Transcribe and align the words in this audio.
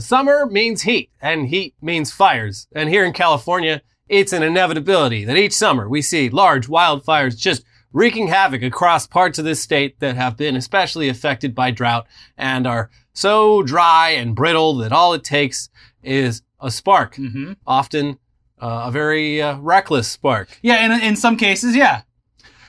Summer 0.00 0.46
means 0.46 0.82
heat, 0.82 1.10
and 1.20 1.48
heat 1.48 1.74
means 1.80 2.12
fires. 2.12 2.66
And 2.72 2.88
here 2.88 3.04
in 3.04 3.12
California, 3.12 3.82
it's 4.08 4.32
an 4.32 4.42
inevitability 4.42 5.24
that 5.24 5.36
each 5.36 5.52
summer 5.52 5.88
we 5.88 6.02
see 6.02 6.28
large 6.28 6.66
wildfires 6.66 7.36
just 7.36 7.64
wreaking 7.92 8.28
havoc 8.28 8.62
across 8.62 9.06
parts 9.06 9.38
of 9.38 9.44
this 9.44 9.62
state 9.62 9.98
that 10.00 10.16
have 10.16 10.36
been 10.36 10.56
especially 10.56 11.08
affected 11.08 11.54
by 11.54 11.70
drought 11.70 12.06
and 12.36 12.66
are 12.66 12.90
so 13.12 13.62
dry 13.62 14.10
and 14.10 14.36
brittle 14.36 14.76
that 14.76 14.92
all 14.92 15.14
it 15.14 15.24
takes 15.24 15.68
is 16.02 16.42
a 16.60 16.70
spark. 16.70 17.16
Mm-hmm. 17.16 17.52
Often 17.66 18.18
uh, 18.60 18.84
a 18.86 18.90
very 18.90 19.40
uh, 19.40 19.58
reckless 19.58 20.08
spark. 20.08 20.58
Yeah, 20.62 20.84
in, 20.84 21.02
in 21.02 21.16
some 21.16 21.36
cases, 21.36 21.74
yeah. 21.74 22.02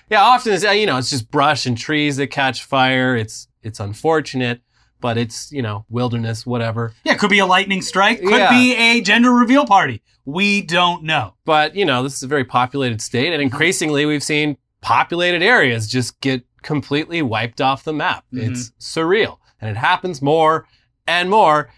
Yeah, 0.09 0.23
often 0.23 0.53
it's, 0.53 0.65
uh, 0.65 0.71
you 0.71 0.85
know, 0.85 0.97
it's 0.97 1.09
just 1.09 1.29
brush 1.29 1.65
and 1.65 1.77
trees 1.77 2.17
that 2.17 2.27
catch 2.27 2.63
fire. 2.63 3.15
It's, 3.15 3.47
it's 3.61 3.79
unfortunate, 3.79 4.61
but 5.01 5.17
it's, 5.17 5.51
you 5.51 5.61
know, 5.61 5.85
wilderness, 5.89 6.45
whatever. 6.45 6.93
Yeah, 7.03 7.15
could 7.15 7.29
be 7.29 7.39
a 7.39 7.45
lightning 7.45 7.81
strike, 7.81 8.19
could 8.19 8.31
Yeah. 8.31 8.49
be 8.49 8.75
a 8.75 9.01
gender 9.01 9.31
reveal 9.31 9.65
party. 9.65 10.01
We 10.25 10.61
don't 10.61 11.03
know. 11.03 11.33
But, 11.45 11.75
you 11.75 11.85
know, 11.85 12.03
this 12.03 12.15
is 12.15 12.23
a 12.23 12.27
very 12.27 12.43
populated 12.43 13.01
state 13.01 13.27
and 13.27 13.35
mm-hmm. 13.35 13.43
increasingly 13.43 14.05
we've 14.05 14.23
seen 14.23 14.57
populated 14.81 15.41
areas 15.41 15.87
just 15.87 16.19
get 16.21 16.43
completely 16.61 17.21
wiped 17.21 17.61
off 17.61 17.83
the 17.83 17.93
map. 17.93 18.25
Mm-hmm. 18.33 18.51
It's 18.51 18.71
surreal 18.79 19.37
and 19.61 19.69
it 19.69 19.77
happens 19.77 20.21
more 20.21 20.67
and 21.07 21.29
more 21.29 21.69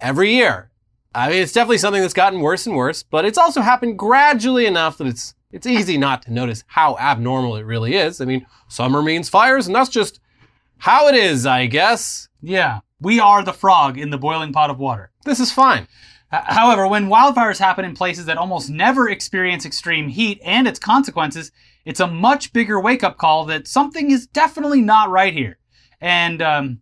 every 0.00 0.34
year. 0.34 0.70
I 1.14 1.30
mean, 1.30 1.42
it's 1.42 1.52
definitely 1.52 1.78
something 1.78 2.00
that's 2.00 2.14
gotten 2.14 2.40
worse 2.40 2.66
and 2.66 2.76
worse, 2.76 3.02
but 3.02 3.24
it's 3.24 3.38
also 3.38 3.60
happened 3.60 3.98
gradually 3.98 4.66
enough 4.66 4.98
that 4.98 5.08
it's, 5.08 5.34
it's 5.50 5.66
easy 5.66 5.98
not 5.98 6.22
to 6.22 6.32
notice 6.32 6.62
how 6.68 6.96
abnormal 6.98 7.56
it 7.56 7.66
really 7.66 7.96
is. 7.96 8.20
I 8.20 8.24
mean, 8.24 8.46
summer 8.68 9.02
means 9.02 9.28
fires 9.28 9.66
and 9.66 9.74
that's 9.74 9.90
just 9.90 10.20
how 10.80 11.08
it 11.08 11.14
is, 11.14 11.46
I 11.46 11.66
guess. 11.66 12.28
Yeah, 12.42 12.80
we 13.00 13.20
are 13.20 13.42
the 13.44 13.52
frog 13.52 13.98
in 13.98 14.10
the 14.10 14.18
boiling 14.18 14.52
pot 14.52 14.70
of 14.70 14.78
water. 14.78 15.10
This 15.24 15.40
is 15.40 15.52
fine. 15.52 15.86
H- 16.32 16.42
However, 16.46 16.86
when 16.86 17.08
wildfires 17.08 17.58
happen 17.58 17.84
in 17.84 17.94
places 17.94 18.26
that 18.26 18.38
almost 18.38 18.70
never 18.70 19.08
experience 19.08 19.64
extreme 19.66 20.08
heat 20.08 20.40
and 20.44 20.66
its 20.66 20.78
consequences, 20.78 21.52
it's 21.84 22.00
a 22.00 22.06
much 22.06 22.52
bigger 22.52 22.80
wake 22.80 23.04
up 23.04 23.18
call 23.18 23.44
that 23.46 23.68
something 23.68 24.10
is 24.10 24.26
definitely 24.26 24.80
not 24.80 25.10
right 25.10 25.32
here. 25.32 25.58
And, 26.00 26.40
um, 26.40 26.80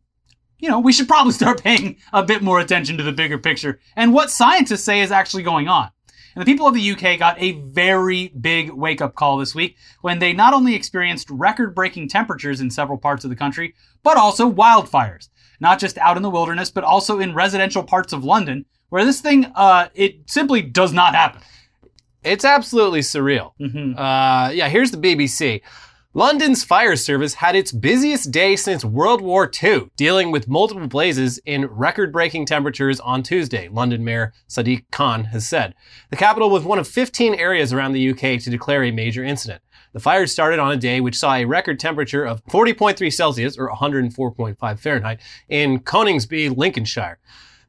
you 0.58 0.68
know, 0.68 0.78
we 0.78 0.92
should 0.92 1.08
probably 1.08 1.32
start 1.42 1.62
paying 1.62 1.96
a 2.12 2.22
bit 2.22 2.42
more 2.42 2.60
attention 2.60 2.96
to 2.98 3.02
the 3.02 3.12
bigger 3.12 3.38
picture 3.38 3.80
and 3.96 4.12
what 4.12 4.30
scientists 4.30 4.84
say 4.84 5.00
is 5.00 5.10
actually 5.10 5.42
going 5.42 5.68
on. 5.68 5.90
And 6.34 6.42
the 6.46 6.52
people 6.52 6.68
of 6.68 6.74
the 6.74 6.90
UK 6.92 7.18
got 7.18 7.40
a 7.40 7.52
very 7.52 8.28
big 8.28 8.70
wake 8.70 9.00
up 9.00 9.16
call 9.16 9.38
this 9.38 9.56
week 9.56 9.76
when 10.02 10.20
they 10.20 10.32
not 10.32 10.54
only 10.54 10.74
experienced 10.74 11.28
record 11.30 11.74
breaking 11.74 12.08
temperatures 12.08 12.60
in 12.60 12.70
several 12.70 12.96
parts 12.98 13.24
of 13.24 13.30
the 13.30 13.34
country, 13.36 13.74
but 14.02 14.16
also 14.16 14.50
wildfires. 14.50 15.28
Not 15.60 15.78
just 15.80 15.98
out 15.98 16.16
in 16.16 16.22
the 16.22 16.30
wilderness, 16.30 16.70
but 16.70 16.84
also 16.84 17.18
in 17.18 17.34
residential 17.34 17.82
parts 17.82 18.12
of 18.12 18.24
London, 18.24 18.64
where 18.90 19.04
this 19.04 19.20
thing, 19.20 19.46
uh, 19.54 19.88
it 19.94 20.20
simply 20.26 20.62
does 20.62 20.92
not 20.92 21.14
happen. 21.14 21.42
It's 22.22 22.44
absolutely 22.44 23.00
surreal. 23.00 23.52
Mhm. 23.60 23.94
Uh, 23.98 24.50
yeah, 24.50 24.68
here's 24.68 24.90
the 24.90 24.96
BBC. 24.98 25.62
London's 26.14 26.64
fire 26.64 26.96
service 26.96 27.34
had 27.34 27.54
its 27.54 27.70
busiest 27.70 28.32
day 28.32 28.56
since 28.56 28.84
World 28.84 29.20
War 29.20 29.48
II, 29.62 29.90
dealing 29.96 30.32
with 30.32 30.48
multiple 30.48 30.86
blazes 30.88 31.38
in 31.44 31.66
record 31.66 32.12
breaking 32.12 32.46
temperatures 32.46 32.98
on 33.00 33.22
Tuesday, 33.22 33.68
London 33.68 34.02
Mayor 34.02 34.32
Sadiq 34.48 34.84
Khan 34.90 35.24
has 35.24 35.46
said. 35.46 35.74
The 36.10 36.16
capital 36.16 36.50
was 36.50 36.64
one 36.64 36.78
of 36.78 36.88
15 36.88 37.34
areas 37.34 37.72
around 37.72 37.92
the 37.92 38.10
UK 38.10 38.38
to 38.38 38.50
declare 38.50 38.82
a 38.84 38.90
major 38.90 39.22
incident. 39.22 39.62
The 39.92 40.00
fire 40.00 40.26
started 40.26 40.58
on 40.58 40.72
a 40.72 40.76
day 40.76 41.00
which 41.00 41.16
saw 41.16 41.34
a 41.34 41.44
record 41.44 41.80
temperature 41.80 42.24
of 42.24 42.44
40.3 42.46 43.12
Celsius, 43.12 43.56
or 43.56 43.70
104.5 43.70 44.78
Fahrenheit, 44.78 45.20
in 45.48 45.80
Coningsby, 45.80 46.56
Lincolnshire. 46.56 47.18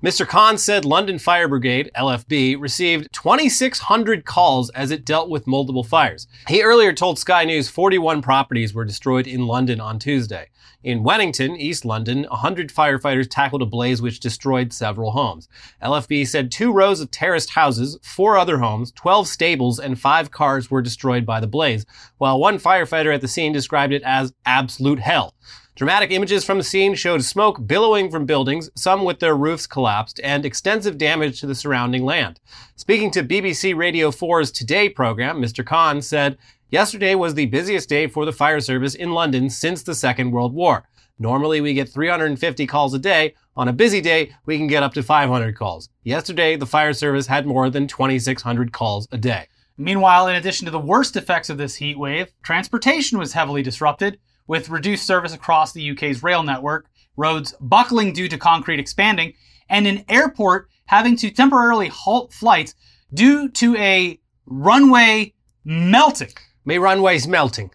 Mr. 0.01 0.25
Khan 0.25 0.57
said 0.57 0.85
London 0.85 1.19
Fire 1.19 1.49
Brigade, 1.49 1.91
LFB, 1.93 2.57
received 2.57 3.11
2,600 3.11 4.23
calls 4.23 4.69
as 4.69 4.91
it 4.91 5.03
dealt 5.03 5.29
with 5.29 5.45
multiple 5.45 5.83
fires. 5.83 6.25
He 6.47 6.63
earlier 6.63 6.93
told 6.93 7.19
Sky 7.19 7.43
News 7.43 7.67
41 7.67 8.21
properties 8.21 8.73
were 8.73 8.85
destroyed 8.85 9.27
in 9.27 9.45
London 9.45 9.81
on 9.81 9.99
Tuesday. 9.99 10.47
In 10.81 11.03
Wennington, 11.03 11.57
East 11.57 11.83
London, 11.83 12.23
100 12.29 12.69
firefighters 12.69 13.27
tackled 13.29 13.61
a 13.61 13.65
blaze 13.65 14.01
which 14.01 14.21
destroyed 14.21 14.71
several 14.71 15.11
homes. 15.11 15.49
LFB 15.83 16.25
said 16.25 16.51
two 16.51 16.71
rows 16.71 17.01
of 17.01 17.11
terraced 17.11 17.49
houses, 17.49 17.99
four 18.01 18.37
other 18.37 18.59
homes, 18.59 18.93
12 18.93 19.27
stables, 19.27 19.77
and 19.77 19.99
five 19.99 20.31
cars 20.31 20.71
were 20.71 20.81
destroyed 20.81 21.25
by 21.25 21.41
the 21.41 21.47
blaze, 21.47 21.85
while 22.17 22.39
one 22.39 22.59
firefighter 22.59 23.13
at 23.13 23.19
the 23.19 23.27
scene 23.27 23.51
described 23.51 23.91
it 23.91 24.03
as 24.03 24.33
absolute 24.45 24.99
hell. 24.99 25.35
Dramatic 25.75 26.11
images 26.11 26.45
from 26.45 26.57
the 26.57 26.63
scene 26.63 26.95
showed 26.95 27.23
smoke 27.23 27.65
billowing 27.65 28.09
from 28.09 28.25
buildings, 28.25 28.69
some 28.75 29.03
with 29.03 29.19
their 29.19 29.35
roofs 29.35 29.67
collapsed, 29.67 30.21
and 30.23 30.45
extensive 30.45 30.97
damage 30.97 31.41
to 31.41 31.47
the 31.47 31.55
surrounding 31.55 32.05
land. 32.05 32.39
Speaking 32.77 33.11
to 33.11 33.23
BBC 33.23 33.75
Radio 33.75 34.11
4's 34.11 34.51
Today 34.51 34.87
program, 34.87 35.41
Mr. 35.41 35.65
Khan 35.65 36.01
said, 36.01 36.37
Yesterday 36.71 37.15
was 37.15 37.33
the 37.33 37.47
busiest 37.47 37.89
day 37.89 38.05
for 38.05 38.25
the 38.25 38.31
fire 38.31 38.59
service 38.59 38.93
in 38.93 39.11
London 39.11 39.49
since 39.49 39.81
the 39.81 39.95
Second 39.95 40.29
World 40.29 40.53
War. 40.53 40.87
Normally 41.17 41.61
we 41.61 41.73
get 41.73 41.89
350 41.89 42.67
calls 42.67 42.93
a 42.93 42.99
day. 42.99 43.33
On 43.55 43.67
a 43.67 43.73
busy 43.73 44.01
day, 44.01 44.35
we 44.45 44.55
can 44.55 44.67
get 44.67 44.83
up 44.83 44.93
to 44.93 45.01
500 45.01 45.57
calls. 45.57 45.89
Yesterday, 46.03 46.55
the 46.55 46.67
fire 46.67 46.93
service 46.93 47.25
had 47.25 47.47
more 47.47 47.71
than 47.71 47.87
2,600 47.87 48.71
calls 48.71 49.07
a 49.11 49.17
day. 49.17 49.47
Meanwhile, 49.77 50.27
in 50.27 50.35
addition 50.35 50.65
to 50.65 50.71
the 50.71 50.77
worst 50.77 51.15
effects 51.15 51.49
of 51.49 51.57
this 51.57 51.75
heat 51.75 51.97
wave, 51.97 52.31
transportation 52.43 53.17
was 53.17 53.33
heavily 53.33 53.63
disrupted, 53.63 54.19
with 54.45 54.69
reduced 54.69 55.07
service 55.07 55.33
across 55.33 55.73
the 55.73 55.89
UK's 55.89 56.21
rail 56.21 56.43
network, 56.43 56.87
roads 57.17 57.55
buckling 57.59 58.13
due 58.13 58.29
to 58.29 58.37
concrete 58.37 58.79
expanding, 58.79 59.33
and 59.69 59.87
an 59.87 60.05
airport 60.07 60.69
having 60.85 61.15
to 61.15 61.31
temporarily 61.31 61.87
halt 61.87 62.31
flights 62.31 62.75
due 63.11 63.49
to 63.49 63.75
a 63.77 64.19
runway 64.45 65.33
melting. 65.65 66.29
Me 66.69 66.77
runway's 66.77 67.27
melting. 67.27 67.71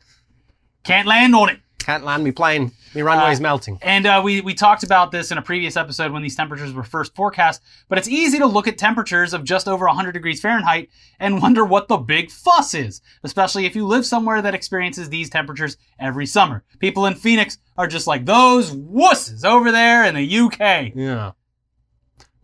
Can't 0.85 1.09
land 1.09 1.35
on 1.35 1.49
it. 1.49 1.59
Can't 1.81 2.05
land 2.05 2.23
me 2.23 2.31
plane. 2.31 2.71
Me 2.95 3.03
runway's 3.03 3.41
melting. 3.41 3.77
And 3.83 4.07
uh, 4.07 4.23
we, 4.25 4.41
we 4.41 4.55
talked 4.55 4.85
about 4.85 5.11
this 5.11 5.33
in 5.33 5.37
a 5.37 5.43
previous 5.43 5.77
episode 5.77 6.13
when 6.13 6.23
these 6.23 6.37
temperatures 6.37 6.73
were 6.73 6.85
first 6.85 7.13
forecast, 7.17 7.61
but 7.89 7.99
it's 7.99 8.07
easy 8.07 8.39
to 8.39 8.47
look 8.47 8.69
at 8.69 8.79
temperatures 8.79 9.35
of 9.35 9.43
just 9.43 9.67
over 9.67 9.87
100 9.87 10.13
degrees 10.13 10.41
Fahrenheit 10.41 10.91
and 11.19 11.43
wonder 11.43 11.65
what 11.65 11.89
the 11.89 11.97
big 11.97 12.31
fuss 12.31 12.73
is, 12.73 13.01
especially 13.25 13.67
if 13.67 13.75
you 13.75 13.85
live 13.85 14.07
somewhere 14.07 14.41
that 14.41 14.55
experiences 14.55 15.09
these 15.09 15.29
temperatures 15.29 15.77
every 15.99 16.25
summer. 16.25 16.63
People 16.79 17.07
in 17.07 17.17
Phoenix 17.17 17.59
are 17.77 17.89
just 17.89 18.07
like 18.07 18.25
those 18.25 18.71
wusses 18.71 19.45
over 19.45 19.73
there 19.73 20.05
in 20.05 20.15
the 20.15 20.39
UK. 20.39 20.95
Yeah. 20.95 21.33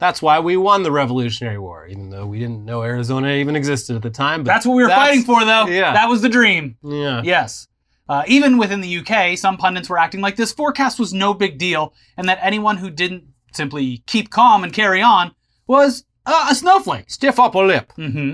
That's 0.00 0.20
why 0.22 0.40
we 0.40 0.56
won 0.56 0.82
the 0.82 0.90
Revolutionary 0.90 1.58
War, 1.58 1.86
even 1.86 2.10
though 2.10 2.26
we 2.26 2.38
didn't 2.38 2.64
know 2.64 2.82
Arizona 2.82 3.32
even 3.34 3.54
existed 3.54 3.94
at 3.96 4.02
the 4.02 4.10
time. 4.10 4.42
But 4.42 4.50
That's 4.52 4.66
what 4.66 4.74
we 4.74 4.82
were 4.82 4.88
fighting 4.88 5.22
for, 5.22 5.44
though. 5.44 5.66
yeah. 5.66 5.92
That 5.92 6.08
was 6.08 6.22
the 6.22 6.28
dream. 6.28 6.76
Yeah. 6.82 7.20
Yes. 7.22 7.68
Uh, 8.08 8.24
even 8.26 8.58
within 8.58 8.80
the 8.80 8.98
UK, 8.98 9.38
some 9.38 9.56
pundits 9.56 9.88
were 9.88 9.98
acting 9.98 10.20
like 10.20 10.34
this 10.36 10.52
forecast 10.52 10.98
was 10.98 11.12
no 11.12 11.32
big 11.34 11.58
deal, 11.58 11.94
and 12.16 12.28
that 12.28 12.38
anyone 12.42 12.78
who 12.78 12.90
didn't 12.90 13.24
simply 13.52 14.02
keep 14.06 14.30
calm 14.30 14.64
and 14.64 14.72
carry 14.72 15.00
on 15.02 15.32
was 15.66 16.04
uh, 16.26 16.48
a 16.50 16.54
snowflake. 16.54 17.10
Stiff 17.10 17.38
upper 17.38 17.64
lip. 17.64 17.92
hmm 17.94 18.32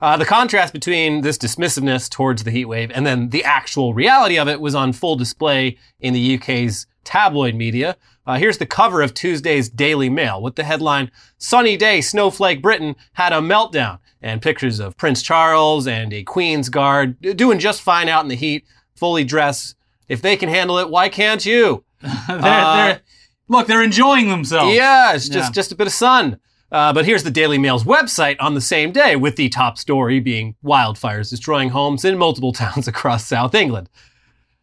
Uh, 0.00 0.16
the 0.16 0.24
contrast 0.24 0.72
between 0.72 1.22
this 1.22 1.36
dismissiveness 1.36 2.08
towards 2.08 2.44
the 2.44 2.50
heat 2.52 2.66
wave 2.66 2.90
and 2.94 3.04
then 3.04 3.30
the 3.30 3.42
actual 3.42 3.94
reality 3.94 4.38
of 4.38 4.46
it 4.48 4.60
was 4.60 4.74
on 4.74 4.92
full 4.92 5.16
display 5.16 5.76
in 5.98 6.14
the 6.14 6.36
UK's 6.36 6.86
tabloid 7.02 7.54
media. 7.54 7.96
Uh, 8.26 8.36
here's 8.36 8.58
the 8.58 8.66
cover 8.66 9.02
of 9.02 9.12
Tuesday's 9.14 9.68
Daily 9.68 10.08
Mail 10.08 10.40
with 10.40 10.54
the 10.54 10.62
headline, 10.64 11.10
Sunny 11.38 11.76
Day 11.76 12.00
Snowflake 12.00 12.62
Britain 12.62 12.94
had 13.14 13.32
a 13.32 13.36
meltdown, 13.40 13.98
and 14.22 14.42
pictures 14.42 14.78
of 14.78 14.96
Prince 14.96 15.22
Charles 15.22 15.86
and 15.88 16.12
a 16.12 16.22
Queen's 16.22 16.68
Guard 16.68 17.18
doing 17.36 17.58
just 17.58 17.80
fine 17.82 18.08
out 18.08 18.22
in 18.24 18.28
the 18.28 18.34
heat, 18.36 18.64
fully 18.94 19.24
dressed. 19.24 19.74
If 20.08 20.20
they 20.22 20.36
can 20.36 20.48
handle 20.48 20.78
it, 20.78 20.90
why 20.90 21.08
can't 21.08 21.44
you? 21.44 21.84
they're, 22.02 22.12
Uh, 22.28 22.76
they're, 22.86 23.00
look, 23.48 23.66
they're 23.66 23.82
enjoying 23.82 24.28
themselves. 24.28 24.74
Yeah, 24.74 25.14
it's 25.14 25.28
just, 25.28 25.50
Yeah. 25.50 25.52
just 25.54 25.72
a 25.72 25.76
bit 25.76 25.86
of 25.86 25.92
sun. 25.92 26.38
Uh, 26.70 26.92
but 26.92 27.06
here's 27.06 27.22
the 27.22 27.30
Daily 27.30 27.58
Mail's 27.58 27.84
website 27.84 28.36
on 28.40 28.54
the 28.54 28.60
same 28.60 28.92
day, 28.92 29.16
with 29.16 29.36
the 29.36 29.48
top 29.48 29.78
story 29.78 30.20
being 30.20 30.54
wildfires 30.62 31.30
destroying 31.30 31.70
homes 31.70 32.04
in 32.04 32.18
multiple 32.18 32.52
towns 32.54 32.86
across 32.86 33.26
South 33.26 33.54
England. 33.54 33.88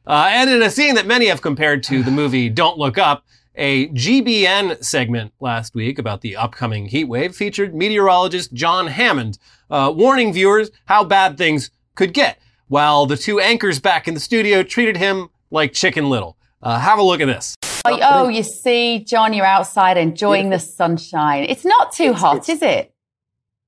Uh, 0.05 0.27
and 0.29 0.49
in 0.49 0.61
a 0.61 0.69
scene 0.69 0.95
that 0.95 1.07
many 1.07 1.27
have 1.27 1.41
compared 1.41 1.81
to 1.83 2.03
the 2.03 2.11
movie 2.11 2.47
Don't 2.47 2.77
Look 2.77 2.97
Up, 2.97 3.25
a 3.55 3.87
GBN 3.89 4.83
segment 4.83 5.33
last 5.39 5.73
week 5.73 5.97
about 5.97 6.21
the 6.21 6.35
upcoming 6.35 6.87
heat 6.87 7.05
wave 7.05 7.35
featured 7.35 7.73
meteorologist 7.73 8.53
John 8.53 8.87
Hammond 8.87 9.39
uh, 9.69 9.91
warning 9.95 10.33
viewers 10.33 10.69
how 10.85 11.03
bad 11.03 11.37
things 11.37 11.71
could 11.95 12.13
get, 12.13 12.39
while 12.67 13.05
the 13.05 13.17
two 13.17 13.39
anchors 13.39 13.79
back 13.79 14.07
in 14.07 14.13
the 14.13 14.19
studio 14.19 14.61
treated 14.61 14.97
him 14.97 15.29
like 15.49 15.73
Chicken 15.73 16.09
Little. 16.09 16.37
Uh, 16.61 16.79
have 16.79 16.99
a 16.99 17.03
look 17.03 17.21
at 17.21 17.27
this. 17.27 17.55
Oh, 17.85 17.99
oh, 18.01 18.27
you 18.29 18.43
see, 18.43 18.99
John, 19.03 19.33
you're 19.33 19.45
outside 19.45 19.97
enjoying 19.97 20.49
the 20.49 20.59
sunshine. 20.59 21.45
It's 21.47 21.65
not 21.65 21.91
too 21.91 22.05
It's- 22.05 22.21
hot, 22.21 22.37
it's- 22.37 22.49
is 22.49 22.61
it? 22.61 22.91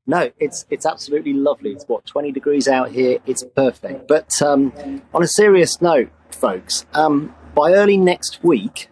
No, 0.09 0.31
it's 0.39 0.65
it's 0.69 0.85
absolutely 0.85 1.33
lovely. 1.33 1.71
It's 1.71 1.83
what 1.89 2.05
20 2.05 2.31
degrees 2.31 2.67
out 2.69 2.91
here. 2.91 3.19
It's 3.25 3.43
perfect. 3.43 4.07
But 4.07 4.41
um, 4.41 4.71
on 5.13 5.21
a 5.21 5.27
serious 5.27 5.81
note, 5.81 6.09
folks, 6.31 6.85
um, 6.93 7.35
by 7.53 7.73
early 7.73 7.97
next 7.97 8.41
week, 8.41 8.89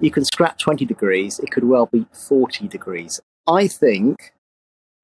you 0.00 0.10
can 0.10 0.24
scrap 0.24 0.58
20 0.58 0.84
degrees. 0.84 1.38
It 1.38 1.52
could 1.52 1.62
well 1.62 1.86
be 1.86 2.06
40 2.28 2.66
degrees. 2.66 3.20
I 3.46 3.68
think 3.68 4.32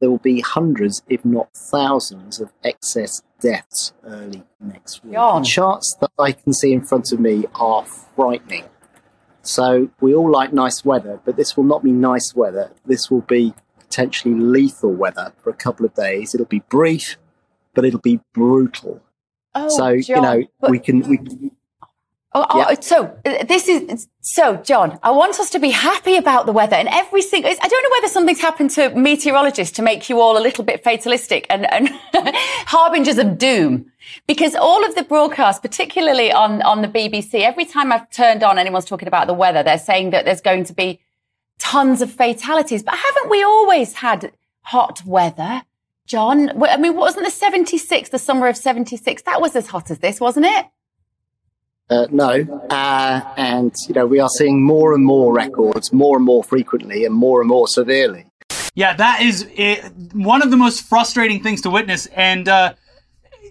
there 0.00 0.10
will 0.10 0.18
be 0.18 0.40
hundreds, 0.40 1.02
if 1.08 1.24
not 1.24 1.50
thousands, 1.54 2.40
of 2.40 2.50
excess 2.64 3.22
deaths 3.40 3.92
early 4.04 4.42
next 4.60 5.04
week. 5.04 5.12
John. 5.12 5.42
The 5.42 5.48
charts 5.48 5.96
that 6.00 6.10
I 6.18 6.32
can 6.32 6.52
see 6.52 6.72
in 6.72 6.84
front 6.84 7.12
of 7.12 7.20
me 7.20 7.44
are 7.54 7.84
frightening. 8.16 8.64
So 9.48 9.88
we 10.00 10.14
all 10.14 10.30
like 10.30 10.52
nice 10.52 10.84
weather, 10.84 11.20
but 11.24 11.36
this 11.36 11.56
will 11.56 11.64
not 11.64 11.82
be 11.82 11.90
nice 11.90 12.34
weather. 12.34 12.70
This 12.84 13.10
will 13.10 13.22
be 13.22 13.54
potentially 13.78 14.34
lethal 14.34 14.92
weather 14.92 15.32
for 15.38 15.48
a 15.48 15.54
couple 15.54 15.86
of 15.86 15.94
days. 15.94 16.34
It'll 16.34 16.46
be 16.46 16.62
brief, 16.68 17.16
but 17.74 17.86
it'll 17.86 18.00
be 18.00 18.20
brutal. 18.34 19.00
Oh, 19.54 19.68
so 19.70 19.88
you 19.88 20.20
know 20.20 20.44
but- 20.60 20.70
we 20.70 20.78
can 20.78 21.00
we 21.08 21.18
Oh, 22.34 22.44
oh, 22.50 22.76
so 22.80 23.18
uh, 23.24 23.44
this 23.44 23.68
is 23.68 24.06
so, 24.20 24.56
John. 24.56 24.98
I 25.02 25.10
want 25.12 25.40
us 25.40 25.48
to 25.50 25.58
be 25.58 25.70
happy 25.70 26.16
about 26.16 26.44
the 26.44 26.52
weather, 26.52 26.76
and 26.76 26.86
every 26.88 27.22
single. 27.22 27.50
I 27.50 27.68
don't 27.68 27.82
know 27.82 27.96
whether 27.96 28.08
something's 28.08 28.40
happened 28.40 28.70
to 28.72 28.90
meteorologists 28.90 29.74
to 29.76 29.82
make 29.82 30.10
you 30.10 30.20
all 30.20 30.36
a 30.36 30.42
little 30.42 30.62
bit 30.62 30.84
fatalistic 30.84 31.46
and, 31.48 31.64
and 31.72 31.88
harbingers 32.66 33.16
of 33.16 33.38
doom, 33.38 33.90
because 34.26 34.54
all 34.54 34.84
of 34.84 34.94
the 34.94 35.04
broadcasts, 35.04 35.60
particularly 35.60 36.30
on 36.30 36.60
on 36.62 36.82
the 36.82 36.88
BBC, 36.88 37.40
every 37.40 37.64
time 37.64 37.92
I've 37.92 38.10
turned 38.10 38.42
on, 38.42 38.58
anyone's 38.58 38.84
talking 38.84 39.08
about 39.08 39.26
the 39.26 39.32
weather, 39.32 39.62
they're 39.62 39.78
saying 39.78 40.10
that 40.10 40.26
there's 40.26 40.42
going 40.42 40.64
to 40.64 40.74
be 40.74 41.00
tons 41.58 42.02
of 42.02 42.12
fatalities. 42.12 42.82
But 42.82 42.96
haven't 42.96 43.30
we 43.30 43.42
always 43.42 43.94
had 43.94 44.32
hot 44.64 45.02
weather, 45.06 45.62
John? 46.06 46.62
I 46.62 46.76
mean, 46.76 46.94
wasn't 46.94 47.24
the 47.24 47.30
76, 47.30 48.10
the 48.10 48.18
summer 48.18 48.48
of 48.48 48.56
76? 48.58 49.22
That 49.22 49.40
was 49.40 49.56
as 49.56 49.68
hot 49.68 49.90
as 49.90 50.00
this, 50.00 50.20
wasn't 50.20 50.44
it? 50.44 50.66
Uh, 51.90 52.06
no, 52.10 52.44
uh, 52.68 53.20
and 53.38 53.74
you 53.88 53.94
know 53.94 54.06
we 54.06 54.20
are 54.20 54.28
seeing 54.28 54.62
more 54.62 54.92
and 54.92 55.04
more 55.04 55.32
records, 55.32 55.90
more 55.92 56.16
and 56.16 56.24
more 56.24 56.44
frequently, 56.44 57.06
and 57.06 57.14
more 57.14 57.40
and 57.40 57.48
more 57.48 57.66
severely. 57.66 58.26
Yeah, 58.74 58.94
that 58.94 59.22
is 59.22 59.48
it, 59.56 59.90
one 60.12 60.42
of 60.42 60.50
the 60.50 60.56
most 60.56 60.82
frustrating 60.82 61.42
things 61.42 61.62
to 61.62 61.70
witness, 61.70 62.06
and 62.14 62.46
uh, 62.46 62.74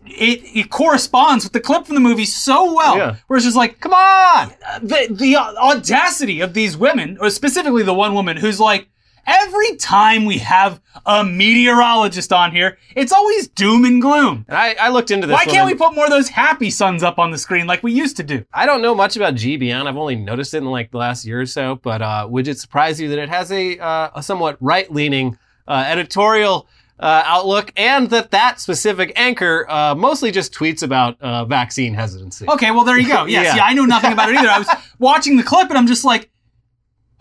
it, 0.05 0.41
it 0.55 0.69
corresponds 0.69 1.43
with 1.45 1.53
the 1.53 1.59
clip 1.59 1.85
from 1.87 1.95
the 1.95 2.01
movie 2.01 2.25
so 2.25 2.73
well. 2.73 2.97
Yeah. 2.97 3.15
Where 3.25 3.37
it's 3.37 3.45
just 3.45 3.57
like, 3.57 3.79
come 3.79 3.93
on, 3.93 4.53
the 4.81 5.07
the 5.09 5.35
audacity 5.35 6.41
of 6.41 6.53
these 6.53 6.77
women, 6.77 7.17
or 7.19 7.31
specifically 7.31 7.83
the 7.83 7.93
one 7.93 8.13
woman 8.13 8.37
who's 8.37 8.59
like, 8.59 8.87
every 9.27 9.75
time 9.75 10.25
we 10.25 10.37
have 10.39 10.81
a 11.05 11.23
meteorologist 11.23 12.31
on 12.33 12.51
here, 12.51 12.77
it's 12.95 13.11
always 13.11 13.47
doom 13.49 13.85
and 13.85 14.01
gloom. 14.01 14.45
And 14.47 14.57
I, 14.57 14.73
I 14.79 14.89
looked 14.89 15.11
into 15.11 15.27
this. 15.27 15.33
Why 15.33 15.45
can't 15.45 15.65
we 15.65 15.75
put 15.75 15.93
more 15.93 16.05
of 16.05 16.11
those 16.11 16.29
happy 16.29 16.69
suns 16.69 17.03
up 17.03 17.19
on 17.19 17.31
the 17.31 17.37
screen 17.37 17.67
like 17.67 17.83
we 17.83 17.91
used 17.91 18.17
to 18.17 18.23
do? 18.23 18.45
I 18.53 18.65
don't 18.65 18.81
know 18.81 18.95
much 18.95 19.15
about 19.15 19.35
GBN. 19.35 19.85
I've 19.85 19.97
only 19.97 20.15
noticed 20.15 20.53
it 20.53 20.59
in 20.59 20.65
like 20.65 20.91
the 20.91 20.97
last 20.97 21.25
year 21.25 21.41
or 21.41 21.45
so. 21.45 21.75
But 21.75 22.01
uh, 22.01 22.27
would 22.29 22.47
it 22.47 22.57
surprise 22.57 22.99
you 22.99 23.09
that 23.09 23.19
it 23.19 23.29
has 23.29 23.51
a, 23.51 23.77
uh, 23.77 24.09
a 24.15 24.23
somewhat 24.23 24.57
right-leaning 24.61 25.37
uh, 25.67 25.83
editorial 25.87 26.67
uh, 26.99 27.21
outlook, 27.25 27.71
and 27.75 28.09
that 28.09 28.31
that 28.31 28.59
specific 28.59 29.11
anchor 29.15 29.69
uh, 29.69 29.93
mostly 29.93 30.31
just 30.31 30.51
tweets 30.53 30.81
about 30.81 31.21
uh, 31.21 31.45
vaccine 31.45 31.93
hesitancy? 31.93 32.47
Okay, 32.49 32.71
well 32.71 32.83
there 32.85 32.97
you 32.97 33.07
go. 33.07 33.25
Yes, 33.25 33.45
Yeah. 33.55 33.55
yeah. 33.57 33.65
I 33.65 33.73
know 33.73 33.85
nothing 33.85 34.13
about 34.13 34.29
it 34.29 34.37
either. 34.37 34.49
I 34.49 34.57
was 34.59 34.69
watching 34.99 35.37
the 35.37 35.43
clip 35.43 35.69
and 35.69 35.77
I'm 35.77 35.85
just 35.85 36.03
like, 36.05 36.31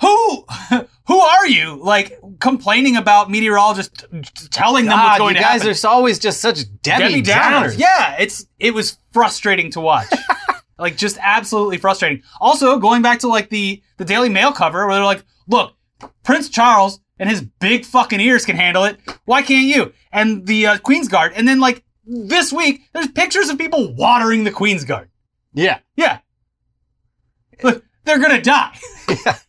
who, 0.00 0.44
who 1.06 1.18
are 1.18 1.46
you? 1.46 1.76
Like 1.82 2.18
complaining 2.40 2.96
about 2.96 3.30
meteorologists 3.30 4.04
telling 4.50 4.86
them 4.86 4.98
what's 4.98 5.10
God, 5.12 5.18
going 5.18 5.34
you 5.34 5.40
to 5.40 5.44
guys 5.44 5.62
happen. 5.62 5.88
are 5.88 5.90
always 5.90 6.18
just 6.18 6.40
such 6.40 6.60
Debbie, 6.82 7.22
Downers. 7.22 7.78
Yeah, 7.78 8.16
it's 8.18 8.46
it 8.58 8.74
was 8.74 8.98
frustrating 9.12 9.70
to 9.72 9.80
watch. 9.80 10.08
like 10.78 10.96
just 10.96 11.18
absolutely 11.20 11.78
frustrating. 11.78 12.22
Also, 12.40 12.78
going 12.78 13.02
back 13.02 13.20
to 13.20 13.28
like 13.28 13.48
the 13.48 13.82
the 13.96 14.04
Daily 14.04 14.28
Mail 14.28 14.52
cover 14.52 14.86
where 14.86 14.96
they're 14.96 15.04
like, 15.04 15.24
"Look, 15.48 15.74
Prince 16.22 16.48
Charles 16.48 17.00
and 17.18 17.30
his 17.30 17.40
big 17.40 17.84
fucking 17.84 18.20
ears 18.20 18.44
can 18.44 18.56
handle 18.56 18.84
it. 18.84 18.98
Why 19.24 19.42
can't 19.42 19.66
you?" 19.66 19.92
And 20.12 20.46
the 20.46 20.66
uh, 20.66 20.78
Queen's 20.78 21.08
Guard. 21.08 21.32
And 21.34 21.48
then 21.48 21.60
like 21.60 21.82
this 22.04 22.52
week, 22.52 22.82
there's 22.92 23.08
pictures 23.08 23.48
of 23.48 23.58
people 23.58 23.94
watering 23.94 24.44
the 24.44 24.52
Queen's 24.52 24.84
Guard. 24.84 25.08
yeah. 25.54 25.78
Yeah. 25.96 26.18
Look, 27.62 27.82
they're 28.04 28.18
gonna 28.18 28.42
die. 28.42 28.78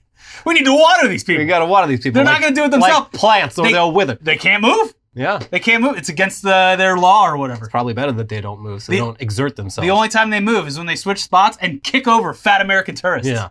we 0.47 0.53
need 0.55 0.65
to 0.65 0.73
water 0.73 1.07
these 1.07 1.23
people. 1.23 1.43
We 1.43 1.47
got 1.47 1.59
to 1.59 1.65
water 1.65 1.85
these 1.87 1.99
people. 1.99 2.15
They're 2.15 2.23
not 2.33 2.41
gonna 2.41 2.55
do 2.55 2.63
it 2.63 2.71
themselves. 2.71 3.09
Like 3.11 3.11
plants, 3.13 3.59
or 3.59 3.65
They- 3.65 3.73
they'll 3.73 3.91
wither. 3.91 4.17
they 4.21 4.37
can't 4.37 4.63
move. 4.63 4.93
Yeah. 5.13 5.39
They 5.39 5.59
can't 5.59 5.81
move. 5.83 5.97
It's 5.97 6.09
against 6.09 6.43
the, 6.43 6.75
their 6.77 6.95
law 6.97 7.27
or 7.27 7.37
whatever. 7.37 7.65
It's 7.65 7.71
probably 7.71 7.93
better 7.93 8.11
that 8.13 8.29
they 8.29 8.39
don't 8.39 8.61
move, 8.61 8.83
so 8.83 8.91
The- 8.91 8.97
they 8.99 9.03
don't 9.03 9.19
exert 9.21 9.55
themselves. 9.55 9.85
The 9.85 9.91
only 9.91 10.09
time 10.09 10.29
they 10.29 10.39
move 10.39 10.67
is 10.67 10.77
when 10.77 10.85
they 10.87 10.95
switch 10.95 11.23
spots 11.23 11.57
and 11.59 11.81
kick 11.83 12.07
over 12.07 12.33
fat 12.33 12.61
American 12.61 12.95
tourists. 12.95 13.29
yeah. 13.29 13.49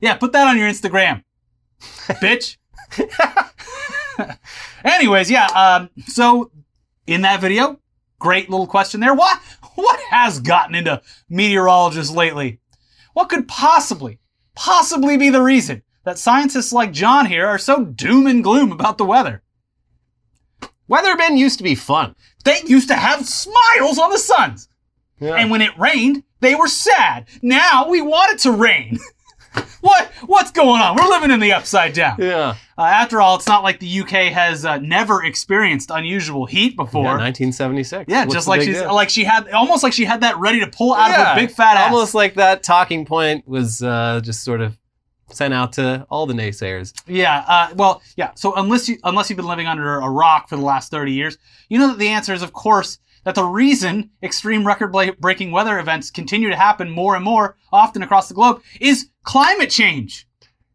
Yeah, 0.00 0.14
put 0.16 0.32
that 0.32 0.46
on 0.48 0.58
your 0.58 0.68
Instagram, 0.68 1.22
bitch. 1.80 2.56
Anyways, 4.84 5.30
yeah. 5.30 5.46
Um, 5.46 5.90
so 6.06 6.50
in 7.06 7.22
that 7.22 7.40
video, 7.40 7.78
great 8.18 8.50
little 8.50 8.66
question 8.66 9.00
there. 9.00 9.14
What 9.14 9.38
what 9.74 10.00
has 10.10 10.40
gotten 10.40 10.74
into 10.74 11.00
meteorologists 11.28 12.12
lately? 12.14 12.58
What 13.14 13.28
could 13.28 13.46
possibly, 13.48 14.18
possibly 14.54 15.16
be 15.16 15.30
the 15.30 15.40
reason 15.42 15.82
that 16.04 16.18
scientists 16.18 16.72
like 16.72 16.92
John 16.92 17.26
here 17.26 17.46
are 17.46 17.58
so 17.58 17.84
doom 17.84 18.26
and 18.26 18.42
gloom 18.42 18.72
about 18.72 18.98
the 18.98 19.04
weather? 19.04 19.42
Weathermen 20.90 21.38
used 21.38 21.58
to 21.58 21.64
be 21.64 21.74
fun. 21.74 22.14
They 22.44 22.60
used 22.66 22.88
to 22.88 22.94
have 22.94 23.26
smiles 23.26 23.98
on 23.98 24.10
the 24.10 24.18
suns. 24.18 24.68
Yeah. 25.20 25.34
And 25.36 25.50
when 25.50 25.62
it 25.62 25.78
rained, 25.78 26.24
they 26.40 26.54
were 26.54 26.66
sad. 26.68 27.28
Now 27.40 27.88
we 27.88 28.02
want 28.02 28.32
it 28.32 28.38
to 28.40 28.50
rain. 28.52 28.98
what 29.80 30.10
what's 30.26 30.50
going 30.50 30.80
on? 30.80 30.96
We're 30.96 31.08
living 31.08 31.30
in 31.30 31.38
the 31.38 31.52
upside 31.52 31.92
down. 31.94 32.16
yeah. 32.18 32.56
Uh, 32.76 32.82
after 32.82 33.20
all, 33.20 33.36
it's 33.36 33.46
not 33.46 33.62
like 33.62 33.78
the 33.78 34.00
UK 34.00 34.32
has 34.32 34.64
uh, 34.64 34.78
never 34.78 35.22
experienced 35.24 35.90
unusual 35.92 36.46
heat 36.46 36.74
before. 36.74 37.04
Yeah, 37.04 37.18
1976. 37.18 38.06
Yeah, 38.08 38.22
What's 38.24 38.34
just 38.34 38.48
like 38.48 38.62
she's 38.62 38.80
deal? 38.80 38.92
like 38.94 39.08
she 39.10 39.24
had 39.24 39.48
almost 39.50 39.82
like 39.84 39.92
she 39.92 40.04
had 40.04 40.22
that 40.22 40.38
ready 40.38 40.60
to 40.60 40.66
pull 40.66 40.94
out 40.94 41.10
of 41.10 41.16
Yeah, 41.16 41.34
her 41.34 41.40
big 41.40 41.50
fat 41.54 41.76
ass. 41.76 41.92
Almost 41.92 42.14
like 42.14 42.34
that 42.34 42.62
talking 42.64 43.04
point 43.04 43.46
was 43.46 43.82
uh, 43.82 44.20
just 44.24 44.42
sort 44.42 44.60
of 44.62 44.76
sent 45.34 45.54
out 45.54 45.72
to 45.74 46.06
all 46.10 46.26
the 46.26 46.34
naysayers. 46.34 46.92
Yeah. 47.06 47.44
Uh, 47.46 47.74
well, 47.74 48.02
yeah. 48.16 48.32
So 48.34 48.54
unless 48.54 48.88
you 48.88 48.98
unless 49.04 49.30
you've 49.30 49.36
been 49.36 49.46
living 49.46 49.66
under 49.66 50.00
a 50.00 50.10
rock 50.10 50.48
for 50.48 50.56
the 50.56 50.62
last 50.62 50.90
thirty 50.90 51.12
years, 51.12 51.38
you 51.68 51.78
know 51.78 51.88
that 51.88 51.98
the 51.98 52.08
answer 52.08 52.32
is, 52.34 52.42
of 52.42 52.52
course, 52.52 52.98
that 53.24 53.34
the 53.34 53.44
reason 53.44 54.10
extreme 54.22 54.66
record-breaking 54.66 55.52
weather 55.52 55.78
events 55.78 56.10
continue 56.10 56.48
to 56.50 56.56
happen 56.56 56.90
more 56.90 57.14
and 57.14 57.24
more 57.24 57.56
often 57.72 58.02
across 58.02 58.28
the 58.28 58.34
globe 58.34 58.60
is 58.80 59.08
climate 59.22 59.70
change. 59.70 60.26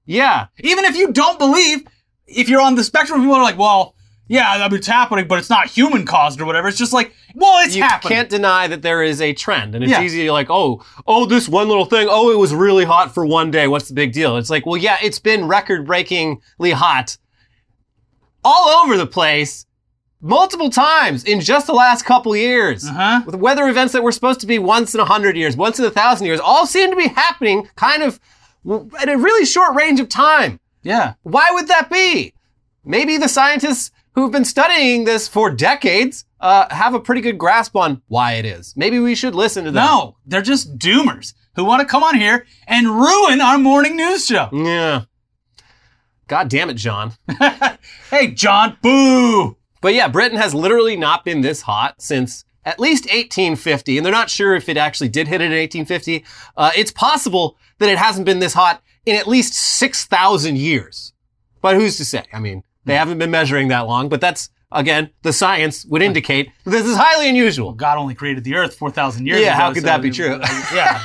Yeah, 0.05 0.47
Even 0.59 0.85
if 0.85 0.95
you 0.95 1.11
don't 1.11 1.37
believe, 1.37 1.85
if 2.25 2.47
you're 2.47 2.61
on 2.61 2.75
the 2.75 2.83
spectrum, 2.85 3.19
people 3.19 3.35
are 3.35 3.43
like, 3.43 3.57
well, 3.57 3.93
yeah, 4.27 4.49
I 4.49 4.67
mean, 4.67 4.77
it's 4.77 4.87
happening, 4.87 5.27
but 5.27 5.39
it's 5.39 5.49
not 5.49 5.67
human 5.67 6.05
caused 6.05 6.41
or 6.41 6.45
whatever. 6.45 6.67
It's 6.67 6.77
just 6.77 6.93
like, 6.93 7.13
well, 7.35 7.63
it's 7.65 7.75
happening. 7.75 7.77
you 7.77 7.83
happening. 7.83 8.13
can't 8.13 8.29
deny 8.29 8.67
that 8.67 8.81
there 8.81 9.01
is 9.03 9.21
a 9.21 9.33
trend, 9.33 9.73
and 9.75 9.83
it's 9.83 9.91
Yeah. 9.91 10.01
easy 10.01 10.25
to 10.25 10.31
like, 10.31 10.47
oh, 10.49 10.83
oh, 11.05 11.25
this 11.25 11.47
one 11.47 11.67
little 11.67 11.85
thing. 11.85 12.07
Oh, 12.09 12.31
it 12.31 12.37
was 12.37 12.53
really 12.53 12.85
hot 12.85 13.13
for 13.13 13.25
one 13.25 13.51
day. 13.51 13.67
What's 13.67 13.87
the 13.87 13.93
big 13.93 14.11
deal? 14.13 14.37
It's 14.37 14.49
like, 14.49 14.65
well, 14.65 14.77
yeah, 14.77 14.97
it's 15.01 15.19
been 15.19 15.47
record-breakingly 15.47 16.71
hot 16.71 17.17
all 18.43 18.69
over 18.83 18.97
the 18.97 19.07
place. 19.07 19.65
Multiple 20.19 20.71
times 20.71 21.23
in 21.23 21.41
just 21.41 21.67
the 21.67 21.73
last 21.73 22.03
couple 22.03 22.35
years. 22.35 22.85
Uh-huh. 22.87 23.21
With 23.25 23.35
weather 23.35 23.67
events 23.67 23.93
that 23.93 24.01
were 24.01 24.11
supposed 24.11 24.39
to 24.41 24.47
be 24.47 24.57
once 24.57 24.95
in 24.95 24.99
a 24.99 25.05
hundred 25.05 25.37
years, 25.37 25.55
once 25.55 25.77
in 25.77 25.85
a 25.85 25.91
thousand 25.91 26.25
years, 26.25 26.39
all 26.39 26.65
seem 26.65 26.89
to 26.89 26.95
be 26.95 27.07
happening 27.07 27.69
kind 27.75 28.01
of 28.01 28.19
at 28.99 29.09
a 29.09 29.17
really 29.17 29.45
short 29.45 29.75
range 29.75 29.99
of 29.99 30.09
time. 30.09 30.59
Yeah. 30.81 31.13
Why 31.21 31.49
would 31.51 31.67
that 31.67 31.91
be? 31.91 32.33
Maybe 32.83 33.17
the 33.17 33.29
scientists 33.29 33.91
who've 34.17 34.31
been 34.31 34.43
studying 34.43 35.03
this 35.03 35.27
for 35.27 35.51
decades 35.51 36.25
uh, 36.39 36.65
have 36.73 36.95
a 36.95 36.99
pretty 36.99 37.21
good 37.21 37.37
grasp 37.37 37.75
on 37.75 38.01
why 38.07 38.33
it 38.33 38.45
is. 38.45 38.73
Maybe 38.75 38.97
we 38.97 39.13
should 39.13 39.35
listen 39.35 39.63
to 39.65 39.71
them. 39.71 39.85
No, 39.85 40.17
they're 40.25 40.41
just 40.41 40.79
doomers 40.79 41.35
who 41.55 41.63
want 41.63 41.81
to 41.81 41.87
come 41.87 42.01
on 42.01 42.15
here 42.15 42.47
and 42.65 42.87
ruin 42.87 43.41
our 43.41 43.59
morning 43.59 43.95
news 43.95 44.25
show. 44.25 44.49
Yeah. 44.51 45.03
God 46.27 46.49
damn 46.49 46.71
it, 46.71 46.77
John. 46.77 47.13
hey, 48.09 48.31
John, 48.31 48.77
boo! 48.81 49.55
But 49.81 49.93
yeah, 49.93 50.07
Britain 50.07 50.39
has 50.39 50.55
literally 50.55 50.97
not 50.97 51.23
been 51.23 51.41
this 51.41 51.61
hot 51.61 52.01
since 52.01 52.43
at 52.65 52.79
least 52.79 53.05
1850, 53.05 53.97
and 53.97 54.05
they're 54.05 54.11
not 54.11 54.31
sure 54.31 54.55
if 54.55 54.67
it 54.67 54.77
actually 54.77 55.09
did 55.09 55.27
hit 55.27 55.41
it 55.41 55.45
in 55.45 55.51
1850. 55.51 56.25
Uh, 56.57 56.71
it's 56.75 56.91
possible 56.91 57.55
that 57.77 57.87
it 57.87 57.99
hasn't 57.99 58.25
been 58.25 58.39
this 58.39 58.55
hot 58.55 58.81
in 59.05 59.15
at 59.15 59.27
least 59.27 59.53
6,000 59.53 60.57
years. 60.57 61.13
But 61.61 61.75
who's 61.75 61.97
to 61.97 62.05
say? 62.05 62.23
I 62.33 62.39
mean, 62.39 62.63
they 62.87 62.95
haven't 62.95 63.19
been 63.19 63.31
measuring 63.31 63.67
that 63.67 63.81
long, 63.87 64.09
but 64.09 64.19
that's, 64.21 64.49
again, 64.71 65.11
the 65.21 65.31
science 65.33 65.85
would 65.85 66.01
indicate 66.01 66.49
this 66.65 66.85
is 66.85 66.97
highly 66.97 67.29
unusual. 67.29 67.73
God 67.73 67.97
only 67.97 68.15
created 68.15 68.43
the 68.43 68.55
Earth 68.55 68.75
4,000 68.75 69.25
years 69.25 69.39
Yeah, 69.41 69.53
ago. 69.53 69.63
how 69.63 69.73
could 69.73 69.83
that 69.83 70.01
be 70.01 70.09
true? 70.11 70.39
yeah. 70.73 71.03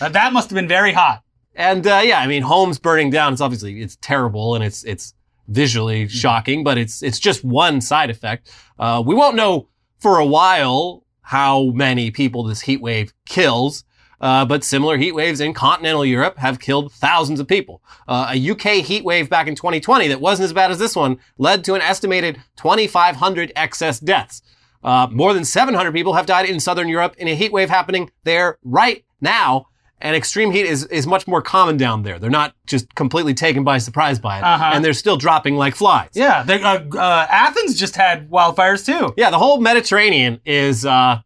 That 0.00 0.32
must 0.32 0.48
have 0.50 0.54
been 0.56 0.66
very 0.68 0.92
hot. 0.92 1.22
And 1.54 1.86
uh, 1.86 2.00
yeah, 2.02 2.18
I 2.20 2.26
mean, 2.26 2.42
homes 2.42 2.78
burning 2.78 3.10
down. 3.10 3.32
It's 3.32 3.42
obviously 3.42 3.80
it's 3.82 3.96
terrible 4.00 4.54
and 4.54 4.64
it's 4.64 4.82
it's 4.84 5.14
visually 5.46 6.08
shocking, 6.08 6.64
but 6.64 6.78
it's 6.78 7.02
it's 7.02 7.18
just 7.20 7.44
one 7.44 7.80
side 7.80 8.08
effect. 8.10 8.50
Uh, 8.78 9.02
we 9.06 9.14
won't 9.14 9.36
know 9.36 9.68
for 10.00 10.18
a 10.18 10.26
while 10.26 11.04
how 11.20 11.64
many 11.74 12.10
people 12.10 12.42
this 12.44 12.60
heat 12.62 12.80
wave 12.80 13.12
kills. 13.26 13.84
Uh, 14.20 14.44
but 14.44 14.64
similar 14.64 14.96
heat 14.96 15.12
waves 15.12 15.40
in 15.40 15.52
continental 15.52 16.04
Europe 16.04 16.38
have 16.38 16.60
killed 16.60 16.92
thousands 16.92 17.40
of 17.40 17.48
people. 17.48 17.82
Uh, 18.08 18.32
a 18.34 18.50
UK 18.50 18.84
heat 18.84 19.04
wave 19.04 19.28
back 19.28 19.46
in 19.46 19.54
2020 19.54 20.08
that 20.08 20.20
wasn't 20.20 20.44
as 20.44 20.52
bad 20.52 20.70
as 20.70 20.78
this 20.78 20.96
one 20.96 21.18
led 21.38 21.64
to 21.64 21.74
an 21.74 21.82
estimated 21.82 22.40
2,500 22.56 23.52
excess 23.56 24.00
deaths. 24.00 24.42
Uh, 24.82 25.08
more 25.10 25.32
than 25.32 25.44
700 25.44 25.92
people 25.92 26.12
have 26.12 26.26
died 26.26 26.48
in 26.48 26.60
southern 26.60 26.88
Europe 26.88 27.14
in 27.16 27.26
a 27.26 27.34
heat 27.34 27.52
wave 27.52 27.70
happening 27.70 28.10
there 28.24 28.58
right 28.62 29.04
now. 29.20 29.66
And 30.00 30.14
extreme 30.14 30.50
heat 30.50 30.66
is, 30.66 30.84
is 30.86 31.06
much 31.06 31.26
more 31.26 31.40
common 31.40 31.78
down 31.78 32.02
there. 32.02 32.18
They're 32.18 32.28
not 32.28 32.54
just 32.66 32.94
completely 32.94 33.32
taken 33.32 33.64
by 33.64 33.78
surprise 33.78 34.18
by 34.18 34.38
it. 34.38 34.44
Uh-huh. 34.44 34.72
And 34.74 34.84
they're 34.84 34.92
still 34.92 35.16
dropping 35.16 35.56
like 35.56 35.74
flies. 35.74 36.10
Yeah, 36.12 36.42
they, 36.42 36.62
uh, 36.62 36.80
uh, 36.94 37.26
Athens 37.30 37.78
just 37.78 37.96
had 37.96 38.28
wildfires 38.28 38.84
too. 38.84 39.14
Yeah, 39.16 39.30
the 39.30 39.38
whole 39.38 39.60
Mediterranean 39.60 40.40
is 40.44 40.84
uh, 40.84 41.22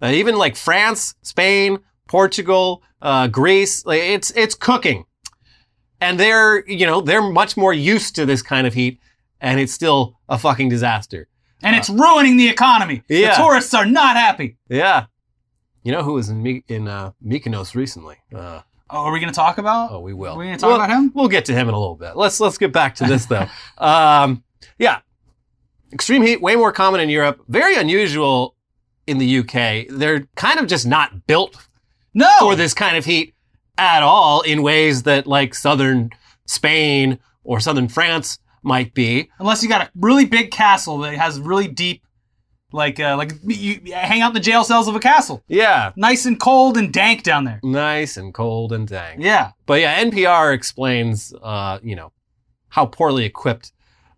uh, 0.00 0.06
even 0.06 0.36
like 0.36 0.54
France, 0.54 1.16
Spain, 1.22 1.80
Portugal, 2.10 2.82
uh, 3.00 3.28
Greece. 3.28 3.86
Like 3.86 4.00
it's 4.00 4.32
it's 4.32 4.56
cooking, 4.56 5.04
and 6.00 6.18
they're 6.18 6.68
you 6.68 6.84
know 6.86 7.00
they're 7.00 7.22
much 7.22 7.56
more 7.56 7.72
used 7.72 8.16
to 8.16 8.26
this 8.26 8.42
kind 8.42 8.66
of 8.66 8.74
heat, 8.74 8.98
and 9.40 9.60
it's 9.60 9.72
still 9.72 10.18
a 10.28 10.36
fucking 10.36 10.68
disaster. 10.68 11.28
And 11.62 11.76
it's 11.76 11.88
ruining 11.88 12.36
the 12.36 12.48
economy. 12.48 13.02
Yeah. 13.08 13.36
The 13.36 13.42
tourists 13.44 13.72
are 13.74 13.86
not 13.86 14.16
happy. 14.16 14.56
Yeah, 14.68 15.06
you 15.84 15.92
know 15.92 16.02
who 16.02 16.14
was 16.14 16.28
in 16.28 16.42
My- 16.42 16.64
in 16.68 16.88
uh, 16.88 17.12
Mykonos 17.24 17.74
recently? 17.74 18.16
Uh, 18.34 18.62
Oh, 18.92 19.04
are 19.04 19.12
we 19.12 19.20
going 19.20 19.32
to 19.32 19.36
talk 19.36 19.58
about? 19.58 19.92
oh, 19.92 20.00
we 20.00 20.12
will. 20.12 20.36
We're 20.36 20.46
gonna 20.46 20.58
talk 20.58 20.66
We'll- 20.66 20.76
about 20.76 20.90
him? 20.90 21.12
We'll 21.14 21.28
get 21.28 21.44
to 21.44 21.52
him 21.52 21.68
in 21.68 21.74
a 21.74 21.78
little 21.78 21.94
bit. 21.94 22.16
Let's 22.16 22.40
let's 22.40 22.58
get 22.58 22.72
back 22.72 22.96
to 22.96 23.04
this 23.04 23.24
though. 23.26 23.46
um, 23.78 24.42
yeah, 24.80 24.98
extreme 25.92 26.22
heat 26.22 26.42
way 26.42 26.56
more 26.56 26.72
common 26.72 26.98
in 27.00 27.08
Europe. 27.08 27.40
Very 27.46 27.76
unusual 27.76 28.56
in 29.06 29.18
the 29.18 29.38
UK. 29.38 29.86
They're 29.88 30.26
kind 30.34 30.58
of 30.58 30.66
just 30.66 30.86
not 30.88 31.24
built 31.28 31.54
No. 32.14 32.30
for 32.40 32.56
this 32.56 32.74
kind 32.74 32.96
of 32.96 33.04
heat 33.04 33.34
at 33.78 34.02
all 34.02 34.40
in 34.42 34.62
ways 34.62 35.04
that 35.04 35.26
like 35.26 35.54
southern 35.54 36.10
Spain 36.46 37.18
or 37.44 37.60
southern 37.60 37.88
France 37.88 38.38
might 38.62 38.92
be. 38.94 39.30
Unless 39.38 39.62
you 39.62 39.68
got 39.68 39.82
a 39.86 39.90
really 39.94 40.26
big 40.26 40.50
castle 40.50 40.98
that 40.98 41.14
has 41.14 41.38
really 41.40 41.68
deep, 41.68 42.02
like 42.72 43.00
uh, 43.00 43.16
like 43.16 43.32
you 43.44 43.80
you 43.82 43.92
hang 43.94 44.20
out 44.20 44.28
in 44.28 44.34
the 44.34 44.40
jail 44.40 44.62
cells 44.64 44.86
of 44.86 44.94
a 44.94 45.00
castle. 45.00 45.42
Yeah, 45.48 45.92
Nice 45.96 46.26
and 46.26 46.38
cold 46.38 46.76
and 46.76 46.92
dank 46.92 47.22
down 47.22 47.44
there. 47.44 47.58
nice 47.62 48.16
and 48.16 48.32
cold 48.34 48.72
and 48.72 48.86
dank. 48.86 49.22
Yeah. 49.22 49.52
But 49.66 49.80
yeah, 49.80 50.02
NPR 50.04 50.54
explains, 50.54 51.32
uh, 51.42 51.78
you 51.82 51.96
know, 51.96 52.12
how 52.68 52.86
poorly 52.86 53.24
equipped 53.24 53.72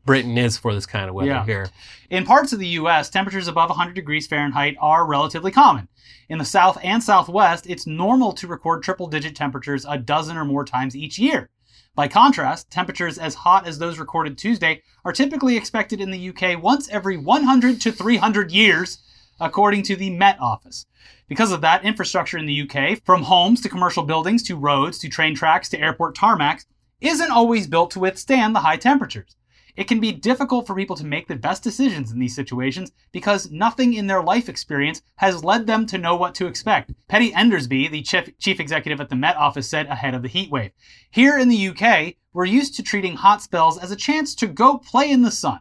Britain 0.04 0.36
is 0.36 0.56
for 0.56 0.74
this 0.74 0.86
kind 0.86 1.08
of 1.08 1.14
weather 1.14 1.30
Yeah. 1.30 1.44
here. 1.44 1.68
In 2.10 2.24
parts 2.24 2.52
of 2.52 2.58
the 2.58 2.66
U.S., 2.68 3.08
temperatures 3.08 3.48
above 3.48 3.70
100 3.70 3.94
degrees 3.94 4.26
Fahrenheit 4.26 4.76
are 4.80 5.06
relatively 5.06 5.50
common. 5.50 5.88
In 6.28 6.38
the 6.38 6.44
South 6.44 6.78
and 6.82 7.02
Southwest, 7.02 7.66
it's 7.68 7.86
normal 7.86 8.32
to 8.32 8.46
record 8.46 8.82
triple 8.82 9.06
digit 9.06 9.36
temperatures 9.36 9.86
a 9.88 9.98
dozen 9.98 10.36
or 10.36 10.44
more 10.44 10.64
times 10.64 10.96
each 10.96 11.18
year. 11.18 11.50
By 11.94 12.08
contrast, 12.08 12.70
temperatures 12.70 13.18
as 13.18 13.34
hot 13.34 13.66
as 13.66 13.78
those 13.78 13.98
recorded 13.98 14.38
Tuesday 14.38 14.82
are 15.04 15.12
typically 15.12 15.56
expected 15.56 16.00
in 16.00 16.10
the 16.10 16.30
UK 16.30 16.60
once 16.62 16.88
every 16.88 17.16
100 17.18 17.80
to 17.82 17.92
300 17.92 18.50
years, 18.50 18.98
according 19.38 19.82
to 19.84 19.96
the 19.96 20.10
Met 20.10 20.38
Office. 20.40 20.86
Because 21.28 21.52
of 21.52 21.60
that, 21.60 21.84
infrastructure 21.84 22.38
in 22.38 22.46
the 22.46 22.62
UK, 22.62 23.04
from 23.04 23.22
homes 23.22 23.60
to 23.60 23.68
commercial 23.68 24.02
buildings 24.04 24.42
to 24.44 24.56
roads 24.56 24.98
to 24.98 25.08
train 25.08 25.34
tracks 25.34 25.68
to 25.68 25.78
airport 25.80 26.16
tarmacs, 26.16 26.64
isn't 27.00 27.30
always 27.30 27.66
built 27.66 27.90
to 27.90 28.00
withstand 28.00 28.54
the 28.54 28.60
high 28.60 28.76
temperatures. 28.76 29.36
It 29.74 29.88
can 29.88 30.00
be 30.00 30.12
difficult 30.12 30.66
for 30.66 30.76
people 30.76 30.96
to 30.96 31.06
make 31.06 31.28
the 31.28 31.36
best 31.36 31.62
decisions 31.62 32.12
in 32.12 32.18
these 32.18 32.34
situations 32.34 32.92
because 33.10 33.50
nothing 33.50 33.94
in 33.94 34.06
their 34.06 34.22
life 34.22 34.48
experience 34.48 35.00
has 35.16 35.44
led 35.44 35.66
them 35.66 35.86
to 35.86 35.98
know 35.98 36.14
what 36.14 36.34
to 36.34 36.46
expect. 36.46 36.92
Penny 37.08 37.32
Endersby, 37.32 37.88
the 37.88 38.02
chief, 38.02 38.36
chief 38.38 38.60
executive 38.60 39.00
at 39.00 39.08
the 39.08 39.16
Met 39.16 39.36
Office, 39.36 39.68
said 39.68 39.86
ahead 39.86 40.14
of 40.14 40.20
the 40.20 40.28
heat 40.28 40.50
wave. 40.50 40.72
Here 41.10 41.38
in 41.38 41.48
the 41.48 41.68
UK, 41.68 42.16
we're 42.34 42.44
used 42.44 42.74
to 42.76 42.82
treating 42.82 43.16
hot 43.16 43.40
spells 43.40 43.78
as 43.78 43.90
a 43.90 43.96
chance 43.96 44.34
to 44.36 44.46
go 44.46 44.76
play 44.76 45.10
in 45.10 45.22
the 45.22 45.30
sun. 45.30 45.60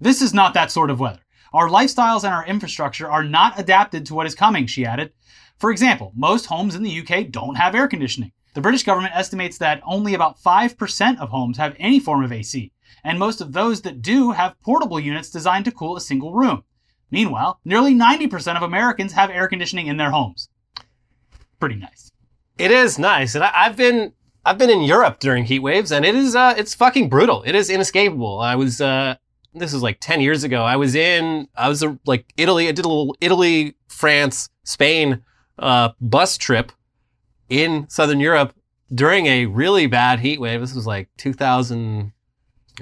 This 0.00 0.22
is 0.22 0.32
not 0.32 0.54
that 0.54 0.70
sort 0.70 0.90
of 0.90 1.00
weather. 1.00 1.20
Our 1.52 1.68
lifestyles 1.68 2.22
and 2.22 2.32
our 2.32 2.46
infrastructure 2.46 3.10
are 3.10 3.24
not 3.24 3.58
adapted 3.58 4.06
to 4.06 4.14
what 4.14 4.26
is 4.26 4.34
coming, 4.36 4.66
she 4.66 4.86
added. 4.86 5.12
For 5.58 5.72
example, 5.72 6.12
most 6.14 6.46
homes 6.46 6.76
in 6.76 6.84
the 6.84 7.00
UK 7.00 7.30
don't 7.30 7.56
have 7.56 7.74
air 7.74 7.88
conditioning. 7.88 8.30
The 8.54 8.60
British 8.60 8.84
government 8.84 9.14
estimates 9.16 9.58
that 9.58 9.82
only 9.84 10.14
about 10.14 10.38
5% 10.40 11.18
of 11.18 11.28
homes 11.30 11.58
have 11.58 11.76
any 11.78 12.00
form 12.00 12.24
of 12.24 12.32
AC, 12.32 12.72
and 13.04 13.18
most 13.18 13.40
of 13.40 13.52
those 13.52 13.82
that 13.82 14.02
do 14.02 14.32
have 14.32 14.60
portable 14.60 15.00
units 15.00 15.30
designed 15.30 15.64
to 15.66 15.72
cool 15.72 15.96
a 15.96 16.00
single 16.00 16.34
room. 16.34 16.64
Meanwhile, 17.10 17.60
nearly 17.64 17.94
90% 17.94 18.56
of 18.56 18.62
Americans 18.62 19.12
have 19.14 19.30
air 19.30 19.48
conditioning 19.48 19.86
in 19.86 19.96
their 19.96 20.10
homes. 20.10 20.48
Pretty 21.58 21.76
nice. 21.76 22.10
It 22.58 22.70
is 22.70 22.98
nice, 22.98 23.34
and 23.34 23.44
I, 23.44 23.52
I've 23.54 23.76
been 23.76 24.12
I've 24.44 24.58
been 24.58 24.70
in 24.70 24.82
Europe 24.82 25.20
during 25.20 25.44
heat 25.44 25.60
waves, 25.60 25.92
and 25.92 26.04
it 26.04 26.14
is 26.14 26.34
uh, 26.34 26.54
it's 26.56 26.74
fucking 26.74 27.08
brutal. 27.08 27.42
It 27.44 27.54
is 27.54 27.70
inescapable. 27.70 28.40
I 28.40 28.56
was 28.56 28.80
uh, 28.80 29.16
this 29.54 29.72
was 29.72 29.82
like 29.82 30.00
ten 30.00 30.20
years 30.20 30.42
ago. 30.42 30.64
I 30.64 30.76
was 30.76 30.94
in 30.94 31.48
I 31.56 31.68
was 31.68 31.82
uh, 31.82 31.94
like 32.04 32.32
Italy. 32.36 32.68
I 32.68 32.72
did 32.72 32.84
a 32.84 32.88
little 32.88 33.16
Italy, 33.20 33.76
France, 33.86 34.50
Spain 34.64 35.22
uh, 35.58 35.90
bus 36.00 36.36
trip 36.36 36.72
in 37.48 37.88
Southern 37.88 38.20
Europe 38.20 38.54
during 38.92 39.26
a 39.26 39.46
really 39.46 39.86
bad 39.86 40.20
heat 40.20 40.40
wave. 40.40 40.60
This 40.60 40.74
was 40.74 40.86
like 40.86 41.08
2000. 41.16 42.12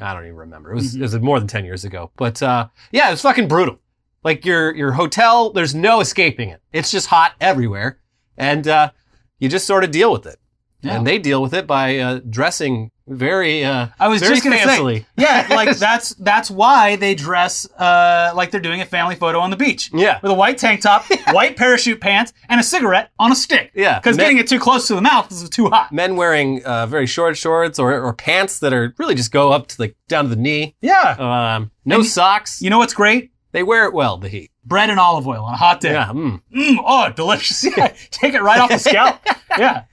I 0.00 0.14
don't 0.14 0.24
even 0.24 0.36
remember. 0.36 0.72
It 0.72 0.76
was 0.76 0.94
it 0.94 1.00
was 1.00 1.18
more 1.18 1.38
than 1.38 1.48
ten 1.48 1.64
years 1.64 1.84
ago. 1.84 2.10
But 2.16 2.42
uh, 2.42 2.68
yeah, 2.92 3.08
it 3.08 3.12
was 3.12 3.22
fucking 3.22 3.48
brutal. 3.48 3.80
Like 4.24 4.44
your 4.44 4.74
your 4.74 4.92
hotel, 4.92 5.50
there's 5.50 5.74
no 5.74 6.00
escaping 6.00 6.48
it. 6.48 6.60
It's 6.72 6.90
just 6.90 7.06
hot 7.06 7.34
everywhere, 7.40 8.00
and 8.36 8.66
uh, 8.66 8.90
you 9.38 9.48
just 9.48 9.66
sort 9.66 9.84
of 9.84 9.90
deal 9.90 10.12
with 10.12 10.26
it. 10.26 10.38
Yeah. 10.82 10.96
And 10.96 11.06
they 11.06 11.18
deal 11.18 11.40
with 11.42 11.54
it 11.54 11.66
by 11.66 11.98
uh, 11.98 12.20
dressing 12.28 12.90
very 13.06 13.64
uh, 13.64 13.88
I 14.00 14.08
was 14.08 14.20
just 14.20 14.42
gonna 14.42 14.56
fancily. 14.56 15.00
say, 15.00 15.06
yeah, 15.16 15.46
like 15.50 15.76
that's 15.78 16.10
that's 16.16 16.50
why 16.50 16.96
they 16.96 17.14
dress 17.14 17.70
uh, 17.78 18.32
like 18.34 18.50
they're 18.50 18.60
doing 18.60 18.80
a 18.80 18.84
family 18.86 19.14
photo 19.14 19.38
on 19.40 19.50
the 19.50 19.56
beach. 19.56 19.90
Yeah. 19.92 20.18
with 20.22 20.30
a 20.32 20.34
white 20.34 20.58
tank 20.58 20.80
top, 20.80 21.04
white 21.30 21.56
parachute 21.56 22.00
pants, 22.00 22.32
and 22.48 22.60
a 22.60 22.64
cigarette 22.64 23.10
on 23.18 23.30
a 23.32 23.36
stick. 23.36 23.70
Yeah. 23.74 23.98
because 23.98 24.16
getting 24.16 24.38
it 24.38 24.48
too 24.48 24.58
close 24.58 24.88
to 24.88 24.94
the 24.94 25.02
mouth 25.02 25.30
is 25.30 25.48
too 25.50 25.68
hot. 25.68 25.92
Men 25.92 26.16
wearing 26.16 26.64
uh, 26.64 26.86
very 26.86 27.06
short 27.06 27.36
shorts 27.36 27.78
or, 27.78 28.00
or 28.00 28.12
pants 28.12 28.58
that 28.60 28.72
are 28.72 28.94
really 28.98 29.14
just 29.14 29.30
go 29.32 29.52
up 29.52 29.68
to 29.68 29.76
the 29.78 29.94
down 30.08 30.24
to 30.24 30.30
the 30.30 30.36
knee. 30.36 30.74
Yeah, 30.80 31.16
Um, 31.56 31.70
no 31.84 31.96
And 31.96 32.06
socks. 32.06 32.60
you 32.60 32.70
know 32.70 32.78
what's 32.78 32.94
great? 32.94 33.30
they 33.52 33.62
wear 33.62 33.86
it 33.86 33.94
well. 33.94 34.18
The 34.18 34.28
heat. 34.28 34.50
Bread 34.66 34.90
and 34.90 35.00
olive 35.00 35.26
oil 35.26 35.44
on 35.44 35.54
a 35.54 35.56
hot 35.56 35.80
day. 35.80 35.92
Yeah. 35.92 36.08
mm. 36.08 36.42
Mm, 36.54 36.76
oh, 36.84 37.10
delicious. 37.14 37.64
Yeah, 37.76 37.94
take 38.10 38.34
it 38.34 38.42
right 38.42 38.60
off 38.60 38.68
the 38.68 38.78
scalp. 38.78 39.18
Yeah. 39.56 39.84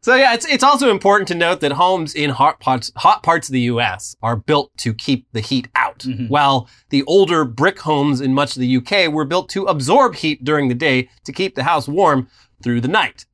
So 0.00 0.14
yeah, 0.14 0.34
it's 0.34 0.46
it's 0.46 0.62
also 0.64 0.90
important 0.90 1.28
to 1.28 1.34
note 1.34 1.60
that 1.60 1.72
homes 1.72 2.14
in 2.14 2.30
hot 2.30 2.60
parts 2.60 2.90
hot 2.96 3.22
parts 3.22 3.48
of 3.48 3.52
the 3.52 3.62
U.S. 3.62 4.16
are 4.22 4.36
built 4.36 4.70
to 4.78 4.94
keep 4.94 5.26
the 5.32 5.40
heat 5.40 5.68
out, 5.74 6.00
Mhm. 6.00 6.28
while 6.28 6.68
the 6.90 7.02
older 7.04 7.44
brick 7.44 7.80
homes 7.80 8.20
in 8.20 8.32
much 8.32 8.56
of 8.56 8.60
the 8.60 8.76
UK 8.76 9.08
were 9.08 9.24
built 9.24 9.48
to 9.50 9.64
absorb 9.64 10.14
heat 10.16 10.44
during 10.44 10.68
the 10.68 10.74
day 10.74 11.08
to 11.24 11.32
keep 11.32 11.54
the 11.56 11.64
house 11.64 11.88
warm 11.88 12.28
through 12.62 12.80
the 12.80 12.88
night, 12.88 13.26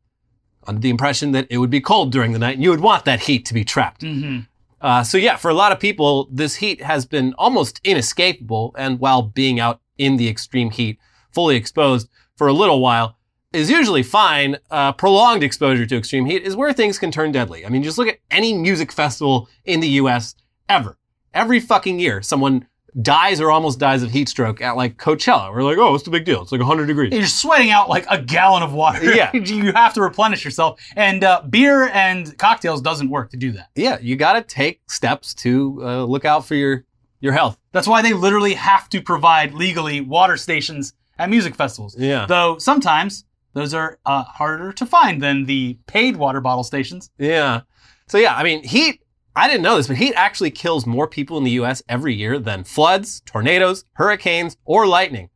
under 0.66 0.80
the 0.80 0.90
impression 0.90 1.32
that 1.32 1.46
it 1.50 1.58
would 1.58 1.70
be 1.70 1.80
cold 1.80 2.10
during 2.12 2.32
the 2.32 2.38
night 2.38 2.54
and 2.54 2.62
you 2.62 2.70
would 2.70 2.80
want 2.80 3.04
that 3.04 3.20
heat 3.20 3.44
to 3.46 3.54
be 3.54 3.64
trapped. 3.64 4.02
hmm 4.02 4.40
Uh, 4.80 5.02
so 5.02 5.16
yeah, 5.16 5.36
for 5.36 5.50
a 5.50 5.54
lot 5.54 5.72
of 5.72 5.80
people, 5.80 6.28
this 6.30 6.56
heat 6.56 6.82
has 6.82 7.06
been 7.06 7.32
almost 7.38 7.80
inescapable, 7.84 8.74
and 8.76 8.98
while 9.00 9.22
being 9.22 9.58
out 9.58 9.80
in 9.96 10.16
the 10.18 10.28
extreme 10.28 10.70
heat, 10.70 10.98
fully 11.32 11.56
exposed 11.56 12.06
for 12.36 12.48
a 12.48 12.52
little 12.52 12.80
while, 12.80 13.16
is 13.54 13.70
usually 13.70 14.02
fine. 14.02 14.58
Uh, 14.70 14.92
prolonged 14.92 15.42
exposure 15.42 15.86
to 15.86 15.96
extreme 15.96 16.26
heat 16.26 16.42
is 16.42 16.56
where 16.56 16.72
things 16.72 16.98
can 16.98 17.10
turn 17.10 17.32
deadly. 17.32 17.64
I 17.64 17.68
mean, 17.68 17.82
just 17.82 17.98
look 17.98 18.08
at 18.08 18.18
any 18.30 18.54
music 18.54 18.92
festival 18.92 19.48
in 19.64 19.80
the 19.80 19.88
U.S. 19.88 20.34
ever. 20.68 20.98
Every 21.32 21.60
fucking 21.60 21.98
year, 21.98 22.22
someone 22.22 22.66
dies 23.00 23.40
or 23.40 23.50
almost 23.50 23.78
dies 23.78 24.02
of 24.02 24.10
heat 24.10 24.28
stroke 24.28 24.60
at 24.60 24.76
like 24.76 24.96
Coachella. 24.96 25.52
We're 25.52 25.62
like, 25.62 25.78
oh, 25.78 25.92
what's 25.92 26.04
the 26.04 26.10
big 26.10 26.24
deal? 26.24 26.42
It's 26.42 26.52
like 26.52 26.60
100 26.60 26.86
degrees. 26.86 27.12
You're 27.12 27.26
sweating 27.26 27.70
out 27.70 27.88
like 27.88 28.06
a 28.08 28.20
gallon 28.20 28.62
of 28.62 28.72
water. 28.72 29.04
Yeah. 29.04 29.32
you 29.34 29.72
have 29.72 29.94
to 29.94 30.02
replenish 30.02 30.44
yourself, 30.44 30.80
and 30.96 31.24
uh, 31.24 31.42
beer 31.48 31.88
and 31.88 32.36
cocktails 32.38 32.80
doesn't 32.80 33.10
work 33.10 33.30
to 33.30 33.36
do 33.36 33.52
that. 33.52 33.70
Yeah, 33.74 33.98
you 34.00 34.16
got 34.16 34.34
to 34.34 34.42
take 34.42 34.80
steps 34.88 35.34
to 35.34 35.80
uh, 35.82 36.04
look 36.04 36.24
out 36.24 36.46
for 36.46 36.54
your 36.54 36.84
your 37.20 37.32
health. 37.32 37.58
That's 37.72 37.88
why 37.88 38.02
they 38.02 38.12
literally 38.12 38.54
have 38.54 38.88
to 38.90 39.00
provide 39.00 39.54
legally 39.54 40.00
water 40.00 40.36
stations 40.36 40.92
at 41.18 41.30
music 41.30 41.54
festivals. 41.54 41.96
Yeah. 41.98 42.26
Though 42.26 42.58
sometimes 42.58 43.24
those 43.54 43.72
are 43.72 43.98
uh, 44.04 44.24
harder 44.24 44.72
to 44.72 44.86
find 44.86 45.22
than 45.22 45.44
the 45.44 45.78
paid 45.86 46.16
water 46.16 46.40
bottle 46.40 46.64
stations. 46.64 47.10
Yeah. 47.18 47.62
So 48.06 48.18
yeah, 48.18 48.36
I 48.36 48.44
mean, 48.44 48.62
heat. 48.64 49.00
I 49.36 49.48
didn't 49.48 49.62
know 49.62 49.76
this, 49.76 49.88
but 49.88 49.96
heat 49.96 50.14
actually 50.14 50.52
kills 50.52 50.86
more 50.86 51.08
people 51.08 51.36
in 51.38 51.44
the 51.44 51.50
U.S. 51.52 51.82
every 51.88 52.14
year 52.14 52.38
than 52.38 52.62
floods, 52.62 53.20
tornadoes, 53.26 53.84
hurricanes, 53.94 54.56
or 54.64 54.86
lightning. 54.86 55.30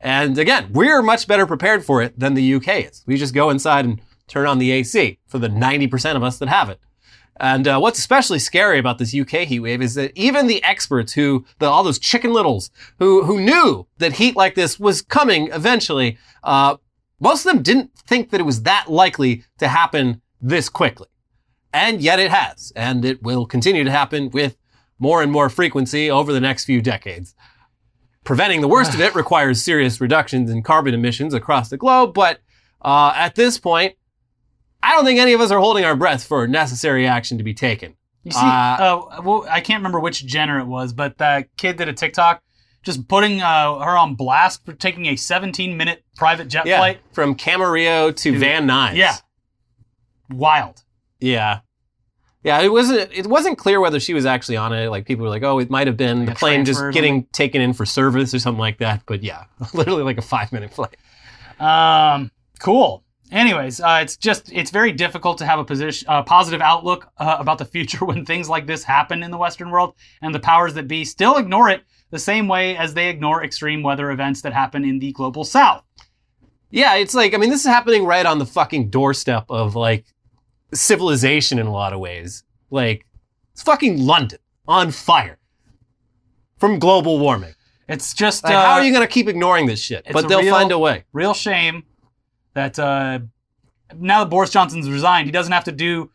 And 0.00 0.38
again, 0.38 0.68
we're 0.72 1.02
much 1.02 1.26
better 1.26 1.46
prepared 1.46 1.84
for 1.84 2.02
it 2.02 2.18
than 2.18 2.34
the 2.34 2.54
UK 2.54 2.90
is. 2.90 3.02
We 3.06 3.16
just 3.16 3.34
go 3.34 3.50
inside 3.50 3.84
and 3.84 4.00
turn 4.28 4.46
on 4.46 4.58
the 4.58 4.70
AC 4.70 5.18
for 5.26 5.38
the 5.38 5.48
90% 5.48 6.16
of 6.16 6.22
us 6.22 6.38
that 6.38 6.48
have 6.48 6.70
it. 6.70 6.80
And 7.38 7.66
uh, 7.66 7.78
what's 7.78 7.98
especially 7.98 8.38
scary 8.38 8.78
about 8.78 8.98
this 8.98 9.14
UK 9.14 9.46
heat 9.48 9.60
wave 9.60 9.82
is 9.82 9.94
that 9.94 10.12
even 10.16 10.46
the 10.46 10.62
experts 10.62 11.14
who, 11.14 11.44
the, 11.58 11.66
all 11.66 11.82
those 11.82 11.98
chicken 11.98 12.32
littles 12.32 12.70
who, 12.98 13.24
who 13.24 13.40
knew 13.40 13.86
that 13.98 14.14
heat 14.14 14.36
like 14.36 14.54
this 14.54 14.78
was 14.78 15.02
coming 15.02 15.48
eventually, 15.52 16.18
uh, 16.44 16.76
most 17.22 17.46
of 17.46 17.52
them 17.52 17.62
didn't 17.62 17.92
think 17.96 18.30
that 18.30 18.40
it 18.40 18.44
was 18.44 18.62
that 18.62 18.86
likely 18.90 19.44
to 19.58 19.68
happen 19.68 20.20
this 20.40 20.68
quickly. 20.68 21.06
And 21.72 22.02
yet 22.02 22.18
it 22.18 22.30
has, 22.30 22.72
and 22.76 23.04
it 23.04 23.22
will 23.22 23.46
continue 23.46 23.84
to 23.84 23.90
happen 23.90 24.28
with 24.30 24.56
more 24.98 25.22
and 25.22 25.30
more 25.32 25.48
frequency 25.48 26.10
over 26.10 26.32
the 26.32 26.40
next 26.40 26.64
few 26.64 26.82
decades. 26.82 27.34
Preventing 28.24 28.60
the 28.60 28.68
worst 28.68 28.92
of 28.92 29.00
it 29.00 29.14
requires 29.22 29.62
serious 29.62 30.00
reductions 30.00 30.50
in 30.50 30.62
carbon 30.62 30.94
emissions 30.94 31.32
across 31.32 31.70
the 31.70 31.76
globe, 31.78 32.12
but 32.12 32.40
uh, 32.82 33.12
at 33.14 33.36
this 33.36 33.56
point, 33.56 33.94
I 34.82 34.96
don't 34.96 35.04
think 35.04 35.20
any 35.20 35.32
of 35.32 35.40
us 35.40 35.52
are 35.52 35.60
holding 35.60 35.84
our 35.84 35.94
breath 35.94 36.24
for 36.24 36.46
necessary 36.48 37.06
action 37.06 37.38
to 37.38 37.44
be 37.44 37.54
taken. 37.54 37.94
You 38.24 38.32
see, 38.32 38.38
Uh, 38.40 38.42
uh, 38.44 39.22
well, 39.24 39.46
I 39.48 39.60
can't 39.60 39.78
remember 39.78 40.00
which 40.00 40.26
Jenner 40.26 40.58
it 40.58 40.66
was, 40.66 40.92
but 40.92 41.18
that 41.18 41.48
kid 41.56 41.76
did 41.76 41.88
a 41.88 41.92
TikTok 41.92 42.42
just 42.82 43.06
putting 43.08 43.40
uh, 43.40 43.78
her 43.78 43.96
on 43.96 44.14
blast 44.14 44.64
for 44.64 44.72
taking 44.72 45.06
a 45.06 45.16
17 45.16 45.76
minute 45.76 46.04
private 46.16 46.48
jet 46.48 46.66
Yeah, 46.66 46.78
flight. 46.78 47.00
from 47.12 47.34
Camarillo 47.34 48.14
to 48.16 48.38
Van 48.38 48.66
Nuys. 48.66 48.96
Yeah. 48.96 49.16
Wild. 50.30 50.82
Yeah. 51.20 51.60
Yeah, 52.44 52.60
it 52.60 52.72
wasn't 52.72 53.08
it 53.12 53.28
wasn't 53.28 53.56
clear 53.56 53.78
whether 53.80 54.00
she 54.00 54.14
was 54.14 54.26
actually 54.26 54.56
on 54.56 54.72
it. 54.72 54.88
Like 54.90 55.06
people 55.06 55.22
were 55.22 55.30
like, 55.30 55.44
"Oh, 55.44 55.60
it 55.60 55.70
might 55.70 55.86
have 55.86 55.96
been 55.96 56.24
the 56.24 56.34
plane 56.34 56.64
just 56.64 56.82
getting 56.92 57.24
taken 57.26 57.60
in 57.62 57.72
for 57.72 57.86
service 57.86 58.34
or 58.34 58.40
something 58.40 58.58
like 58.58 58.78
that." 58.78 59.02
But 59.06 59.22
yeah, 59.22 59.44
literally 59.74 60.02
like 60.02 60.18
a 60.18 60.22
5-minute 60.22 60.72
flight. 60.74 60.96
Um, 61.60 62.32
cool. 62.58 63.04
Anyways, 63.30 63.80
uh, 63.80 64.00
it's 64.02 64.16
just 64.16 64.50
it's 64.52 64.72
very 64.72 64.90
difficult 64.90 65.38
to 65.38 65.46
have 65.46 65.60
a 65.60 65.64
position, 65.64 66.08
uh, 66.08 66.24
positive 66.24 66.60
outlook 66.60 67.08
uh, 67.18 67.36
about 67.38 67.58
the 67.58 67.64
future 67.76 68.04
when 68.04 68.26
things 68.26 68.48
like 68.48 68.66
this 68.66 68.82
happen 68.82 69.22
in 69.22 69.30
the 69.30 69.38
Western 69.38 69.70
world, 69.70 69.94
and 70.20 70.34
the 70.34 70.40
powers 70.40 70.74
that 70.74 70.88
be 70.88 71.04
still 71.04 71.36
ignore 71.36 71.68
it 71.70 71.84
the 72.12 72.18
same 72.18 72.46
way 72.46 72.76
as 72.76 72.94
they 72.94 73.08
ignore 73.08 73.42
extreme 73.42 73.82
weather 73.82 74.10
events 74.10 74.42
that 74.42 74.52
happen 74.52 74.84
in 74.84 75.00
the 75.00 75.10
global 75.12 75.44
South. 75.44 75.82
Yeah, 76.70 76.94
it's 76.96 77.14
like 77.14 77.34
I 77.34 77.38
mean, 77.38 77.50
this 77.50 77.60
is 77.62 77.66
happening 77.66 78.04
right 78.04 78.24
on 78.24 78.38
the 78.38 78.46
fucking 78.46 78.90
doorstep 78.90 79.46
of 79.48 79.74
like 79.74 80.04
civilization 80.72 81.58
in 81.58 81.66
a 81.66 81.72
lot 81.72 81.92
of 81.92 82.00
ways. 82.00 82.44
Like 82.70 83.06
it's 83.52 83.62
fucking 83.62 83.98
London 83.98 84.38
on 84.68 84.90
fire 84.90 85.38
from 86.58 86.78
global 86.78 87.18
warming. 87.18 87.54
It's 87.88 88.14
just 88.14 88.44
Like, 88.44 88.54
uh, 88.54 88.64
how 88.64 88.72
are 88.74 88.84
you 88.84 88.92
going 88.92 89.06
to 89.06 89.12
keep 89.12 89.28
ignoring 89.28 89.66
this 89.66 89.80
shit? 89.80 90.06
But 90.12 90.28
they'll 90.28 90.40
real- 90.40 90.54
find 90.54 90.70
a 90.70 90.78
way. 90.78 91.04
real 91.12 91.34
shame 91.34 91.84
that 92.54 92.78
uh, 92.78 93.20
now 93.98 94.20
that 94.20 94.30
Boris 94.30 94.50
Johnson's 94.50 94.88
resigned, 94.88 95.26
he 95.26 95.32
doesn't 95.32 95.52
have 95.52 95.64
to 95.64 95.72
do 95.72 96.10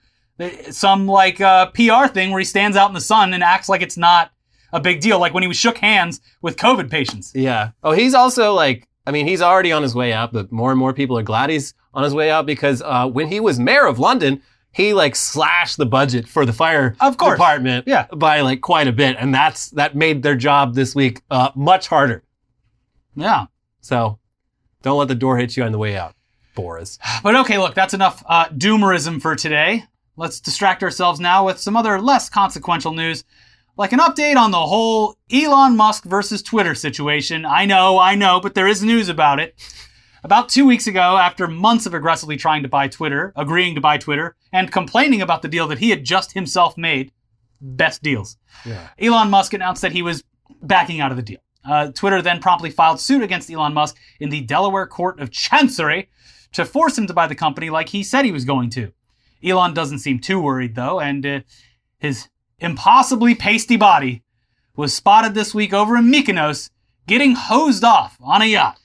some 0.70 1.08
like 1.08 1.42
uh, 1.42 1.72
PR 1.72 2.08
thing 2.08 2.30
where 2.32 2.39
he 2.39 2.46
stands 2.46 2.77
out 2.77 2.88
in 2.89 2.94
the 2.94 3.01
sun 3.01 3.34
and 3.34 3.44
acts 3.44 3.68
like 3.68 3.82
it's 3.82 3.98
not 3.98 4.32
a 4.74 4.80
big 4.80 5.00
deal, 5.02 5.20
like 5.20 5.34
when 5.34 5.44
he 5.44 5.48
was 5.48 5.58
shook 5.58 5.78
hands 5.78 6.22
with 6.42 6.58
COVID 6.58 6.90
patients. 6.90 7.32
Yeah. 7.36 7.72
Oh, 7.84 7.92
he's 7.92 8.14
also 8.14 8.54
like, 8.54 8.88
I 9.06 9.12
mean, 9.12 9.28
he's 9.28 9.42
already 9.42 9.72
on 9.72 9.82
his 9.84 9.96
way 9.96 10.12
out, 10.14 10.34
but 10.34 10.52
more 10.52 10.72
and 10.72 10.80
more 10.80 10.94
people 10.94 11.18
are 11.18 11.24
glad 11.24 11.50
he's 11.50 11.74
on 11.94 12.04
his 12.04 12.14
way 12.14 12.30
out 12.30 12.46
because 12.46 12.82
uh, 12.82 13.08
when 13.08 13.28
he 13.30 13.40
was 13.40 13.60
mayor 13.60 13.86
of 13.86 14.00
London, 14.00 14.42
he 14.72 14.94
like 14.94 15.16
slashed 15.16 15.78
the 15.78 15.86
budget 15.86 16.28
for 16.28 16.46
the 16.46 16.54
fire 16.54 16.96
Of 17.00 17.18
course. 17.18 17.38
department 17.38 17.88
Yeah. 17.88 18.06
by 18.16 18.42
like 18.42 18.62
quite 18.62 18.88
a 18.88 18.92
bit, 18.92 19.16
and 19.20 19.34
that's 19.34 19.70
that 19.72 19.96
made 19.96 20.22
their 20.24 20.36
job 20.36 20.76
this 20.76 20.94
week 20.94 21.22
uh, 21.32 21.50
much 21.56 21.88
harder. 21.88 22.24
Yeah. 23.16 23.46
So 23.82 24.20
don't 24.84 25.00
let 25.00 25.08
the 25.08 25.16
door 25.16 25.38
hit 25.38 25.58
you 25.58 25.64
on 25.64 25.72
the 25.72 25.78
way 25.78 25.98
out, 25.98 26.14
Boris. 26.56 27.00
But 27.24 27.36
okay, 27.38 27.58
look, 27.58 27.74
that's 27.74 27.94
enough 27.94 28.24
uh, 28.28 28.50
doomerism 28.50 29.22
for 29.22 29.36
today. 29.36 29.86
Let's 30.18 30.40
distract 30.40 30.84
ourselves 30.84 31.20
now 31.20 31.46
with 31.46 31.60
some 31.60 31.76
other 31.78 32.00
less 32.02 32.30
consequential 32.30 32.92
news, 32.94 33.24
like 33.77 33.93
an 33.93 34.00
update 34.00 34.36
on 34.36 34.51
the 34.51 34.57
whole 34.57 35.15
Elon 35.31 35.77
Musk 35.77 36.03
versus 36.03 36.41
Twitter 36.41 36.75
situation. 36.75 37.46
I 37.46 37.65
know, 37.65 38.00
I 38.00 38.15
know, 38.15 38.39
but 38.39 38.55
there 38.55 38.67
is 38.67 38.84
news 38.84 39.07
about 39.07 39.39
it. 39.39 39.55
About 40.24 40.50
two 40.50 40.65
weeks 40.65 40.88
ago, 40.88 41.17
after 41.17 41.48
months 41.48 41.86
of 41.86 41.93
aggressively 41.93 42.38
trying 42.38 42.63
to 42.63 42.69
buy 42.69 42.88
Twitter, 42.88 43.31
agreeing 43.36 43.75
to 43.75 43.81
buy 43.81 43.98
Twitter, 43.98 44.36
and 44.51 44.72
complaining 44.72 45.22
about 45.22 45.41
the 45.41 45.48
deal 45.48 45.67
that 45.67 45.77
he 45.77 45.91
had 45.91 46.03
just 46.03 46.34
himself 46.34 46.77
made, 46.77 47.12
best 47.62 48.01
deals. 48.01 48.38
Yeah. 48.65 48.89
Elon 49.00 49.29
Musk 49.29 49.53
announced 49.53 49.84
that 49.84 49.91
he 49.91 50.01
was 50.01 50.24
backing 50.62 51.00
out 51.00 51.12
of 51.12 51.17
the 51.17 51.24
deal. 51.24 51.39
Uh, 51.63 51.91
Twitter 51.91 52.22
then 52.22 52.39
promptly 52.39 52.72
filed 52.72 53.00
suit 53.00 53.22
against 53.22 53.51
Elon 53.51 53.74
Musk 53.74 53.98
in 54.19 54.29
the 54.29 54.41
Delaware 54.41 54.87
Court 54.87 55.20
of 55.20 55.31
Chancery 55.31 56.09
to 56.53 56.66
force 56.66 56.98
him 56.98 57.07
to 57.07 57.13
buy 57.13 57.27
the 57.27 57.35
company 57.35 57.70
like 57.70 57.90
he 57.90 58.03
said 58.03 58.25
he 58.25 58.31
was 58.31 58.46
going 58.46 58.70
to. 58.72 58.92
Elon 59.44 59.74
doesn't 59.74 60.00
seem 60.00 60.20
too 60.20 60.42
worried, 60.42 60.75
though, 60.75 61.00
and 61.00 61.25
uh, 61.25 61.40
his 62.00 62.29
impossibly 62.59 63.35
pasty 63.35 63.77
body 63.77 64.24
was 64.75 64.93
spotted 64.93 65.33
this 65.33 65.53
week 65.53 65.74
over 65.74 65.96
in 65.98 66.11
Mykonos 66.11 66.70
getting 67.07 67.35
hosed 67.35 67.83
off 67.83 68.17
on 68.22 68.41
a 68.41 68.46
yacht. 68.46 68.79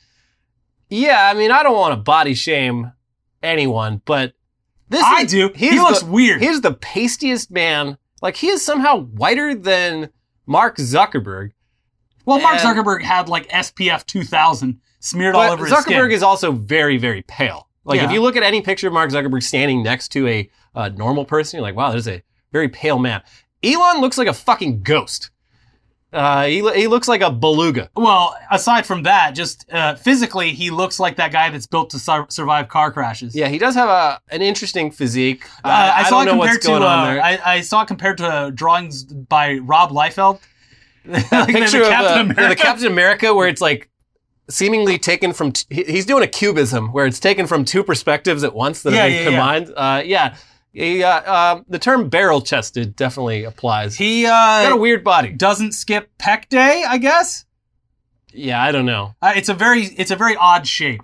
Yeah, 0.89 1.29
I 1.31 1.35
mean, 1.35 1.51
I 1.51 1.63
don't 1.63 1.75
want 1.77 1.93
to 1.93 1.97
body 2.01 2.35
shame 2.35 2.93
anyone, 3.43 4.03
but 4.05 4.35
this 4.89 5.03
I 5.03 5.23
is- 5.23 5.31
do. 5.31 5.51
He 5.55 5.79
looks 5.79 6.01
the- 6.01 6.07
weird. 6.07 6.43
He's 6.43 6.61
the 6.61 6.73
pastiest 6.75 7.51
man. 7.51 7.99
Like 8.21 8.37
he 8.37 8.49
is 8.49 8.65
somehow 8.65 9.01
whiter 9.01 9.55
than 9.55 10.11
Mark 10.47 10.77
Zuckerberg. 10.77 11.53
Well, 12.25 12.41
Mark 12.41 12.63
and- 12.63 12.77
Zuckerberg 12.79 13.03
had 13.03 13.29
like 13.29 13.49
SPF 13.49 14.07
2000 14.07 14.81
smeared 15.01 15.35
all 15.35 15.51
over 15.51 15.67
his 15.67 15.77
skin. 15.79 15.95
Zuckerberg 15.99 16.13
is 16.13 16.23
also 16.23 16.53
very, 16.53 16.99
very 16.99 17.23
pale. 17.23 17.69
Like 17.85 18.01
if 18.01 18.13
you 18.13 18.23
look 18.23 18.37
at 18.37 18.45
any 18.45 18.63
picture 18.63 18.87
of 18.87 18.93
Mark 18.93 19.11
Zuckerberg 19.11 19.43
standing 19.43 19.83
next 19.83 20.09
to 20.13 20.29
a 20.29 20.49
uh, 20.75 20.89
normal 20.91 21.25
person, 21.25 21.57
you're 21.57 21.63
like, 21.67 21.75
wow, 21.75 21.91
there's 21.91 22.07
a 22.07 22.23
very 22.53 22.69
pale 22.69 22.99
man. 23.01 23.23
Elon 23.63 24.01
looks 24.01 24.19
like 24.19 24.29
a 24.29 24.33
fucking 24.33 24.83
ghost. 24.83 25.31
Uh, 26.13 26.45
he, 26.45 26.57
he 26.73 26.87
looks 26.89 27.09
like 27.09 27.23
a 27.23 27.31
beluga. 27.31 27.89
Well, 27.97 28.37
aside 28.51 28.85
from 28.85 29.05
that, 29.05 29.31
just 29.31 29.65
uh, 29.73 29.95
physically, 29.95 30.51
he 30.53 30.71
looks 30.71 31.01
like 31.01 31.17
that 31.17 31.33
guy 31.33 31.49
that's 31.49 31.67
built 31.67 31.89
to 31.91 31.99
sur- 31.99 32.27
survive 32.29 32.69
car 32.69 32.93
crashes. 32.93 33.35
Yeah, 33.35 33.49
he 33.49 33.57
does 33.57 33.75
have 33.75 33.89
a 33.89 34.21
an 34.31 34.43
interesting 34.43 34.91
physique. 34.91 35.47
Uh, 35.65 35.93
I, 35.97 36.03
saw 36.11 36.23
don't 36.23 36.27
know 36.27 36.35
it 36.35 36.39
what's 36.39 36.59
compared 36.59 36.83
to 36.83 36.87
uh, 36.87 37.05
there. 37.15 37.23
I, 37.23 37.41
I 37.45 37.61
saw 37.63 37.81
it 37.83 37.87
compared 37.89 38.19
to 38.19 38.27
uh, 38.27 38.51
drawings 38.51 39.05
by 39.05 39.55
Rob 39.59 39.91
Liefeld. 39.91 40.41
Like 41.05 41.31
the- 41.31 41.47
picture 41.53 41.79
the 41.79 41.85
of 41.85 41.89
Captain 41.91 42.19
uh, 42.19 42.33
America. 42.33 42.49
the 42.49 42.57
Captain 42.57 42.87
America 42.87 43.35
where 43.35 43.49
it's 43.49 43.61
like 43.63 43.89
seemingly 44.51 44.99
taken 44.99 45.33
from 45.33 45.53
t- 45.53 45.83
he's 45.85 46.05
doing 46.05 46.23
a 46.23 46.27
cubism 46.29 46.93
where 46.93 47.07
it's 47.07 47.19
taken 47.21 47.47
from 47.47 47.65
two 47.65 47.83
perspectives 47.83 48.45
at 48.45 48.55
once 48.55 48.83
that 48.83 48.93
Yeah, 48.93 49.05
have 49.05 49.09
been 49.09 49.15
yeah, 49.17 49.23
yeah. 49.23 49.31
combined. 49.65 49.73
Uh, 49.77 50.03
yeah, 50.05 50.37
he, 50.73 51.03
uh, 51.03 51.55
um, 51.55 51.65
the 51.69 51.79
term 51.79 52.09
barrel 52.09 52.41
chested 52.41 52.97
definitely 52.97 53.45
applies. 53.45 53.97
He 53.97 54.23
got 54.23 54.73
a 54.73 54.75
uh, 54.75 54.77
weird 54.79 55.05
body. 55.05 55.31
doesn't 55.33 55.73
skip 55.73 56.11
pec 56.19 56.49
Day, 56.49 56.85
I 56.87 56.99
guess. 56.99 57.45
Yeah, 58.33 58.63
I 58.63 58.73
don't 58.73 58.87
know. 58.87 59.15
Uh, 59.21 59.33
it's 59.37 59.49
a 59.49 59.55
very 59.55 59.83
it's 59.85 60.11
a 60.11 60.17
very 60.17 60.37
odd 60.37 60.67
shape. 60.67 61.03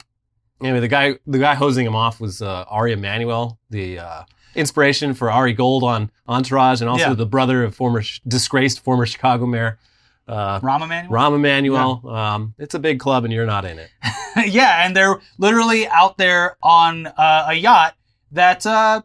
Anyway, 0.63 0.81
the 0.81 0.89
guy 0.89 1.19
the 1.27 1.39
guy 1.39 1.55
hosing 1.55 1.85
him 1.87 1.95
off 1.95 2.21
was 2.21 2.41
uh, 2.41 2.65
Ari 2.69 2.93
Emanuel, 2.93 3.59
the 3.71 3.99
uh, 3.99 4.23
inspiration 4.55 5.13
for 5.15 5.31
Ari 5.31 5.53
Gold 5.53 5.85
on 5.85 6.11
Entourage, 6.27 6.81
and 6.81 6.89
also 6.89 7.09
Yeah. 7.09 7.15
the 7.15 7.27
brother 7.27 7.65
of 7.65 7.75
former 7.75 8.03
disgraced 8.27 8.81
former 8.83 9.05
Chicago 9.05 9.45
mayor 9.47 9.79
uh, 10.27 10.61
Rahm 10.61 10.83
Emanuel. 10.83 11.13
Rahm 11.13 11.35
Emanuel. 11.35 12.09
Um, 12.09 12.55
it's 12.59 12.75
a 12.75 12.79
big 12.79 13.01
club, 13.01 13.25
and 13.25 13.33
you're 13.33 13.47
not 13.47 13.65
in 13.65 13.79
it. 13.79 13.91
yeah, 14.47 14.85
and 14.85 14.97
they're 14.97 15.21
literally 15.39 15.89
out 15.89 16.19
there 16.19 16.57
on 16.63 17.07
uh, 17.07 17.47
a 17.49 17.55
yacht 17.55 17.95
that 18.33 18.67
uh, 18.67 19.03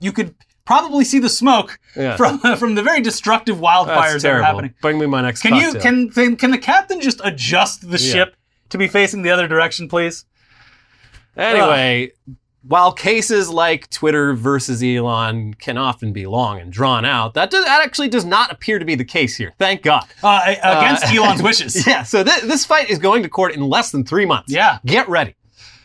you 0.00 0.12
could 0.12 0.34
probably 0.64 1.04
see 1.04 1.18
the 1.18 1.28
smoke 1.28 1.78
Yeah. 1.96 2.16
from 2.16 2.38
from 2.58 2.74
the 2.74 2.82
very 2.82 3.00
destructive 3.00 3.56
wildfires 3.58 4.22
that 4.22 4.32
are 4.32 4.42
happening. 4.42 4.74
Bring 4.82 4.98
me 4.98 5.06
my 5.06 5.22
next. 5.22 5.42
Can 5.42 5.54
you 5.54 5.72
cocktail. 5.72 5.82
can, 5.82 6.10
can 6.10 6.36
can 6.36 6.50
the 6.50 6.58
captain 6.58 7.00
just 7.00 7.20
adjust 7.24 7.82
the 7.90 7.98
Yeah. 7.98 8.12
ship 8.12 8.36
to 8.70 8.78
be 8.78 8.88
facing 8.88 9.22
the 9.22 9.30
other 9.30 9.46
direction, 9.48 9.88
please? 9.88 10.24
Anyway, 11.36 12.12
while 12.62 12.92
cases 12.92 13.48
like 13.50 13.88
Twitter 13.90 14.34
versus 14.34 14.82
Elon 14.82 15.54
can 15.54 15.76
often 15.76 16.12
be 16.12 16.26
long 16.26 16.58
and 16.58 16.72
drawn 16.72 17.04
out, 17.04 17.34
that, 17.34 17.50
does, 17.50 17.64
that 17.64 17.84
actually 17.84 18.08
does 18.08 18.24
not 18.24 18.50
appear 18.50 18.78
to 18.78 18.84
be 18.84 18.94
the 18.94 19.04
case 19.04 19.36
here. 19.36 19.52
Thank 19.58 19.82
God. 19.82 20.04
Uh, 20.22 20.40
against 20.46 21.04
Uh, 21.04 21.10
Elon's 21.22 21.42
wishes. 21.42 21.86
Yeah, 21.86 22.02
so 22.02 22.24
th- 22.24 22.42
this 22.42 22.64
fight 22.64 22.88
is 22.90 22.98
going 22.98 23.22
to 23.22 23.28
court 23.28 23.52
in 23.54 23.60
less 23.60 23.90
than 23.92 24.04
three 24.04 24.24
months. 24.26 24.50
Yeah. 24.52 24.78
Get 24.86 25.08
ready. 25.08 25.36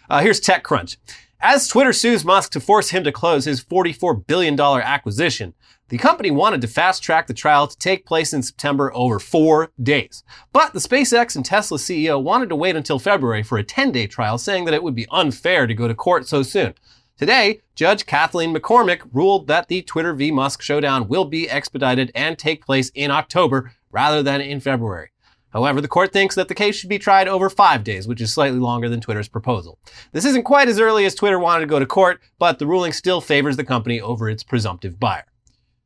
Uh, 0.09 0.21
here's 0.21 0.41
TechCrunch. 0.41 0.97
As 1.43 1.67
Twitter 1.67 1.91
sues 1.91 2.23
Musk 2.23 2.51
to 2.51 2.59
force 2.59 2.91
him 2.91 3.03
to 3.03 3.11
close 3.11 3.45
his 3.45 3.63
$44 3.63 4.27
billion 4.27 4.59
acquisition, 4.59 5.55
the 5.89 5.97
company 5.97 6.29
wanted 6.29 6.61
to 6.61 6.67
fast 6.67 7.01
track 7.01 7.25
the 7.25 7.33
trial 7.33 7.65
to 7.65 7.75
take 7.79 8.05
place 8.05 8.31
in 8.31 8.43
September 8.43 8.91
over 8.93 9.17
four 9.17 9.71
days. 9.81 10.23
But 10.53 10.73
the 10.73 10.79
SpaceX 10.79 11.35
and 11.35 11.43
Tesla 11.43 11.79
CEO 11.79 12.21
wanted 12.21 12.49
to 12.49 12.55
wait 12.55 12.75
until 12.75 12.99
February 12.99 13.41
for 13.41 13.57
a 13.57 13.63
10 13.63 13.91
day 13.91 14.05
trial, 14.05 14.37
saying 14.37 14.65
that 14.65 14.75
it 14.75 14.83
would 14.83 14.93
be 14.93 15.07
unfair 15.09 15.65
to 15.65 15.73
go 15.73 15.87
to 15.87 15.95
court 15.95 16.27
so 16.27 16.43
soon. 16.43 16.75
Today, 17.17 17.61
Judge 17.73 18.05
Kathaleen 18.05 18.55
McCormick 18.55 19.01
ruled 19.11 19.47
that 19.47 19.67
the 19.67 19.81
Twitter 19.81 20.13
v. 20.13 20.29
Musk 20.29 20.61
showdown 20.61 21.07
will 21.07 21.25
be 21.25 21.49
expedited 21.49 22.11
and 22.13 22.37
take 22.37 22.63
place 22.63 22.91
in 22.93 23.09
October 23.09 23.71
rather 23.89 24.21
than 24.21 24.41
in 24.41 24.59
February. 24.59 25.09
However, 25.53 25.81
the 25.81 25.87
court 25.87 26.13
thinks 26.13 26.35
that 26.35 26.47
the 26.47 26.55
case 26.55 26.75
should 26.75 26.89
be 26.89 26.99
tried 26.99 27.27
over 27.27 27.49
five 27.49 27.83
days, 27.83 28.07
which 28.07 28.21
is 28.21 28.33
slightly 28.33 28.59
longer 28.59 28.87
than 28.89 29.01
Twitter's 29.01 29.27
proposal. 29.27 29.77
This 30.13 30.25
isn't 30.25 30.43
quite 30.43 30.69
as 30.69 30.79
early 30.79 31.05
as 31.05 31.13
Twitter 31.15 31.39
wanted 31.39 31.61
to 31.61 31.67
go 31.67 31.79
to 31.79 31.85
court, 31.85 32.21
but 32.39 32.57
the 32.59 32.67
ruling 32.67 32.93
still 32.93 33.19
favors 33.21 33.57
the 33.57 33.63
company 33.65 33.99
over 33.99 34.29
its 34.29 34.43
presumptive 34.43 34.99
buyer. 34.99 35.25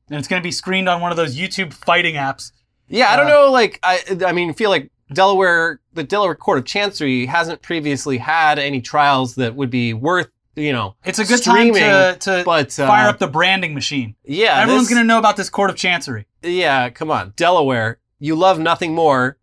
And 0.10 0.19
it's 0.19 0.28
going 0.28 0.39
to 0.41 0.45
be 0.45 0.51
screened 0.51 0.88
on 0.88 1.01
one 1.01 1.10
of 1.12 1.17
those 1.17 1.36
YouTube 1.36 1.73
fighting 1.73 2.13
apps. 2.15 2.51
Yeah, 2.88 3.10
I 3.12 3.15
don't 3.15 3.25
Uh, 3.25 3.30
know. 3.30 3.51
Like, 3.51 3.80
I, 3.82 3.99
I 4.28 4.32
mean, 4.34 4.54
feel 4.54 4.69
like 4.69 4.91
Delaware, 5.12 5.80
the 5.93 6.04
Delaware 6.04 6.36
Court 6.36 6.60
of 6.60 6.65
Chancery 6.65 7.25
hasn't 7.25 7.63
previously 7.63 8.19
had 8.19 8.60
any 8.60 8.82
trials 8.82 9.34
that 9.36 9.56
would 9.56 9.71
be 9.71 9.93
worth, 9.93 10.28
you 10.56 10.71
know, 10.73 10.95
It's 11.04 11.17
a 11.17 11.25
good 11.25 11.39
streaming, 11.39 11.82
time 11.82 12.13
to, 12.13 12.19
to 12.19 12.43
but, 12.45 12.80
uh, 12.80 12.86
fire 12.88 13.10
up 13.10 13.17
the 13.17 13.28
branding 13.28 13.73
machine. 13.73 14.15
yeah, 14.23 14.60
Everyone's 14.62 14.89
this- 14.89 14.97
to 14.97 15.04
know 15.04 15.17
about 15.17 15.38
this 15.38 15.49
court 15.49 15.71
of 15.71 15.75
chancery. 15.75 16.28
yeah, 16.43 16.89
come 16.91 17.10
on, 17.10 17.34
Delaware, 17.36 17.97
you 18.19 18.36
love 18.36 18.60
nothing 18.60 18.93
more 18.93 19.38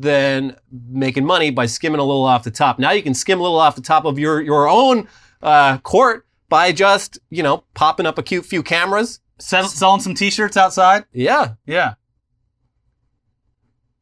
than 0.00 0.56
making 0.72 1.24
money 1.24 1.50
by 1.50 1.66
skimming 1.66 2.00
a 2.00 2.04
little 2.04 2.24
off 2.24 2.42
the 2.44 2.50
top. 2.50 2.78
Now 2.78 2.90
you 2.90 3.02
can 3.02 3.14
skim 3.14 3.38
a 3.38 3.42
little 3.42 3.58
off 3.60 3.76
the 3.76 3.82
top 3.82 4.04
of 4.04 4.18
your 4.18 4.40
your 4.40 4.68
own 4.68 5.08
uh, 5.42 5.78
court 5.78 6.26
by 6.48 6.72
just 6.72 7.18
you 7.30 7.42
know 7.42 7.64
popping 7.74 8.06
up 8.06 8.18
a 8.18 8.22
cute 8.22 8.44
few 8.46 8.62
cameras. 8.62 9.20
Sell, 9.38 9.66
selling 9.66 10.00
some 10.00 10.14
T-shirts 10.14 10.56
outside. 10.56 11.04
Yeah, 11.12 11.54
Yeah. 11.66 11.94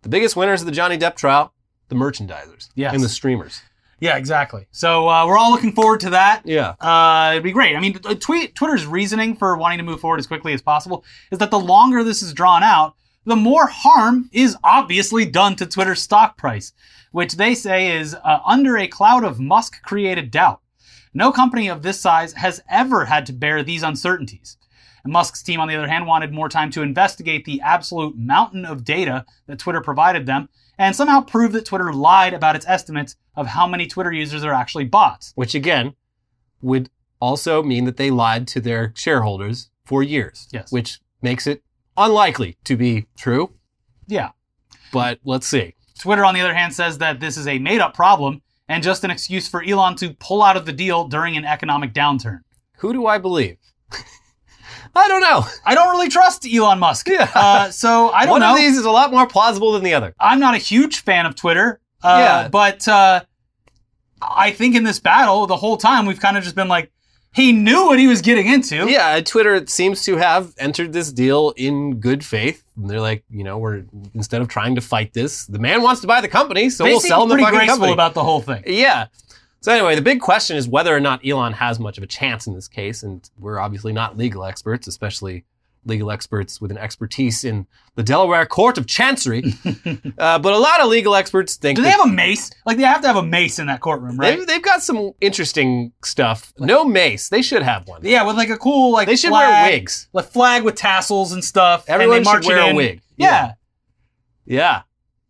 the 0.02 0.08
biggest 0.08 0.36
winners 0.36 0.60
of 0.60 0.66
the 0.66 0.72
Johnny 0.72 0.98
Depp 0.98 1.16
trial, 1.16 1.54
the 1.88 1.94
merchandisers 1.94 2.68
Yes. 2.74 2.94
and 2.94 3.02
the 3.02 3.08
streamers. 3.08 3.62
Yeah, 4.00 4.16
exactly. 4.16 4.66
So 4.72 5.08
uh, 5.08 5.26
we're 5.26 5.38
all 5.38 5.52
looking 5.52 5.72
forward 5.72 6.00
to 6.00 6.10
that. 6.10 6.42
Yeah, 6.44 6.74
Uh, 6.80 7.30
it'd 7.32 7.44
be 7.44 7.52
great. 7.52 7.76
I 7.76 7.80
mean, 7.80 7.94
tweet, 7.94 8.54
Twitter's 8.56 8.84
reasoning 8.84 9.36
for 9.36 9.56
wanting 9.56 9.78
to 9.78 9.84
move 9.84 10.00
forward 10.00 10.18
as 10.18 10.26
quickly 10.26 10.52
as 10.52 10.60
possible 10.60 11.04
is 11.30 11.38
that 11.38 11.50
the 11.52 11.58
longer 11.60 12.02
this 12.02 12.20
is 12.20 12.32
drawn 12.34 12.62
out, 12.64 12.94
the 13.24 13.36
more 13.36 13.66
harm 13.66 14.28
is 14.32 14.56
obviously 14.64 15.24
done 15.24 15.56
to 15.56 15.66
Twitter's 15.66 16.02
stock 16.02 16.36
price, 16.36 16.72
which 17.12 17.34
they 17.34 17.54
say 17.54 17.96
is 17.96 18.14
uh, 18.14 18.40
under 18.44 18.76
a 18.76 18.88
cloud 18.88 19.24
of 19.24 19.40
Musk 19.40 19.82
created 19.82 20.30
doubt. 20.30 20.60
No 21.14 21.30
company 21.30 21.68
of 21.68 21.82
this 21.82 22.00
size 22.00 22.32
has 22.34 22.62
ever 22.70 23.04
had 23.04 23.26
to 23.26 23.32
bear 23.32 23.62
these 23.62 23.82
uncertainties. 23.82 24.56
And 25.04 25.12
Musk's 25.12 25.42
team, 25.42 25.60
on 25.60 25.68
the 25.68 25.74
other 25.74 25.88
hand, 25.88 26.06
wanted 26.06 26.32
more 26.32 26.48
time 26.48 26.70
to 26.70 26.82
investigate 26.82 27.44
the 27.44 27.60
absolute 27.60 28.16
mountain 28.16 28.64
of 28.64 28.84
data 28.84 29.26
that 29.46 29.58
Twitter 29.58 29.80
provided 29.80 30.26
them 30.26 30.48
and 30.78 30.96
somehow 30.96 31.20
prove 31.20 31.52
that 31.52 31.66
Twitter 31.66 31.92
lied 31.92 32.32
about 32.32 32.56
its 32.56 32.66
estimates 32.66 33.16
of 33.36 33.48
how 33.48 33.66
many 33.66 33.86
Twitter 33.86 34.12
users 34.12 34.44
are 34.44 34.52
actually 34.54 34.84
bots. 34.84 35.32
which 35.34 35.54
again 35.54 35.94
would 36.60 36.88
also 37.20 37.62
mean 37.62 37.84
that 37.84 37.96
they 37.96 38.10
lied 38.10 38.46
to 38.48 38.60
their 38.60 38.92
shareholders 38.96 39.70
for 39.84 40.02
years. 40.02 40.48
Yes. 40.52 40.72
which 40.72 41.00
makes 41.20 41.46
it 41.46 41.62
unlikely 41.96 42.56
to 42.64 42.76
be 42.76 43.06
true. 43.16 43.52
Yeah. 44.06 44.30
But 44.92 45.20
let's 45.24 45.46
see. 45.46 45.74
Twitter, 45.98 46.24
on 46.24 46.34
the 46.34 46.40
other 46.40 46.54
hand, 46.54 46.74
says 46.74 46.98
that 46.98 47.20
this 47.20 47.36
is 47.36 47.46
a 47.46 47.58
made 47.58 47.80
up 47.80 47.94
problem 47.94 48.42
and 48.68 48.82
just 48.82 49.04
an 49.04 49.10
excuse 49.10 49.48
for 49.48 49.62
Elon 49.62 49.96
to 49.96 50.14
pull 50.14 50.42
out 50.42 50.56
of 50.56 50.66
the 50.66 50.72
deal 50.72 51.06
during 51.06 51.36
an 51.36 51.44
economic 51.44 51.92
downturn. 51.92 52.40
Who 52.78 52.92
do 52.92 53.06
I 53.06 53.18
believe? 53.18 53.56
I 54.94 55.08
don't 55.08 55.20
know. 55.20 55.44
I 55.64 55.74
don't 55.74 55.90
really 55.90 56.08
trust 56.08 56.46
Elon 56.46 56.78
Musk. 56.78 57.08
Yeah. 57.08 57.30
Uh, 57.34 57.70
so 57.70 58.10
I 58.10 58.24
don't 58.24 58.32
One 58.32 58.40
know. 58.40 58.50
One 58.50 58.56
of 58.56 58.60
these 58.60 58.76
is 58.76 58.84
a 58.84 58.90
lot 58.90 59.10
more 59.10 59.26
plausible 59.26 59.72
than 59.72 59.82
the 59.82 59.94
other. 59.94 60.14
I'm 60.20 60.40
not 60.40 60.54
a 60.54 60.58
huge 60.58 61.00
fan 61.02 61.24
of 61.26 61.34
Twitter. 61.34 61.80
Uh, 62.02 62.18
Yeah. 62.18 62.48
But 62.48 62.86
uh, 62.88 63.22
I 64.20 64.50
think 64.50 64.74
in 64.76 64.84
this 64.84 64.98
battle, 64.98 65.46
the 65.46 65.56
whole 65.56 65.76
time, 65.76 66.06
we've 66.06 66.20
kind 66.20 66.36
of 66.36 66.44
just 66.44 66.56
been 66.56 66.68
like, 66.68 66.90
he 67.34 67.52
knew 67.52 67.86
what 67.86 67.98
he 67.98 68.06
was 68.06 68.20
getting 68.20 68.46
into. 68.46 68.88
Yeah, 68.90 69.08
uh, 69.08 69.20
Twitter 69.22 69.66
seems 69.66 70.04
to 70.04 70.16
have 70.16 70.52
entered 70.58 70.92
this 70.92 71.12
deal 71.12 71.52
in 71.56 71.98
good 72.00 72.24
faith. 72.24 72.62
They're 72.76 73.00
like, 73.00 73.24
you 73.30 73.42
know, 73.44 73.58
we're 73.58 73.84
instead 74.14 74.40
of 74.42 74.48
trying 74.48 74.74
to 74.74 74.80
fight 74.80 75.12
this, 75.14 75.46
the 75.46 75.58
man 75.58 75.82
wants 75.82 76.00
to 76.02 76.06
buy 76.06 76.20
the 76.20 76.28
company, 76.28 76.68
so 76.70 76.84
They 76.84 76.90
we'll 76.90 77.00
sell 77.00 77.22
him 77.22 77.30
the 77.30 77.38
fucking 77.38 77.50
graceful 77.58 77.74
company. 77.76 77.92
about 77.92 78.14
the 78.14 78.22
whole 78.24 78.40
thing. 78.40 78.62
Yeah. 78.66 79.06
So 79.60 79.72
anyway, 79.72 79.94
the 79.94 80.02
big 80.02 80.20
question 80.20 80.56
is 80.56 80.66
whether 80.68 80.94
or 80.94 80.98
not 81.00 81.24
Elon 81.24 81.52
has 81.52 81.78
much 81.78 81.96
of 81.96 82.02
a 82.02 82.06
chance 82.08 82.46
in 82.48 82.54
this 82.54 82.66
case, 82.68 83.02
and 83.04 83.28
we're 83.38 83.58
obviously 83.60 83.92
not 83.92 84.16
legal 84.18 84.44
experts, 84.44 84.86
especially 84.88 85.44
legal 85.84 86.10
experts 86.10 86.60
with 86.60 86.70
an 86.70 86.78
expertise 86.78 87.44
in 87.44 87.66
the 87.96 88.02
Delaware 88.02 88.46
Court 88.46 88.78
of 88.78 88.86
Chancery. 88.86 89.42
uh, 90.18 90.38
but 90.38 90.52
a 90.52 90.58
lot 90.58 90.80
of 90.80 90.88
legal 90.88 91.14
experts 91.14 91.56
think 91.56 91.76
Do 91.76 91.82
they 91.82 91.90
that 91.90 91.98
have 91.98 92.06
a 92.08 92.12
mace? 92.12 92.50
Like, 92.64 92.76
they 92.76 92.84
have 92.84 93.00
to 93.02 93.06
have 93.08 93.16
a 93.16 93.22
mace 93.22 93.58
in 93.58 93.66
that 93.66 93.80
courtroom, 93.80 94.16
right? 94.16 94.38
they've, 94.38 94.46
they've 94.46 94.62
got 94.62 94.82
some 94.82 95.12
interesting 95.20 95.92
stuff. 96.04 96.52
No 96.58 96.84
mace. 96.84 97.28
They 97.28 97.42
should 97.42 97.62
have 97.62 97.88
one. 97.88 98.00
yeah, 98.04 98.24
with 98.24 98.36
like 98.36 98.50
a 98.50 98.58
cool, 98.58 98.92
like, 98.92 99.08
They 99.08 99.16
should 99.16 99.30
flag, 99.30 99.48
wear 99.48 99.72
wigs. 99.72 100.08
Like, 100.12 100.26
flag 100.26 100.62
with 100.64 100.76
tassels 100.76 101.32
and 101.32 101.44
stuff. 101.44 101.84
and 101.88 101.94
Everyone 101.94 102.22
they 102.22 102.30
should 102.30 102.44
wear 102.44 102.70
a 102.70 102.74
wig. 102.74 103.00
Yeah. 103.16 103.52
Yeah. 104.44 104.82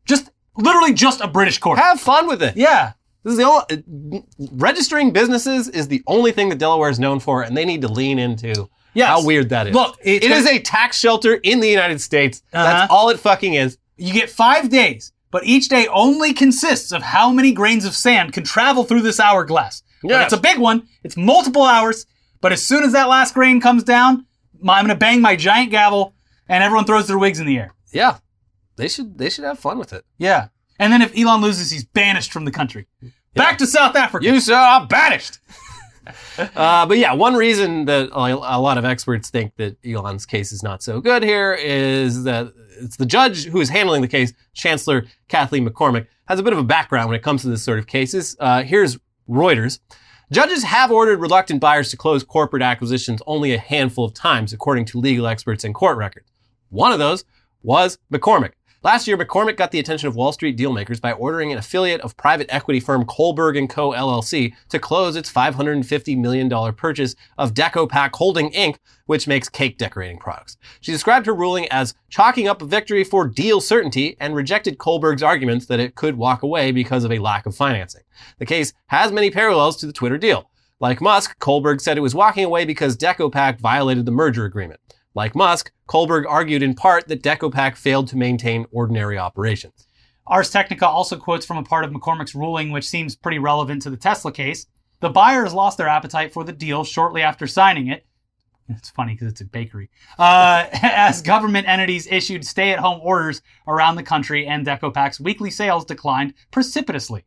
Just, 0.04 0.30
literally 0.56 0.92
just 0.92 1.20
a 1.20 1.28
British 1.28 1.58
court. 1.58 1.78
Have 1.78 2.00
fun 2.00 2.26
with 2.26 2.42
it. 2.42 2.56
yeah. 2.56 2.92
This 3.24 3.32
is 3.34 3.38
the 3.38 3.44
only 3.44 4.24
registering 4.50 5.12
businesses 5.12 5.68
is 5.68 5.86
the 5.86 6.02
only 6.08 6.32
thing 6.32 6.48
that 6.48 6.58
Delaware 6.58 6.90
is 6.90 6.98
known 6.98 7.20
for, 7.20 7.42
and 7.42 7.56
they 7.56 7.64
need 7.64 7.82
to 7.82 7.88
lean 7.88 8.18
into 8.18 8.68
Yes. 8.94 9.08
how 9.08 9.24
weird 9.24 9.48
that 9.50 9.68
is. 9.68 9.74
Look, 9.74 9.96
it's 10.02 10.24
it 10.26 10.46
a 10.46 10.58
tax 10.60 10.98
shelter 10.98 11.34
in 11.34 11.60
the 11.60 11.68
United 11.68 12.00
States. 12.00 12.42
Uh-huh. 12.52 12.64
That's 12.64 12.92
all 12.92 13.08
it 13.08 13.18
fucking 13.18 13.54
is. 13.54 13.78
You 13.96 14.12
get 14.12 14.28
five 14.30 14.68
days, 14.68 15.12
but 15.30 15.44
each 15.44 15.68
day 15.68 15.86
only 15.88 16.32
consists 16.32 16.92
of 16.92 17.02
how 17.02 17.30
many 17.30 17.52
grains 17.52 17.84
of 17.84 17.94
sand 17.94 18.32
can 18.32 18.44
travel 18.44 18.84
through 18.84 19.02
this 19.02 19.18
hourglass. 19.18 19.82
But 20.02 20.22
It's 20.22 20.32
a 20.32 20.40
big 20.40 20.58
one. 20.58 20.88
It's 21.04 21.16
multiple 21.16 21.62
hours. 21.62 22.06
But 22.40 22.52
as 22.52 22.66
soon 22.66 22.82
as 22.82 22.92
that 22.92 23.08
last 23.08 23.34
grain 23.34 23.60
comes 23.60 23.84
down, 23.84 24.26
I'm 24.68 24.84
going 24.84 24.88
to 24.88 24.94
bang 24.98 25.20
my 25.20 25.36
giant 25.36 25.70
gavel, 25.70 26.14
and 26.48 26.62
everyone 26.62 26.84
throws 26.84 27.06
their 27.06 27.18
wigs 27.18 27.38
in 27.38 27.46
the 27.46 27.56
air. 27.56 27.72
Yeah, 27.92 28.18
they 28.76 28.88
should 28.88 29.16
they 29.18 29.30
should 29.30 29.44
have 29.44 29.58
fun 29.58 29.78
with 29.78 29.92
it. 29.92 30.04
Yeah. 30.18 30.48
And 30.78 30.92
then 30.92 31.02
if 31.02 31.16
Elon 31.16 31.40
loses, 31.40 31.70
he's 31.70 31.84
banished 31.84 32.32
from 32.32 32.44
the 32.44 32.50
country. 32.50 32.86
Back 33.34 33.58
to 33.58 33.66
South 33.66 33.94
Africa. 33.94 34.26
You 34.26 34.40
sir 34.40 34.54
are 34.54 34.86
banished. 34.86 35.38
uh, 36.38 36.86
but 36.86 36.98
yeah, 36.98 37.12
one 37.12 37.34
reason 37.34 37.84
that 37.86 38.10
a 38.12 38.60
lot 38.60 38.78
of 38.78 38.84
experts 38.84 39.30
think 39.30 39.56
that 39.56 39.76
Elon's 39.84 40.26
case 40.26 40.52
is 40.52 40.62
not 40.62 40.82
so 40.82 41.00
good 41.00 41.22
here 41.22 41.54
is 41.54 42.24
that 42.24 42.52
it's 42.80 42.96
the 42.96 43.06
judge 43.06 43.44
who 43.44 43.60
is 43.60 43.68
handling 43.68 44.02
the 44.02 44.08
case, 44.08 44.32
Chancellor 44.54 45.04
Kathaleen 45.28 45.68
McCormick, 45.68 46.06
has 46.26 46.38
a 46.38 46.42
bit 46.42 46.52
of 46.52 46.58
a 46.58 46.64
background 46.64 47.08
when 47.08 47.16
it 47.16 47.22
comes 47.22 47.42
to 47.42 47.48
this 47.48 47.62
sort 47.62 47.78
of 47.78 47.86
cases. 47.86 48.36
Uh, 48.40 48.62
here's 48.62 48.98
Reuters. 49.28 49.78
Judges 50.30 50.62
have 50.62 50.90
ordered 50.90 51.20
reluctant 51.20 51.60
buyers 51.60 51.90
to 51.90 51.96
close 51.96 52.24
corporate 52.24 52.62
acquisitions 52.62 53.20
only 53.26 53.52
a 53.52 53.58
handful 53.58 54.04
of 54.04 54.14
times, 54.14 54.52
according 54.52 54.86
to 54.86 54.98
legal 54.98 55.26
experts 55.26 55.62
and 55.62 55.74
court 55.74 55.98
records. 55.98 56.32
One 56.70 56.90
of 56.90 56.98
those 56.98 57.24
was 57.62 57.98
McCormick. 58.10 58.52
Last 58.84 59.06
year, 59.06 59.16
McCormick 59.16 59.56
got 59.56 59.70
the 59.70 59.78
attention 59.78 60.08
of 60.08 60.16
Wall 60.16 60.32
Street 60.32 60.58
dealmakers 60.58 61.00
by 61.00 61.12
ordering 61.12 61.52
an 61.52 61.58
affiliate 61.58 62.00
of 62.00 62.16
private 62.16 62.48
equity 62.52 62.80
firm 62.80 63.04
Kohlberg 63.04 63.68
& 63.68 63.70
Co. 63.70 63.92
LLC 63.92 64.54
to 64.70 64.80
close 64.80 65.14
its 65.14 65.30
$550 65.30 66.18
million 66.18 66.74
purchase 66.74 67.14
of 67.38 67.54
DecoPac 67.54 68.10
Holding 68.14 68.50
Inc., 68.50 68.78
which 69.06 69.28
makes 69.28 69.48
cake 69.48 69.78
decorating 69.78 70.18
products. 70.18 70.56
She 70.80 70.90
described 70.90 71.26
her 71.26 71.34
ruling 71.34 71.68
as 71.68 71.94
chalking 72.10 72.48
up 72.48 72.60
a 72.60 72.66
victory 72.66 73.04
for 73.04 73.28
deal 73.28 73.60
certainty 73.60 74.16
and 74.18 74.34
rejected 74.34 74.78
Kohlberg's 74.78 75.22
arguments 75.22 75.66
that 75.66 75.78
it 75.78 75.94
could 75.94 76.16
walk 76.16 76.42
away 76.42 76.72
because 76.72 77.04
of 77.04 77.12
a 77.12 77.20
lack 77.20 77.46
of 77.46 77.54
financing. 77.54 78.02
The 78.38 78.46
case 78.46 78.72
has 78.86 79.12
many 79.12 79.30
parallels 79.30 79.76
to 79.76 79.86
the 79.86 79.92
Twitter 79.92 80.18
deal. 80.18 80.50
Like 80.80 81.00
Musk, 81.00 81.38
Kohlberg 81.38 81.80
said 81.80 81.96
it 81.96 82.00
was 82.00 82.16
walking 82.16 82.44
away 82.44 82.64
because 82.64 82.96
DecoPac 82.96 83.60
violated 83.60 84.06
the 84.06 84.10
merger 84.10 84.44
agreement. 84.44 84.80
Like 85.14 85.34
Musk, 85.34 85.70
Kohlberg 85.88 86.24
argued 86.26 86.62
in 86.62 86.74
part 86.74 87.08
that 87.08 87.22
DecoPac 87.22 87.76
failed 87.76 88.08
to 88.08 88.16
maintain 88.16 88.66
ordinary 88.70 89.18
operations. 89.18 89.86
Ars 90.26 90.50
Technica 90.50 90.88
also 90.88 91.16
quotes 91.16 91.44
from 91.44 91.58
a 91.58 91.62
part 91.62 91.84
of 91.84 91.90
McCormick's 91.90 92.34
ruling, 92.34 92.70
which 92.70 92.88
seems 92.88 93.16
pretty 93.16 93.38
relevant 93.38 93.82
to 93.82 93.90
the 93.90 93.96
Tesla 93.96 94.32
case. 94.32 94.66
The 95.00 95.10
buyers 95.10 95.52
lost 95.52 95.78
their 95.78 95.88
appetite 95.88 96.32
for 96.32 96.44
the 96.44 96.52
deal 96.52 96.84
shortly 96.84 97.22
after 97.22 97.46
signing 97.46 97.88
it. 97.88 98.06
It's 98.68 98.90
funny 98.90 99.14
because 99.14 99.28
it's 99.28 99.40
a 99.40 99.44
bakery. 99.44 99.90
Uh, 100.18 100.66
as 100.72 101.20
government 101.20 101.68
entities 101.68 102.06
issued 102.06 102.46
stay 102.46 102.70
at 102.70 102.78
home 102.78 103.00
orders 103.02 103.42
around 103.66 103.96
the 103.96 104.02
country 104.02 104.46
and 104.46 104.64
DecoPac's 104.64 105.20
weekly 105.20 105.50
sales 105.50 105.84
declined 105.84 106.34
precipitously. 106.50 107.24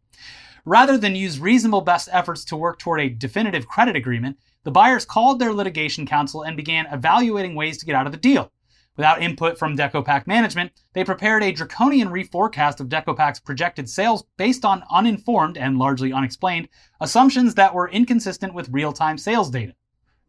Rather 0.64 0.98
than 0.98 1.16
use 1.16 1.40
reasonable 1.40 1.82
best 1.82 2.10
efforts 2.12 2.44
to 2.46 2.56
work 2.56 2.80
toward 2.80 3.00
a 3.00 3.10
definitive 3.10 3.68
credit 3.68 3.96
agreement, 3.96 4.38
the 4.66 4.72
buyers 4.72 5.06
called 5.06 5.40
their 5.40 5.54
litigation 5.54 6.06
counsel 6.06 6.42
and 6.42 6.58
began 6.58 6.88
evaluating 6.88 7.56
ways 7.56 7.78
to 7.78 7.86
get 7.86 7.96
out 7.96 8.08
of 8.08 8.12
the 8.12 8.18
deal. 8.18 8.52
Without 8.98 9.22
input 9.22 9.58
from 9.58 9.78
DecoPac 9.78 10.26
management, 10.26 10.72
they 10.94 11.04
prepared 11.04 11.44
a 11.44 11.52
draconian 11.52 12.10
reforecast 12.10 12.80
of 12.80 12.88
DecoPac's 12.88 13.40
projected 13.40 13.90
sales 13.90 14.24
based 14.38 14.66
on 14.66 14.84
uninformed 14.90 15.58
and 15.58 15.78
largely 15.78 16.12
unexplained 16.12 16.68
assumptions 17.00 17.56
that 17.56 17.74
were 17.74 17.90
inconsistent 17.90 18.54
with 18.54 18.70
real 18.70 18.92
time 18.92 19.18
sales 19.18 19.50
data. 19.50 19.76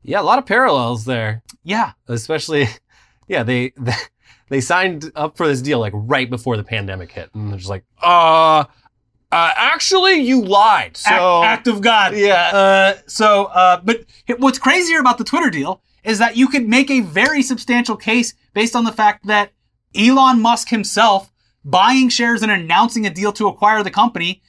Yeah, 0.02 0.20
a 0.20 0.22
lot 0.22 0.38
of 0.38 0.46
parallels 0.46 1.04
there, 1.04 1.42
Yeah, 1.64 1.92
especially, 2.08 2.68
yeah, 3.28 3.42
they, 3.42 3.72
they 4.50 4.60
signed 4.60 5.10
up 5.14 5.36
for 5.36 5.46
this 5.46 5.62
deal 5.62 5.78
like 5.78 5.92
right 5.94 6.28
before 6.28 6.56
the 6.56 6.64
pandemic 6.64 7.12
hit. 7.12 7.30
And 7.34 7.50
they're 7.50 7.58
just 7.58 7.70
like, 7.70 7.84
uh, 8.02 8.64
uh 9.32 9.52
actually, 9.56 10.20
you 10.20 10.42
lied. 10.42 10.96
So, 10.96 11.42
act, 11.42 11.58
act 11.58 11.68
of 11.68 11.80
God. 11.80 12.16
yeah. 12.16 12.50
Uh, 12.52 12.98
so, 13.06 13.46
uh, 13.46 13.80
but 13.82 14.04
what's 14.38 14.58
crazier 14.58 15.00
about 15.00 15.18
the 15.18 15.24
Twitter 15.24 15.50
deal 15.50 15.82
is 16.04 16.18
that 16.18 16.36
you 16.36 16.48
could 16.48 16.68
make 16.68 16.90
a 16.90 17.00
very 17.00 17.42
substantial 17.42 17.96
case 17.96 18.34
based 18.54 18.76
on 18.76 18.84
the 18.84 18.92
fact 18.92 19.26
that 19.26 19.50
Elon 19.94 20.40
Musk 20.40 20.68
himself 20.68 21.32
buying 21.64 22.08
shares 22.08 22.42
and 22.42 22.52
announcing 22.52 23.06
a 23.06 23.10
deal 23.10 23.32
to 23.32 23.48
acquire 23.48 23.82
the 23.82 23.90
company, 23.90 24.40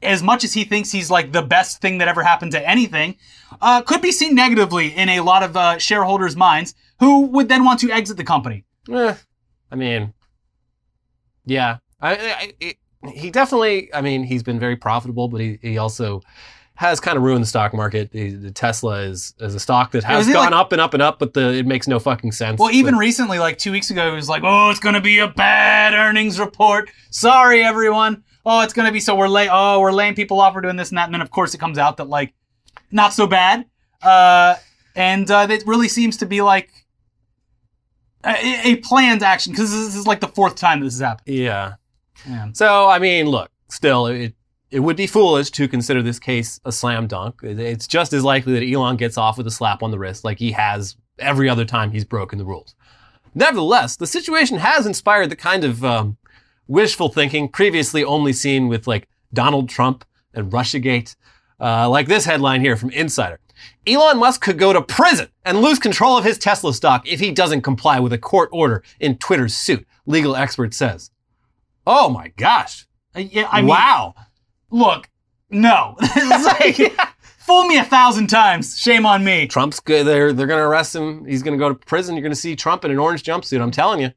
as 0.00 0.22
much 0.22 0.44
as 0.44 0.52
he 0.54 0.64
thinks 0.64 0.92
he's 0.92 1.10
like 1.10 1.32
the 1.32 1.42
best 1.42 1.80
thing 1.80 1.98
that 1.98 2.06
ever 2.06 2.22
happened 2.22 2.52
to 2.52 2.68
anything, 2.68 3.16
uh, 3.60 3.82
could 3.82 4.00
be 4.00 4.12
seen 4.12 4.34
negatively 4.34 4.94
in 4.94 5.08
a 5.08 5.20
lot 5.20 5.42
of 5.42 5.56
uh, 5.56 5.78
shareholders' 5.78 6.36
minds 6.36 6.74
who 7.00 7.26
would 7.26 7.48
then 7.48 7.64
want 7.64 7.80
to 7.80 7.90
exit 7.90 8.16
the 8.16 8.24
company. 8.24 8.64
Eh, 8.92 9.14
I 9.72 9.74
mean, 9.74 10.14
yeah. 11.44 11.78
I, 12.00 12.16
I, 12.16 12.52
it, 12.60 12.76
he 13.08 13.30
definitely, 13.30 13.92
I 13.94 14.00
mean, 14.00 14.24
he's 14.24 14.42
been 14.42 14.58
very 14.60 14.76
profitable, 14.76 15.28
but 15.28 15.40
he, 15.40 15.58
he 15.62 15.78
also 15.78 16.22
has 16.76 16.98
kind 16.98 17.16
of 17.16 17.22
ruined 17.22 17.42
the 17.42 17.46
stock 17.46 17.72
market. 17.72 18.10
The, 18.10 18.30
the 18.34 18.50
Tesla 18.50 19.00
is, 19.02 19.32
is 19.38 19.54
a 19.54 19.60
stock 19.60 19.92
that 19.92 20.02
has 20.04 20.26
gone 20.26 20.46
like- 20.46 20.52
up 20.52 20.72
and 20.72 20.80
up 20.80 20.92
and 20.94 21.02
up, 21.02 21.18
but 21.20 21.32
the, 21.34 21.52
it 21.52 21.66
makes 21.66 21.86
no 21.86 21.98
fucking 22.00 22.32
sense. 22.32 22.58
Well, 22.58 22.72
even 22.72 22.94
But- 22.94 22.98
recently, 23.00 23.38
like 23.38 23.58
two 23.58 23.70
weeks 23.72 23.90
ago, 23.90 24.12
it 24.12 24.14
was 24.16 24.28
like, 24.28 24.42
oh, 24.44 24.70
it's 24.70 24.80
going 24.80 24.94
to 24.96 25.00
be 25.00 25.18
a 25.20 25.28
bad 25.28 25.94
earnings 25.94 26.40
report. 26.40 26.90
Sorry, 27.10 27.62
everyone. 27.62 28.24
Oh, 28.44 28.60
it's 28.62 28.72
going 28.74 28.86
to 28.86 28.92
be 28.92 29.00
so 29.00 29.14
we're 29.14 29.28
lay. 29.28 29.48
Oh, 29.50 29.80
we're 29.80 29.92
laying 29.92 30.14
people 30.14 30.40
off. 30.40 30.54
We're 30.54 30.60
doing 30.62 30.76
this 30.76 30.88
and 30.90 30.98
that. 30.98 31.04
And 31.04 31.14
then, 31.14 31.20
of 31.22 31.30
course, 31.30 31.54
it 31.54 31.58
comes 31.58 31.78
out 31.78 31.96
that 31.98 32.08
like, 32.08 32.34
not 32.90 33.12
so 33.14 33.26
bad. 33.26 33.66
Uh, 34.02 34.56
and 34.96 35.30
uh, 35.30 35.46
it 35.48 35.62
really 35.66 35.88
seems 35.88 36.16
to 36.18 36.26
be 36.26 36.42
like 36.42 36.70
a, 38.24 38.70
a 38.72 38.76
planned 38.76 39.22
action 39.22 39.52
because 39.52 39.70
this 39.70 39.94
is 39.94 40.06
like 40.06 40.20
the 40.20 40.28
fourth 40.28 40.56
time 40.56 40.80
this 40.80 40.94
has 40.94 41.00
happened. 41.00 41.34
yeah. 41.36 41.74
Yeah. 42.28 42.48
So, 42.52 42.88
I 42.88 42.98
mean, 42.98 43.26
look, 43.26 43.50
still, 43.68 44.06
it, 44.06 44.34
it 44.70 44.80
would 44.80 44.96
be 44.96 45.06
foolish 45.06 45.50
to 45.50 45.68
consider 45.68 46.02
this 46.02 46.18
case 46.18 46.60
a 46.64 46.72
slam 46.72 47.06
dunk. 47.06 47.40
It's 47.42 47.86
just 47.86 48.12
as 48.12 48.24
likely 48.24 48.54
that 48.54 48.64
Elon 48.64 48.96
gets 48.96 49.16
off 49.16 49.38
with 49.38 49.46
a 49.46 49.50
slap 49.50 49.82
on 49.82 49.90
the 49.90 49.98
wrist 49.98 50.24
like 50.24 50.38
he 50.38 50.52
has 50.52 50.96
every 51.18 51.48
other 51.48 51.64
time 51.64 51.92
he's 51.92 52.04
broken 52.04 52.38
the 52.38 52.44
rules. 52.44 52.74
Nevertheless, 53.34 53.96
the 53.96 54.06
situation 54.06 54.58
has 54.58 54.86
inspired 54.86 55.30
the 55.30 55.36
kind 55.36 55.64
of 55.64 55.84
um, 55.84 56.16
wishful 56.66 57.08
thinking 57.08 57.48
previously 57.48 58.04
only 58.04 58.32
seen 58.32 58.68
with 58.68 58.86
like 58.86 59.08
Donald 59.32 59.68
Trump 59.68 60.04
and 60.32 60.50
Russiagate. 60.50 61.16
Uh, 61.60 61.88
like 61.88 62.08
this 62.08 62.24
headline 62.24 62.60
here 62.60 62.76
from 62.76 62.90
Insider. 62.90 63.38
Elon 63.86 64.18
Musk 64.18 64.40
could 64.40 64.58
go 64.58 64.72
to 64.72 64.82
prison 64.82 65.28
and 65.44 65.60
lose 65.60 65.78
control 65.78 66.18
of 66.18 66.24
his 66.24 66.36
Tesla 66.36 66.74
stock 66.74 67.06
if 67.06 67.20
he 67.20 67.30
doesn't 67.30 67.62
comply 67.62 68.00
with 68.00 68.12
a 68.12 68.18
court 68.18 68.48
order 68.52 68.82
in 68.98 69.16
Twitter's 69.16 69.54
suit, 69.54 69.86
legal 70.04 70.34
expert 70.34 70.74
says. 70.74 71.10
Oh 71.86 72.08
my 72.08 72.28
gosh. 72.36 72.86
Uh, 73.16 73.20
yeah, 73.20 73.48
I 73.50 73.60
mean, 73.60 73.68
wow. 73.68 74.14
look, 74.70 75.08
no. 75.50 75.96
like, 76.16 76.76
fool 77.38 77.64
me 77.64 77.78
a 77.78 77.84
thousand 77.84 78.28
times. 78.28 78.78
Shame 78.78 79.06
on 79.06 79.24
me. 79.24 79.46
Trump's 79.46 79.80
good. 79.80 80.06
They're, 80.06 80.32
they're 80.32 80.46
going 80.46 80.58
to 80.60 80.64
arrest 80.66 80.94
him. 80.96 81.24
He's 81.24 81.42
going 81.42 81.56
to 81.56 81.62
go 81.62 81.68
to 81.68 81.74
prison. 81.74 82.14
You're 82.14 82.22
going 82.22 82.32
to 82.32 82.36
see 82.36 82.56
Trump 82.56 82.84
in 82.84 82.90
an 82.90 82.98
orange 82.98 83.22
jumpsuit. 83.22 83.60
I'm 83.60 83.70
telling 83.70 84.00
you. 84.00 84.10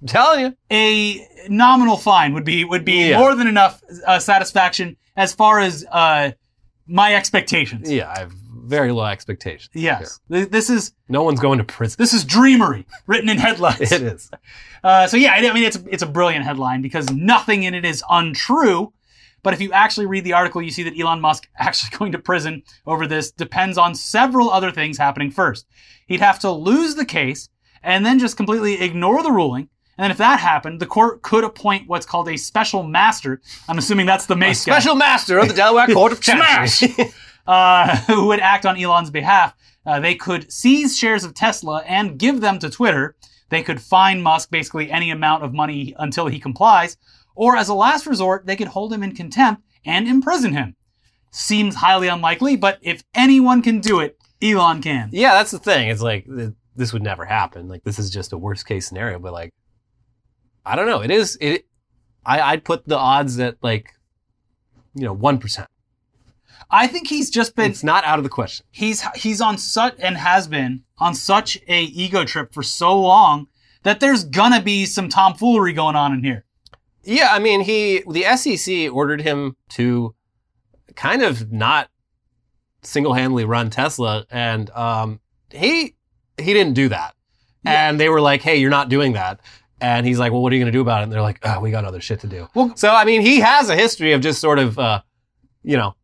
I'm 0.00 0.06
telling 0.08 0.40
you. 0.40 0.56
a 0.70 1.28
nominal 1.48 1.96
fine 1.96 2.32
would 2.34 2.44
be 2.44 2.64
would 2.64 2.84
be 2.84 3.10
Yeah. 3.10 3.18
more 3.18 3.34
than 3.34 3.46
enough 3.46 3.82
uh, 4.06 4.18
satisfaction 4.18 4.96
as 5.16 5.32
far 5.34 5.60
as 5.60 5.84
uh, 5.92 6.32
my 6.86 7.14
expectations. 7.14 7.90
Yeah, 7.90 8.12
I 8.14 8.20
have 8.20 8.32
very 8.62 8.92
low 8.92 9.04
expectations. 9.06 9.70
Yes, 9.74 10.20
Th- 10.30 10.48
this 10.48 10.70
is 10.70 10.92
No 11.08 11.22
one's 11.22 11.40
going 11.40 11.58
to 11.58 11.64
prison. 11.64 11.96
this 11.98 12.12
is 12.14 12.24
dreamery 12.24 12.84
written 13.06 13.28
in 13.28 13.38
headlines. 13.38 13.80
It 13.92 14.02
is. 14.02 14.30
Uh, 14.84 15.06
so 15.06 15.16
yeah, 15.16 15.32
I 15.34 15.48
I 15.48 15.52
mean 15.52 15.64
it's 15.64 15.78
it's 15.90 16.02
a 16.02 16.06
brilliant 16.06 16.44
headline 16.44 16.82
because 16.82 17.10
nothing 17.10 17.62
in 17.64 17.74
it 17.74 17.84
is 17.84 18.02
untrue. 18.08 18.92
But 19.44 19.54
if 19.54 19.60
you 19.60 19.72
actually 19.72 20.06
read 20.06 20.22
the 20.22 20.34
article, 20.34 20.62
you 20.62 20.70
see 20.70 20.84
that 20.84 20.98
Elon 20.98 21.20
Musk 21.20 21.48
actually 21.58 21.96
going 21.98 22.12
to 22.12 22.18
prison 22.18 22.62
over 22.86 23.06
this 23.06 23.32
depends 23.32 23.76
on 23.76 23.94
several 23.94 24.50
other 24.50 24.70
things 24.70 24.98
happening 24.98 25.30
first. 25.30 25.66
He'd 26.06 26.20
have 26.20 26.38
to 26.40 26.50
lose 26.50 26.94
the 26.94 27.04
case 27.04 27.48
and 27.82 28.06
then 28.06 28.18
just 28.20 28.36
completely 28.36 28.80
ignore 28.80 29.22
the 29.22 29.32
ruling. 29.32 29.68
And 29.98 30.04
then 30.04 30.10
if 30.10 30.18
that 30.18 30.40
happened, 30.40 30.80
the 30.80 30.86
court 30.86 31.22
could 31.22 31.44
appoint 31.44 31.86
what's 31.88 32.06
called 32.06 32.28
a 32.28 32.36
special 32.38 32.82
master. 32.82 33.40
I'm 33.68 33.78
assuming 33.78 34.06
that's 34.06 34.26
the 34.26 34.34
A 34.34 34.36
Mace 34.36 34.64
guy 34.64 34.72
special 34.78 34.94
master 34.94 35.38
of 35.38 35.48
the 35.48 35.54
Delaware 35.54 35.86
Court 35.92 36.12
of 36.12 36.24
Smash! 36.24 36.82
Uh, 37.46 37.96
who 38.06 38.26
would 38.26 38.40
act 38.40 38.64
on 38.66 38.80
Elon's 38.80 39.10
behalf. 39.10 39.54
Uh, 39.84 39.98
they 39.98 40.14
could 40.14 40.52
seize 40.52 40.96
shares 40.96 41.24
of 41.24 41.34
Tesla 41.34 41.82
and 41.86 42.18
give 42.18 42.40
them 42.40 42.58
to 42.60 42.70
Twitter. 42.70 43.16
They 43.48 43.62
could 43.62 43.80
fine 43.80 44.22
Musk 44.22 44.50
basically 44.50 44.90
any 44.90 45.10
amount 45.10 45.42
of 45.42 45.52
money 45.52 45.94
until 45.98 46.28
he 46.28 46.38
complies. 46.38 46.96
Or 47.34 47.56
as 47.56 47.68
a 47.68 47.74
last 47.74 48.06
resort, 48.06 48.46
they 48.46 48.56
could 48.56 48.68
hold 48.68 48.92
him 48.92 49.02
in 49.02 49.14
contempt 49.14 49.62
and 49.84 50.06
imprison 50.06 50.52
him. 50.52 50.76
Seems 51.30 51.74
highly 51.76 52.08
unlikely, 52.08 52.56
but 52.56 52.78
if 52.82 53.02
anyone 53.14 53.62
can 53.62 53.80
do 53.80 54.00
it, 54.00 54.16
Elon 54.42 54.82
can. 54.82 55.10
yeah, 55.12 55.34
that's 55.34 55.50
the 55.50 55.58
thing. 55.58 55.88
It's 55.88 56.02
like 56.02 56.26
th- 56.26 56.52
this 56.76 56.92
would 56.92 57.02
never 57.02 57.24
happen. 57.24 57.68
Like 57.68 57.84
this 57.84 57.98
is 57.98 58.10
just 58.10 58.32
a 58.32 58.38
worst 58.38 58.66
case 58.66 58.88
scenario. 58.88 59.18
But 59.18 59.32
like, 59.32 59.50
I 60.66 60.76
don't 60.76 60.86
know. 60.86 61.00
It 61.00 61.10
is. 61.10 61.38
It. 61.40 61.66
I, 62.24 62.40
I'd 62.40 62.64
put 62.64 62.86
the 62.86 62.98
odds 62.98 63.38
at 63.38 63.56
like, 63.62 63.92
you 64.94 65.04
know, 65.04 65.12
one 65.12 65.38
percent. 65.38 65.68
I 66.74 66.86
think 66.86 67.06
he's 67.08 67.28
just 67.30 67.54
been 67.54 67.70
It's 67.70 67.84
not 67.84 68.02
out 68.04 68.18
of 68.18 68.22
the 68.24 68.30
question. 68.30 68.64
he's 68.70 69.02
he's 69.14 69.40
on 69.40 69.58
such 69.58 69.94
and 69.98 70.16
has 70.16 70.48
been 70.48 70.84
on 70.98 71.14
such 71.14 71.58
a 71.68 71.82
ego 71.82 72.24
trip 72.24 72.52
for 72.54 72.62
so 72.62 72.98
long 72.98 73.48
that 73.82 74.00
there's 74.00 74.24
gonna 74.24 74.62
be 74.62 74.86
some 74.86 75.08
tomfoolery 75.08 75.72
going 75.74 75.96
on 75.96 76.12
in 76.14 76.24
here. 76.24 76.44
Yeah, 77.04 77.28
I 77.30 77.38
mean, 77.40 77.60
he 77.60 78.02
the 78.08 78.24
SEC 78.36 78.90
ordered 78.92 79.20
him 79.20 79.56
to 79.70 80.14
kind 80.94 81.22
of 81.22 81.52
not 81.52 81.88
single-handedly 82.82 83.44
run 83.44 83.70
Tesla, 83.70 84.24
and 84.30 84.70
um, 84.70 85.20
he 85.50 85.94
he 86.38 86.52
didn't 86.54 86.74
do 86.74 86.88
that. 86.88 87.14
And 87.64 88.00
they 88.00 88.08
were 88.08 88.20
like, 88.20 88.42
"Hey, 88.42 88.56
you're 88.56 88.70
not 88.70 88.88
doing 88.88 89.12
that." 89.12 89.40
And 89.80 90.06
he's 90.06 90.18
like, 90.18 90.32
"Well, 90.32 90.42
what 90.42 90.52
are 90.52 90.56
you 90.56 90.60
going 90.62 90.72
to 90.72 90.76
do 90.76 90.80
about 90.80 91.00
it?" 91.00 91.04
And 91.04 91.12
they're 91.12 91.22
like, 91.22 91.38
"Oh, 91.44 91.60
we 91.60 91.70
got 91.70 91.84
other 91.84 92.00
shit 92.00 92.20
to 92.20 92.26
do." 92.26 92.48
Well- 92.54 92.72
so 92.76 92.90
I 92.90 93.04
mean, 93.04 93.20
he 93.22 93.40
has 93.40 93.68
a 93.68 93.76
history 93.76 94.12
of 94.12 94.20
just 94.20 94.40
sort 94.40 94.58
of, 94.58 94.78
uh, 94.78 95.02
you 95.62 95.76
know, 95.76 95.94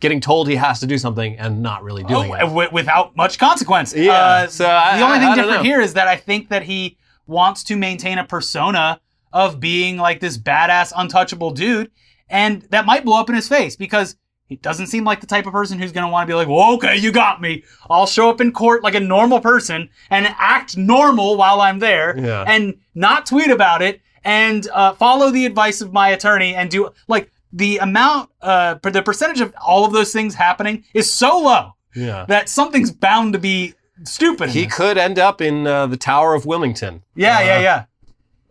getting 0.00 0.20
told 0.20 0.48
he 0.48 0.54
has 0.56 0.78
to 0.80 0.86
do 0.86 0.96
something 0.98 1.36
and 1.38 1.62
not 1.62 1.82
really 1.82 2.04
doing 2.04 2.30
Oh, 2.30 2.34
it. 2.34 2.40
wi- 2.40 2.68
without 2.70 3.16
much 3.16 3.38
consequence. 3.38 3.94
Yeah, 3.94 4.12
Uh, 4.12 4.46
so 4.46 4.68
I- 4.70 4.96
the 4.96 5.02
only 5.04 5.16
I- 5.16 5.20
thing 5.20 5.28
I 5.30 5.34
different 5.34 5.64
here 5.64 5.80
is 5.80 5.94
that 5.94 6.06
I 6.08 6.16
think 6.16 6.48
that 6.50 6.62
he 6.64 6.96
wants 7.26 7.64
to 7.64 7.76
maintain 7.76 8.18
a 8.18 8.24
persona 8.24 9.00
of 9.32 9.58
being 9.60 9.96
like 9.98 10.20
this 10.20 10.38
badass, 10.38 10.92
untouchable 10.96 11.50
dude, 11.50 11.90
and 12.30 12.62
that 12.70 12.86
might 12.86 13.04
blow 13.04 13.20
up 13.20 13.28
in 13.28 13.34
his 13.34 13.48
face 13.48 13.74
because 13.76 14.16
he 14.46 14.56
doesn't 14.56 14.86
seem 14.86 15.04
like 15.04 15.20
the 15.20 15.26
type 15.26 15.46
of 15.46 15.52
person 15.52 15.78
who's 15.78 15.92
going 15.92 16.06
to 16.06 16.10
want 16.10 16.26
to 16.26 16.30
be 16.30 16.34
like, 16.34 16.48
well, 16.48 16.72
okay, 16.74 16.96
you 16.96 17.12
got 17.12 17.40
me. 17.40 17.62
I'll 17.90 18.06
show 18.06 18.30
up 18.30 18.40
in 18.40 18.50
court 18.52 18.82
like 18.82 18.94
a 18.94 19.00
normal 19.00 19.40
person 19.40 19.90
and 20.10 20.26
act 20.38 20.76
normal 20.76 21.36
while 21.36 21.60
I'm 21.60 21.80
there 21.80 22.16
Yeah. 22.18 22.44
and 22.46 22.74
not 22.94 23.26
tweet 23.26 23.50
about 23.50 23.82
it 23.82 24.00
and 24.24 24.66
uh, 24.72 24.94
follow 24.94 25.30
the 25.30 25.44
advice 25.44 25.82
of 25.82 25.92
my 25.92 26.08
attorney 26.10 26.54
and 26.54 26.70
do 26.70 26.88
like 27.08 27.30
the 27.52 27.78
amount, 27.78 28.30
uh, 28.42 28.74
per- 28.76 28.90
the 28.90 29.02
percentage 29.02 29.40
of 29.40 29.54
all 29.64 29.84
of 29.84 29.92
those 29.92 30.12
things 30.12 30.34
happening 30.34 30.84
is 30.94 31.10
so 31.12 31.38
low 31.38 31.72
Yeah, 31.94 32.24
that 32.28 32.48
something's 32.48 32.90
bound 32.90 33.32
to 33.32 33.38
be 33.38 33.74
stupid. 34.04 34.50
he 34.50 34.66
could 34.66 34.98
end 34.98 35.18
up 35.18 35.40
in 35.40 35.66
uh, 35.66 35.86
the 35.86 35.96
Tower 35.96 36.34
of 36.34 36.44
Wilmington. 36.46 37.02
Yeah, 37.14 37.40
yeah, 37.40 37.56
Uh, 37.56 37.60
yeah. 37.60 37.84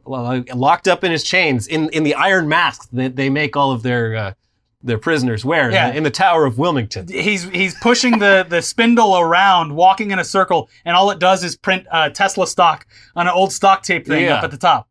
lo- 0.06 0.44
locked 0.56 0.88
up 0.88 1.04
in 1.04 1.12
his 1.12 1.24
chains 1.24 1.68
in 1.68 1.90
in 1.90 2.04
the 2.04 2.16
iron 2.16 2.48
mask 2.48 2.90
that 2.94 3.16
they 3.16 3.30
make 3.30 3.56
all 3.56 3.72
of 3.72 3.84
their 3.84 4.16
uh, 4.16 4.34
their 4.84 4.98
prisoners 4.98 5.44
wear 5.44 5.66
in 5.70 5.72
the- 5.74 5.98
in 5.98 6.04
the 6.04 6.12
Tower 6.12 6.46
of 6.46 6.58
Wilmington. 6.58 7.08
He's 7.08 7.44
he's 7.44 7.76
pushing 7.76 8.20
the 8.20 8.46
the 8.50 8.62
spindle 8.62 9.18
around, 9.18 9.76
walking 9.76 10.12
in 10.12 10.20
a 10.20 10.24
circle, 10.24 10.70
and 10.86 10.96
all 10.96 11.12
it 11.12 11.20
does 11.20 11.44
is 11.44 11.56
print 11.58 11.86
uh, 11.92 12.10
Tesla 12.10 12.48
stock 12.48 12.86
on 13.16 13.28
an 13.28 13.34
old 13.34 13.52
stock 13.52 13.84
tape 13.84 14.08
thing 14.08 14.24
Yeah. 14.26 14.36
up 14.36 14.44
at 14.44 14.52
the 14.52 14.58
top. 14.58 14.88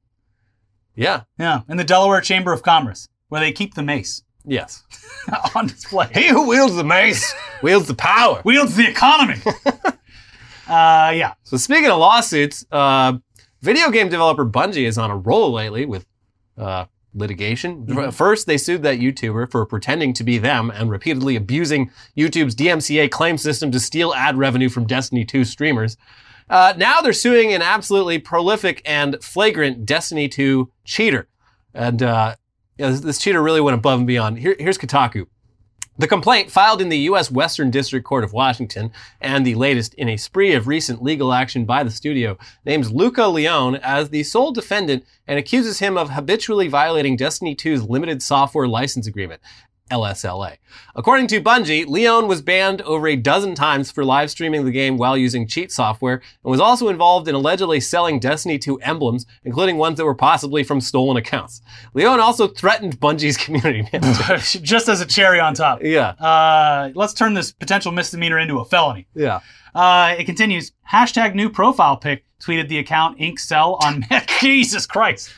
Yeah. 0.95 1.23
Yeah, 1.39 1.61
in 1.69 1.77
the 1.77 1.85
Delaware 1.85 2.21
Chamber 2.21 2.53
of 2.53 2.63
Commerce, 2.63 3.09
where 3.37 3.45
they 3.45 3.53
keep 3.53 3.75
the 3.75 3.83
mace 3.83 4.23
Yes. 4.47 4.83
on 5.55 5.67
display. 5.67 6.09
He 6.15 6.29
who 6.29 6.47
wields 6.49 6.75
the 6.75 6.85
mace 6.85 7.35
wields 7.63 7.87
the 7.87 7.95
power. 7.95 8.41
Wields 8.45 8.77
the 8.77 8.89
economy. 8.89 9.39
uh, 10.69 11.13
yeah. 11.15 11.35
So 11.43 11.57
speaking 11.57 11.91
of 11.91 11.99
lawsuits, 11.99 12.65
uh, 12.73 13.15
video 13.61 13.91
game 13.91 14.09
developer 14.09 14.47
Bungie 14.47 14.87
is 14.87 14.97
on 14.99 15.11
a 15.11 15.17
roll 15.17 15.53
lately 15.53 15.85
with 15.85 16.07
uh, 16.57 16.87
litigation. 17.13 17.87
Mhm. 17.87 18.15
First, 18.15 18.47
they 18.47 18.57
sued 18.57 18.83
that 18.85 18.99
YouTuber 18.99 19.51
for 19.51 19.67
pretending 19.67 20.13
to 20.15 20.25
be 20.25 20.39
them 20.39 20.71
and 20.71 20.91
repeatedly 20.91 21.37
abusing 21.37 21.91
YouTube's 22.17 22.55
DMCA 22.55 23.11
claim 23.11 23.37
system 23.37 23.71
to 23.73 23.81
steal 23.81 24.15
ad 24.15 24.39
revenue 24.39 24.69
from 24.69 24.87
Destiny 24.87 25.25
2 25.25 25.45
streamers. 25.45 25.97
Uh, 26.49 26.73
now 26.77 27.01
they're 27.01 27.13
suing 27.13 27.53
an 27.53 27.61
absolutely 27.63 28.21
prolific 28.21 28.81
and 28.85 29.23
flagrant 29.23 29.85
Destiny 29.85 30.29
2 30.29 30.71
cheater. 30.85 31.27
And 31.75 32.01
uh, 32.79 32.85
yeah, 32.85 32.91
this, 32.91 33.01
this 33.01 33.19
cheater 33.19 33.43
really 33.43 33.61
went 33.61 33.77
above 33.77 33.99
and 33.99 34.07
beyond. 34.07 34.39
Here, 34.39 34.57
here's 34.59 34.79
Kotaku. 34.79 35.27
The 35.99 36.07
complaint, 36.07 36.51
filed 36.51 36.83
in 36.83 36.91
the 36.91 36.99
U.S. 36.99 37.31
Western 37.31 37.71
District 37.71 38.05
Court 38.05 38.23
of 38.23 38.35
Washington, 38.35 38.93
and 39.19 39.47
the 39.47 39.55
latest 39.55 39.95
in 39.95 40.11
a 40.11 40.19
spree 40.19 40.53
of 40.53 40.67
recent 40.67 41.03
legal 41.03 41.33
action 41.33 41.65
by 41.65 41.83
the 41.83 41.91
studio, 41.91 42.37
names 42.67 42.93
Luca 42.93 43.27
Leone 43.29 43.77
as 43.77 44.11
the 44.11 44.23
sole 44.23 44.53
defendant 44.53 45.07
and 45.27 45.39
accuses 45.39 45.79
him 45.79 45.97
of 45.97 46.11
habitually 46.11 46.69
violating 46.69 47.17
Destiny 47.17 47.57
2's 47.57 47.89
limited 47.89 48.23
software 48.23 48.69
license 48.69 49.07
agreement. 49.07 49.41
LSLA. 49.91 50.57
According 50.95 51.29
to 51.29 51.41
Bungie, 51.41 51.87
Leon 51.87 52.27
was 52.27 52.43
banned 52.43 52.83
over 52.83 53.07
a 53.09 53.17
dozen 53.17 53.55
times 53.55 53.91
for 53.91 54.05
live 54.05 54.31
streaming 54.31 54.65
the 54.65 54.71
game 54.71 54.97
while 54.97 55.17
using 55.17 55.47
cheat 55.47 55.71
software 55.73 56.15
and 56.45 56.51
was 56.51 56.61
also 56.61 56.89
involved 56.89 57.29
in 57.29 57.35
allegedly 57.35 57.81
selling 57.81 58.19
Destiny 58.21 58.59
2 58.59 58.79
emblems, 58.81 59.25
including 59.45 59.77
ones 59.79 59.97
that 59.97 60.05
were 60.05 60.15
possibly 60.15 60.63
from 60.63 60.81
stolen 60.81 61.17
accounts. 61.17 61.61
Leon 61.95 62.21
also 62.21 62.49
threatened 62.49 63.01
Bungie's 63.01 63.37
community 63.45 63.89
manager. 63.93 64.37
Just 64.61 64.89
as 64.89 65.01
a 65.01 65.07
cherry 65.07 65.41
on 65.41 65.55
top. 65.55 65.83
yeah, 65.83 66.11
Uh, 66.11 66.91
let's 66.95 67.15
turn 67.15 67.35
this 67.35 67.53
potential 67.53 67.93
misdemeanor 67.93 68.39
into 68.39 68.59
a 68.59 68.65
felony. 68.65 69.07
yeah. 69.15 69.41
Uh, 69.75 70.15
it 70.19 70.25
continues. 70.25 70.73
Hashtag 70.91 71.35
new 71.35 71.51
profile 71.51 71.97
pic. 71.99 72.25
Tweeted 72.47 72.69
the 72.69 72.79
account 72.79 73.19
Inkcell 73.19 73.83
on 73.83 74.05
Jesus 74.41 74.87
Christ 74.87 75.31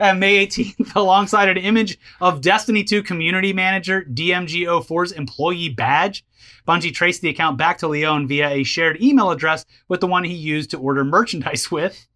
and 0.00 0.18
May 0.18 0.46
18th 0.46 0.94
alongside 0.96 1.48
an 1.48 1.58
image 1.58 1.98
of 2.20 2.40
Destiny 2.40 2.82
2 2.84 3.02
community 3.02 3.52
manager 3.52 4.02
DMG04's 4.10 5.12
employee 5.12 5.68
badge. 5.68 6.24
Bungie 6.66 6.94
traced 6.94 7.20
the 7.20 7.28
account 7.28 7.58
back 7.58 7.78
to 7.78 7.88
Leon 7.88 8.26
via 8.26 8.48
a 8.48 8.64
shared 8.64 9.00
email 9.02 9.30
address 9.30 9.66
with 9.88 10.00
the 10.00 10.06
one 10.06 10.24
he 10.24 10.34
used 10.34 10.70
to 10.70 10.78
order 10.78 11.04
merchandise 11.04 11.70
with. 11.70 12.06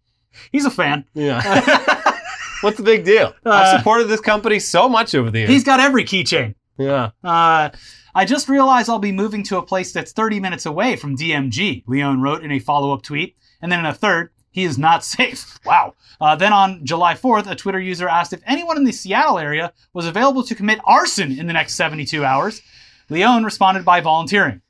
He's 0.51 0.65
a 0.65 0.71
fan. 0.71 1.05
Yeah. 1.13 1.41
What's 2.61 2.77
the 2.77 2.83
big 2.83 3.05
deal? 3.05 3.33
Uh, 3.45 3.51
I've 3.51 3.77
supported 3.77 4.05
this 4.07 4.19
company 4.19 4.59
so 4.59 4.89
much 4.89 5.13
over 5.15 5.29
the 5.31 5.39
years. 5.39 5.49
He's 5.49 5.63
got 5.63 5.79
every 5.79 6.03
keychain. 6.03 6.55
yeah. 6.77 7.11
Uh, 7.23 7.69
I 8.15 8.25
just 8.25 8.49
realized 8.49 8.89
I'll 8.89 8.99
be 8.99 9.11
moving 9.11 9.43
to 9.43 9.57
a 9.57 9.61
place 9.61 9.93
that's 9.93 10.11
30 10.11 10.39
minutes 10.39 10.65
away 10.65 10.95
from 10.95 11.15
DMG, 11.15 11.83
Leon 11.87 12.21
wrote 12.21 12.43
in 12.43 12.51
a 12.51 12.59
follow 12.59 12.91
up 12.91 13.03
tweet. 13.03 13.37
And 13.61 13.71
then 13.71 13.79
in 13.79 13.85
a 13.85 13.93
third, 13.93 14.31
he 14.51 14.63
is 14.63 14.77
not 14.77 15.03
safe. 15.15 15.59
Wow. 15.65 15.95
Uh, 16.19 16.35
then 16.35 16.53
on 16.53 16.85
July 16.85 17.13
4th, 17.13 17.49
a 17.49 17.55
Twitter 17.55 17.79
user 17.79 18.07
asked 18.07 18.33
if 18.33 18.41
anyone 18.45 18.77
in 18.77 18.83
the 18.83 18.91
Seattle 18.91 19.39
area 19.39 19.73
was 19.93 20.05
available 20.05 20.43
to 20.43 20.55
commit 20.55 20.79
arson 20.85 21.37
in 21.37 21.47
the 21.47 21.53
next 21.53 21.75
72 21.75 22.23
hours. 22.25 22.61
Leone 23.09 23.43
responded 23.43 23.85
by 23.85 24.01
volunteering. 24.01 24.61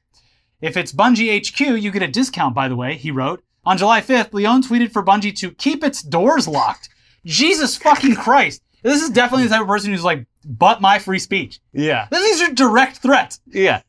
If 0.61 0.77
it's 0.77 0.91
Bungie 0.91 1.39
HQ, 1.45 1.81
you 1.81 1.91
get 1.91 2.03
a 2.03 2.07
discount, 2.07 2.53
by 2.53 2.67
the 2.67 2.75
way, 2.75 2.95
he 2.95 3.11
wrote. 3.11 3.43
On 3.65 3.77
July 3.77 4.01
5th, 4.01 4.33
Leone 4.33 4.63
tweeted 4.63 4.91
for 4.91 5.03
Bungie 5.03 5.35
to 5.37 5.51
keep 5.51 5.83
its 5.83 6.01
doors 6.01 6.47
locked. 6.47 6.89
Jesus 7.25 7.77
fucking 7.77 8.15
Christ. 8.15 8.61
This 8.83 9.01
is 9.01 9.09
definitely 9.09 9.45
the 9.45 9.49
type 9.55 9.61
of 9.61 9.67
person 9.67 9.91
who's 9.91 10.03
like, 10.03 10.25
but 10.45 10.81
my 10.81 10.99
free 10.99 11.19
speech. 11.19 11.59
Yeah. 11.73 12.07
These 12.11 12.41
are 12.41 12.53
direct 12.53 12.97
threats. 12.97 13.39
Yeah. 13.47 13.81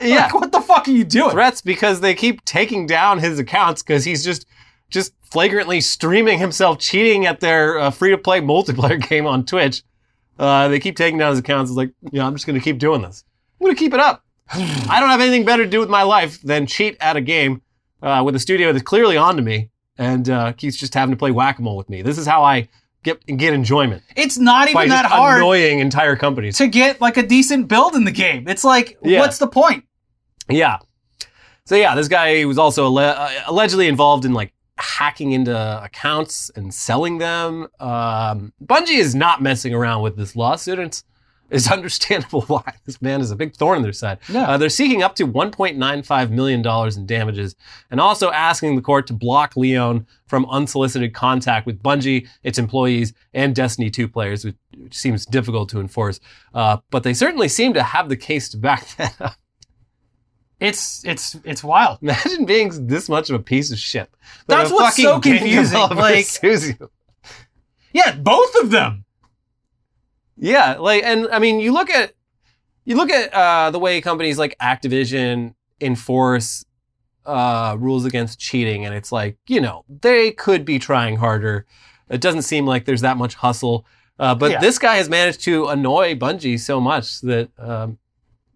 Yeah. 0.00 0.24
Like, 0.24 0.34
what 0.34 0.52
the 0.52 0.60
fuck 0.60 0.88
are 0.88 0.92
you 0.92 1.04
doing? 1.04 1.30
Threats 1.30 1.60
because 1.60 2.00
they 2.00 2.14
keep 2.14 2.44
taking 2.44 2.86
down 2.86 3.18
his 3.18 3.38
accounts 3.38 3.82
because 3.82 4.04
he's 4.04 4.24
just 4.24 4.46
just 4.94 5.12
flagrantly 5.30 5.80
streaming 5.82 6.38
himself 6.38 6.78
cheating 6.78 7.26
at 7.26 7.40
their 7.40 7.78
uh, 7.78 7.90
free 7.90 8.10
to 8.10 8.18
play 8.18 8.40
multiplayer 8.40 9.06
game 9.08 9.26
on 9.26 9.44
Twitch. 9.44 9.82
Uh, 10.38 10.68
they 10.68 10.80
keep 10.80 10.96
taking 10.96 11.18
down 11.18 11.30
his 11.30 11.38
accounts. 11.40 11.70
It's 11.70 11.76
like, 11.76 11.92
yeah, 12.12 12.26
I'm 12.26 12.34
just 12.34 12.46
going 12.46 12.58
to 12.58 12.64
keep 12.64 12.78
doing 12.78 13.02
this. 13.02 13.24
I'm 13.60 13.66
going 13.66 13.76
to 13.76 13.78
keep 13.78 13.92
it 13.92 14.00
up. 14.00 14.24
I 14.52 14.98
don't 15.00 15.10
have 15.10 15.20
anything 15.20 15.44
better 15.44 15.64
to 15.64 15.70
do 15.70 15.80
with 15.80 15.90
my 15.90 16.02
life 16.02 16.40
than 16.42 16.66
cheat 16.66 16.96
at 17.00 17.16
a 17.16 17.20
game 17.20 17.60
uh, 18.02 18.22
with 18.24 18.34
a 18.34 18.38
studio 18.38 18.72
that's 18.72 18.82
clearly 18.82 19.16
onto 19.16 19.42
me 19.42 19.70
and 19.98 20.28
uh, 20.30 20.52
keeps 20.52 20.76
just 20.76 20.94
having 20.94 21.12
to 21.14 21.18
play 21.18 21.30
whack 21.30 21.58
a 21.58 21.62
mole 21.62 21.76
with 21.76 21.88
me. 21.90 22.02
This 22.02 22.18
is 22.18 22.26
how 22.26 22.42
I 22.42 22.68
get 23.04 23.24
get 23.26 23.52
enjoyment 23.52 24.02
It's 24.16 24.38
not 24.38 24.68
even 24.68 24.88
that 24.88 25.04
hard 25.04 25.36
annoying 25.38 25.78
entire 25.80 26.16
companies. 26.16 26.56
to 26.58 26.66
get 26.66 27.00
like 27.02 27.16
a 27.18 27.22
decent 27.22 27.68
build 27.68 27.94
in 27.94 28.04
the 28.04 28.10
game. 28.10 28.48
It's 28.48 28.64
like, 28.64 28.98
Yeah. 29.02 29.20
what's 29.20 29.38
the 29.38 29.46
point? 29.46 29.84
Yeah. 30.48 30.78
So 31.66 31.76
yeah, 31.76 31.94
this 31.94 32.08
guy 32.08 32.44
was 32.44 32.58
also 32.58 32.84
alle- 32.86 32.98
uh, 32.98 33.30
allegedly 33.46 33.88
involved 33.88 34.24
in 34.24 34.32
like 34.34 34.52
hacking 34.84 35.32
into 35.32 35.82
accounts 35.82 36.50
and 36.54 36.72
selling 36.72 37.18
them. 37.18 37.68
Um, 37.80 38.52
Bungie 38.64 38.98
is 38.98 39.14
not 39.14 39.42
messing 39.42 39.74
around 39.74 40.02
with 40.02 40.16
this 40.16 40.36
lawsuit. 40.36 40.78
It's, 40.78 41.04
it's 41.50 41.70
understandable 41.72 42.42
why 42.42 42.74
this 42.84 43.00
man 43.00 43.20
is 43.20 43.30
a 43.30 43.36
big 43.36 43.54
thorn 43.54 43.78
in 43.78 43.82
their 43.82 43.92
side. 43.92 44.18
Yeah. 44.28 44.50
Uh, 44.50 44.58
they're 44.58 44.68
seeking 44.68 45.02
up 45.02 45.14
to 45.16 45.26
1.95 45.26 46.30
million 46.30 46.62
dollars 46.62 46.96
in 46.96 47.06
damages, 47.06 47.56
and 47.90 48.00
also 48.00 48.30
asking 48.30 48.76
the 48.76 48.82
court 48.82 49.06
to 49.08 49.12
block 49.12 49.56
Leon 49.56 50.06
from 50.26 50.46
unsolicited 50.46 51.14
contact 51.14 51.66
with 51.66 51.82
Bungie, 51.82 52.28
its 52.42 52.58
employees, 52.58 53.12
and 53.32 53.54
Destiny 53.54 53.90
2 53.90 54.08
players, 54.08 54.44
which, 54.44 54.56
which 54.76 54.94
seems 54.96 55.26
difficult 55.26 55.68
to 55.70 55.80
enforce. 55.80 56.20
Uh, 56.52 56.78
but 56.90 57.02
they 57.02 57.14
certainly 57.14 57.48
seem 57.48 57.74
to 57.74 57.82
have 57.82 58.08
the 58.08 58.16
case 58.16 58.48
to 58.50 58.56
back 58.56 58.86
that 58.96 59.20
up. 59.20 59.36
It's 60.60 61.04
it's 61.04 61.36
it's 61.44 61.62
wild. 61.64 61.98
Imagine 62.02 62.44
being 62.46 62.86
this 62.86 63.08
much 63.08 63.28
of 63.30 63.36
a 63.36 63.42
piece 63.42 63.70
of 63.72 63.78
shit. 63.78 64.08
that 64.46 64.56
That's 64.58 64.70
what's 64.70 64.96
so 64.96 65.20
confusing, 65.20 65.78
like- 65.78 66.26
Yeah, 67.92 68.14
both 68.16 68.54
of 68.62 68.70
them. 68.70 69.04
Yeah, 70.36 70.76
like, 70.78 71.04
and 71.04 71.28
I 71.30 71.38
mean, 71.38 71.60
you 71.60 71.72
look 71.72 71.90
at 71.90 72.12
you 72.84 72.96
look 72.96 73.10
at 73.10 73.32
uh, 73.32 73.70
the 73.70 73.78
way 73.78 74.00
companies 74.00 74.38
like 74.38 74.56
Activision 74.60 75.54
enforce 75.80 76.64
uh, 77.24 77.76
rules 77.78 78.04
against 78.04 78.38
cheating, 78.40 78.84
and 78.84 78.94
it's 78.94 79.12
like, 79.12 79.36
you 79.46 79.60
know, 79.60 79.84
they 79.88 80.32
could 80.32 80.64
be 80.64 80.78
trying 80.78 81.16
harder. 81.16 81.66
It 82.10 82.20
doesn't 82.20 82.42
seem 82.42 82.66
like 82.66 82.84
there's 82.84 83.00
that 83.02 83.16
much 83.16 83.34
hustle. 83.36 83.86
Uh, 84.18 84.34
but 84.34 84.50
Yeah. 84.50 84.60
this 84.60 84.78
guy 84.78 84.96
has 84.96 85.08
managed 85.08 85.40
to 85.44 85.66
annoy 85.68 86.14
Bungie 86.14 86.60
so 86.60 86.80
much 86.80 87.20
that, 87.22 87.48
um, 87.58 87.98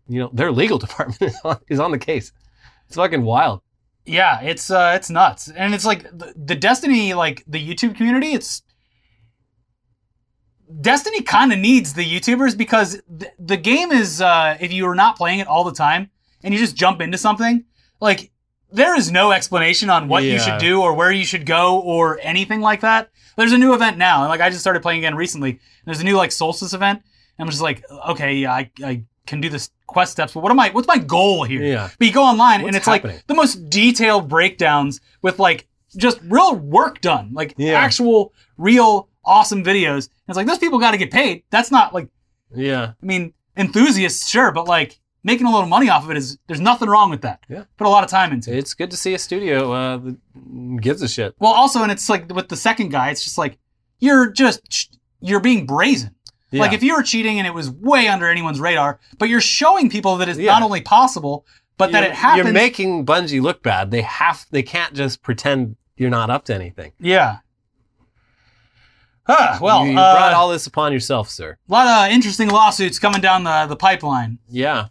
you 0.09 0.21
know, 0.21 0.31
their 0.33 0.51
legal 0.51 0.79
department 0.87 1.23
is 1.23 1.39
on, 1.45 1.59
is 1.69 1.81
on 1.81 1.91
the 1.91 1.99
case. 1.99 2.33
It's 2.87 2.97
fucking 2.97 3.23
wild. 3.23 3.61
Yeah, 4.05 4.41
it's 4.41 4.71
uh 4.71 4.95
it's 4.97 5.11
nuts. 5.11 5.51
And 5.51 5.75
it's 5.75 5.85
like 5.85 6.05
the, 6.05 6.33
the 6.35 6.55
Destiny 6.55 7.13
like 7.15 7.45
the 7.47 7.65
YouTube 7.65 7.95
community, 7.95 8.33
it's 8.33 8.63
Destiny 10.81 11.23
kind 11.23 11.53
of 11.53 11.59
needs 11.59 11.95
the 11.95 12.05
YouTubers 12.05 12.57
because 12.57 13.03
th- 13.19 13.33
the 13.39 13.57
game 13.57 13.93
is 13.93 14.21
uh 14.23 14.57
if 14.61 14.73
you 14.73 14.87
are 14.87 14.95
not 14.95 15.17
playing 15.17 15.41
it 15.41 15.47
all 15.47 15.65
the 15.65 15.73
time 15.73 16.11
and 16.43 16.55
you 16.55 16.61
just 16.61 16.75
jump 16.75 17.03
into 17.03 17.19
something, 17.19 17.65
like 18.01 18.31
there 18.71 18.97
is 18.97 19.11
no 19.11 19.33
explanation 19.33 19.91
on 19.91 20.09
what 20.09 20.25
you 20.25 20.39
should 20.39 20.59
do 20.59 20.83
or 20.83 20.95
where 20.95 21.11
you 21.11 21.25
should 21.25 21.47
go 21.47 21.81
or 21.81 22.19
anything 22.23 22.61
like 22.61 22.81
that. 22.81 23.11
There's 23.37 23.53
a 23.53 23.59
new 23.59 23.73
event 23.73 23.97
now, 23.97 24.21
and 24.21 24.29
like 24.29 24.41
I 24.41 24.51
just 24.51 24.61
started 24.61 24.83
playing 24.83 24.99
again 24.99 25.15
recently. 25.15 25.61
There's 25.85 26.01
a 26.01 26.05
new 26.05 26.17
like 26.17 26.33
Solstice 26.33 26.75
event, 26.75 27.03
and 27.39 27.47
I'm 27.47 27.51
just 27.51 27.63
like, 27.63 27.83
okay, 28.11 28.35
yeah, 28.35 28.53
I, 28.53 28.71
I 28.85 29.05
can 29.27 29.41
do 29.41 29.49
this 29.49 29.71
quest 29.89 30.13
steps, 30.13 30.35
but 30.35 30.41
what 30.45 30.53
am 30.53 30.61
I? 30.61 30.71
What's 30.71 30.87
my 30.87 30.99
goal 30.99 31.43
here? 31.43 31.63
Yeah. 31.63 31.91
But 31.99 32.07
you 32.07 32.13
go 32.13 32.23
online, 32.23 32.63
What's 32.63 32.69
and 32.69 32.77
it's 32.77 32.87
happening? 32.87 33.17
like 33.17 33.27
the 33.27 33.35
most 33.35 33.69
detailed 33.69 34.29
breakdowns 34.29 35.01
with 35.23 35.39
like 35.41 35.67
just 35.97 36.21
real 36.23 36.55
work 36.55 37.01
done, 37.01 37.31
like 37.33 37.55
Yeah. 37.57 37.73
actual, 37.81 38.33
real, 38.57 39.09
awesome 39.25 39.65
videos. 39.65 40.07
And 40.07 40.29
it's 40.29 40.37
like 40.37 40.47
those 40.47 40.59
people 40.59 40.79
got 40.79 40.93
to 40.93 40.99
get 40.99 41.11
paid. 41.11 41.43
That's 41.51 41.71
not 41.73 41.93
like 41.93 42.09
Yeah. 42.55 42.93
I 43.03 43.07
mean 43.07 43.33
enthusiasts, 43.57 44.29
sure, 44.29 44.53
but 44.53 44.69
like 44.69 45.01
making 45.25 45.47
a 45.47 45.51
little 45.51 45.69
money 45.69 45.89
off 45.91 46.05
of 46.05 46.11
it 46.11 46.17
is 46.17 46.39
there's 46.47 46.61
nothing 46.61 46.89
wrong 46.89 47.11
with 47.11 47.23
that. 47.23 47.41
Yeah. 47.49 47.65
Put 47.77 47.87
a 47.87 47.91
lot 47.91 48.05
of 48.05 48.11
time 48.11 48.33
into 48.33 48.53
it. 48.53 48.59
It's 48.59 48.75
good 48.75 48.91
to 48.93 48.97
see 48.97 49.15
a 49.15 49.19
studio 49.19 49.73
uh, 49.73 49.97
that 49.99 50.81
gives 50.81 51.03
a 51.03 51.09
shit. 51.09 51.35
Well, 51.41 51.53
also, 51.53 51.83
and 51.83 51.91
it's 51.91 52.09
like 52.09 52.33
with 52.33 52.49
the 52.49 52.57
second 52.57 52.91
guy, 52.91 53.11
it's 53.11 53.25
just 53.25 53.37
like 53.39 53.59
you're 53.99 54.31
just 54.31 54.99
you're 55.21 55.41
being 55.41 55.67
brazen. 55.67 56.15
Yeah. 56.51 56.61
Like 56.63 56.73
if 56.73 56.83
you 56.83 56.95
were 56.95 57.03
cheating 57.03 57.39
and 57.39 57.47
it 57.47 57.53
was 57.55 57.71
way 57.71 58.09
under 58.09 58.29
anyone's 58.29 58.59
radar, 58.61 58.99
but 59.19 59.29
you're 59.29 59.41
showing 59.41 59.91
people 59.91 60.17
that 60.17 60.29
it's 60.29 60.39
Yeah. 60.39 60.53
not 60.53 60.63
only 60.63 60.81
possible, 60.81 61.45
but 61.77 61.93
that 61.93 62.01
You're- 62.01 62.11
it 62.13 62.17
happens. 62.17 62.45
You're 62.45 62.53
making 62.53 63.05
Bungie 63.07 63.43
look 63.43 63.63
bad. 63.63 63.91
They 63.91 64.03
have. 64.03 64.47
They 64.51 64.63
can't 64.63 64.95
just 64.95 65.23
pretend 65.23 65.77
you're 65.97 66.11
not 66.11 66.31
up 66.31 66.45
to 66.47 66.55
anything. 66.55 66.93
yeah. 66.99 67.39
Ah, 69.31 69.59
well, 69.61 69.85
you, 69.85 69.93
you 69.93 69.99
uh, 69.99 70.15
brought 70.15 70.33
all 70.33 70.49
this 70.49 70.67
upon 70.67 70.91
yourself, 70.91 71.29
sir. 71.29 71.59
a 71.69 71.73
lot 71.73 71.87
of 72.09 72.13
interesting 72.15 72.49
lawsuits 72.49 72.99
coming 72.99 73.21
down 73.21 73.45
the, 73.45 73.67
the 73.67 73.77
pipeline. 73.77 74.39
Yeah. 74.49 74.87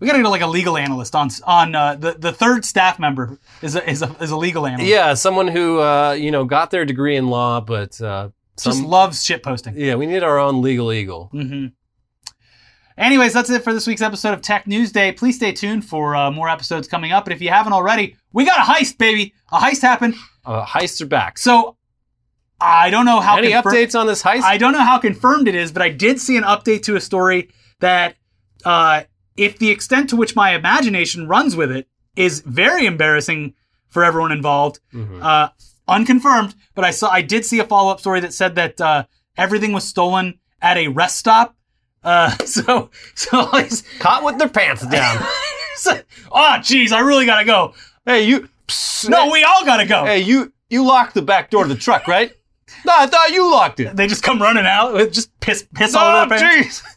We 0.00 0.06
gotta 0.08 0.20
get 0.20 0.28
like 0.28 0.40
a 0.42 0.46
legal 0.48 0.76
analyst 0.76 1.14
on 1.14 1.30
on 1.44 1.74
uh, 1.76 1.94
the 1.94 2.12
the 2.18 2.32
third 2.32 2.64
staff 2.66 2.98
member 2.98 3.38
is 3.62 3.76
a, 3.76 3.88
is 3.88 4.02
a, 4.02 4.14
is 4.20 4.30
a 4.32 4.36
legal 4.36 4.66
analyst. 4.66 4.90
Yeah. 4.90 5.14
Someone 5.14 5.46
who 5.48 5.78
uh, 5.80 6.12
you 6.12 6.30
know 6.32 6.44
got 6.44 6.70
their 6.72 6.84
degree 6.84 7.16
in 7.16 7.28
law, 7.28 7.60
but 7.60 7.98
uh, 8.58 8.70
just 8.70 8.82
loves 8.82 9.24
shit 9.24 9.42
posting. 9.42 9.74
yeah, 9.76 9.94
we 9.94 10.06
need 10.06 10.22
our 10.22 10.38
own 10.38 10.62
legal 10.62 10.92
eagle. 10.92 11.28
hmm 11.32 11.66
Anyways, 12.98 13.34
that's 13.34 13.50
it 13.50 13.62
for 13.62 13.74
this 13.74 13.86
week's 13.86 14.00
episode 14.00 14.32
of 14.32 14.40
Tech 14.40 14.66
News 14.66 14.90
Day. 14.90 15.12
Please 15.12 15.36
stay 15.36 15.52
tuned 15.52 15.84
for 15.84 16.16
uh, 16.16 16.30
more 16.30 16.48
episodes 16.48 16.88
coming 16.88 17.12
up. 17.12 17.26
And 17.26 17.34
if 17.34 17.42
you 17.42 17.50
haven't 17.50 17.74
already, 17.74 18.16
we 18.32 18.46
got 18.46 18.58
a 18.58 18.62
heist, 18.72 18.96
baby. 18.96 19.34
A 19.52 19.58
heist 19.58 19.82
happened. 19.82 20.14
Uh, 20.46 20.64
heists 20.64 21.02
are 21.02 21.06
back. 21.06 21.36
So 21.36 21.76
I 22.58 22.88
don't 22.88 23.04
know 23.04 23.20
how 23.20 23.36
Any 23.36 23.50
confir- 23.50 23.64
updates 23.64 23.98
on 24.00 24.06
this 24.06 24.22
heist? 24.22 24.40
I 24.44 24.56
don't 24.56 24.72
know 24.72 24.80
how 24.80 24.98
confirmed 24.98 25.46
it 25.46 25.54
is, 25.54 25.72
but 25.72 25.82
I 25.82 25.90
did 25.90 26.18
see 26.18 26.38
an 26.38 26.44
update 26.44 26.84
to 26.84 26.96
a 26.96 27.00
story 27.02 27.50
that, 27.80 28.16
uh, 28.64 29.02
if 29.36 29.58
the 29.58 29.68
extent 29.70 30.08
to 30.10 30.16
which 30.16 30.34
my 30.34 30.54
imagination 30.54 31.28
runs 31.28 31.54
with 31.54 31.70
it 31.70 31.86
is 32.16 32.40
very 32.46 32.86
embarrassing 32.86 33.52
for 33.88 34.04
everyone 34.04 34.32
involved, 34.32 34.80
Mhm. 34.94 35.22
uh, 35.22 35.50
unconfirmed. 35.88 36.54
But 36.74 36.84
I 36.84 36.90
saw, 36.90 37.10
I 37.10 37.22
did 37.22 37.44
see 37.44 37.58
a 37.58 37.64
follow 37.64 37.90
up 37.90 38.00
story 38.00 38.20
that 38.20 38.32
said 38.34 38.54
that 38.56 38.80
uh, 38.80 39.04
everything 39.36 39.72
was 39.72 39.84
stolen 39.84 40.38
at 40.60 40.76
a 40.76 40.88
rest 40.88 41.18
stop. 41.18 41.54
Uh, 42.04 42.30
so, 42.44 42.90
so, 43.14 43.40
it's- 43.56 43.82
Caught 43.98 44.24
with 44.24 44.38
their 44.38 44.48
pants 44.48 44.86
down. 44.86 45.24
so 45.76 45.98
oh, 46.32 46.54
jeez, 46.58 46.92
I 46.92 47.00
really 47.00 47.26
gotta 47.26 47.44
go. 47.44 47.74
hey, 48.04 48.22
you. 48.24 48.48
Psst, 48.68 49.08
No, 49.08 49.30
we 49.30 49.44
all 49.44 49.64
gotta 49.64 49.86
go. 49.86 50.04
Hey, 50.04 50.20
you. 50.20 50.52
You 50.68 50.84
locked 50.84 51.14
the 51.14 51.22
back 51.22 51.50
door 51.50 51.62
of 51.62 51.68
the 51.68 51.76
truck, 51.76 52.08
right? 52.08 52.32
No, 52.84 52.92
I 52.96 53.06
thought 53.06 53.30
you 53.30 53.48
locked 53.48 53.78
it. 53.78 53.94
They 53.94 54.08
just 54.08 54.24
come 54.24 54.42
running 54.42 54.66
out 54.66 54.92
with 54.92 55.12
just 55.12 55.38
piss, 55.38 55.66
piss 55.74 55.94
all 55.94 56.16
over 56.22 56.28
their 56.36 56.38
pants. 56.40 56.80
jeez. 56.82 56.95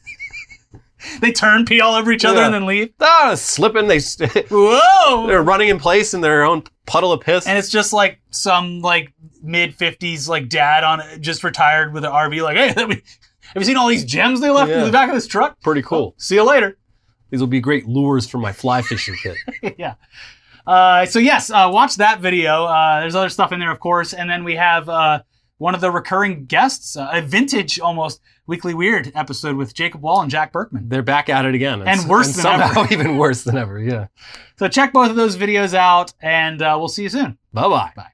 They 1.22 1.32
turn, 1.32 1.66
pee 1.66 1.82
all 1.82 1.96
over 1.96 2.12
each 2.12 2.26
other, 2.26 2.40
Yeah. 2.40 2.46
and 2.46 2.54
then 2.54 2.66
leave. 2.66 2.94
Ah, 3.00 3.34
slipping. 3.36 3.88
They. 3.88 4.00
st- 4.00 4.48
Whoa! 4.50 5.28
They're 5.28 5.44
running 5.44 5.70
in 5.70 5.80
place 5.80 6.14
in 6.14 6.22
their 6.22 6.44
own 6.44 6.64
puddle 6.86 7.12
of 7.12 7.22
piss. 7.22 7.46
and 7.48 7.58
it's 7.58 7.70
just 7.70 7.94
like 7.94 8.20
some 8.32 8.82
like 8.82 9.14
mid 9.44 9.76
fifties 9.76 10.28
like 10.30 10.50
dad 10.50 10.84
on 10.84 11.02
just 11.22 11.44
retired 11.44 11.94
with 11.94 12.04
an 12.06 12.12
RV. 12.12 12.42
Like, 12.44 12.58
hey, 12.58 12.74
have 12.78 12.90
you 13.56 13.64
seen 13.64 13.78
all 13.78 13.88
these 13.88 14.06
gems 14.06 14.40
they 14.42 14.50
left 14.50 14.72
in 14.72 14.84
the 14.86 14.92
back 14.92 15.10
of 15.10 15.16
this 15.16 15.28
truck? 15.28 15.60
Pretty 15.62 15.82
cool. 15.82 16.16
See 16.18 16.36
you 16.36 16.44
later. 16.44 16.78
These 17.32 17.40
will 17.42 17.48
be 17.48 17.60
great 17.62 17.88
lures 17.88 18.28
for 18.28 18.38
my 18.40 18.52
fly 18.54 18.82
fishing 18.82 19.16
kit. 19.22 19.38
yeah. 19.78 19.96
Uh, 20.66 21.06
so 21.06 21.20
yes, 21.20 21.50
uh, 21.50 21.70
watch 21.72 21.96
that 21.96 22.20
video. 22.22 22.66
Uh, 22.66 23.00
there's 23.02 23.16
other 23.16 23.30
stuff 23.30 23.52
in 23.52 23.60
there, 23.60 23.72
of 23.72 23.80
course, 23.80 24.14
and 24.14 24.30
then 24.30 24.44
we 24.44 24.56
have 24.56 24.88
uh, 24.90 25.22
one 25.58 25.74
of 25.76 25.82
the 25.82 25.90
recurring 25.92 26.46
guests, 26.46 26.96
uh, 26.96 27.10
a 27.12 27.22
vintage 27.22 27.80
almost 27.80 28.20
Weekly 28.50 28.74
Weird 28.74 29.12
episode 29.14 29.56
with 29.56 29.74
Jacob 29.76 30.02
Wall 30.02 30.22
and 30.22 30.30
Jack 30.30 30.52
Berkman. 30.52 30.90
They're 30.90 31.04
back 31.04 31.30
at 31.30 31.46
it 31.46 31.54
again. 31.54 31.84
And 31.84 32.10
worse 32.10 32.34
than 32.34 32.42
somehow 32.42 32.82
ever. 32.82 32.88
even 32.94 33.18
worse 33.18 33.44
than 33.44 33.58
ever. 33.58 33.80
Yeah. 33.80 34.08
So 34.58 34.68
check 34.68 34.92
both 34.92 35.12
of 35.12 35.16
those 35.16 35.38
videos 35.38 35.76
out, 35.76 36.14
and 36.20 36.62
uh, 36.62 36.76
we'll 36.78 36.88
see 36.88 37.04
you 37.04 37.10
soon. 37.10 37.38
Bye 37.54 37.70
bye. 37.70 37.92
Bye. 37.96 38.10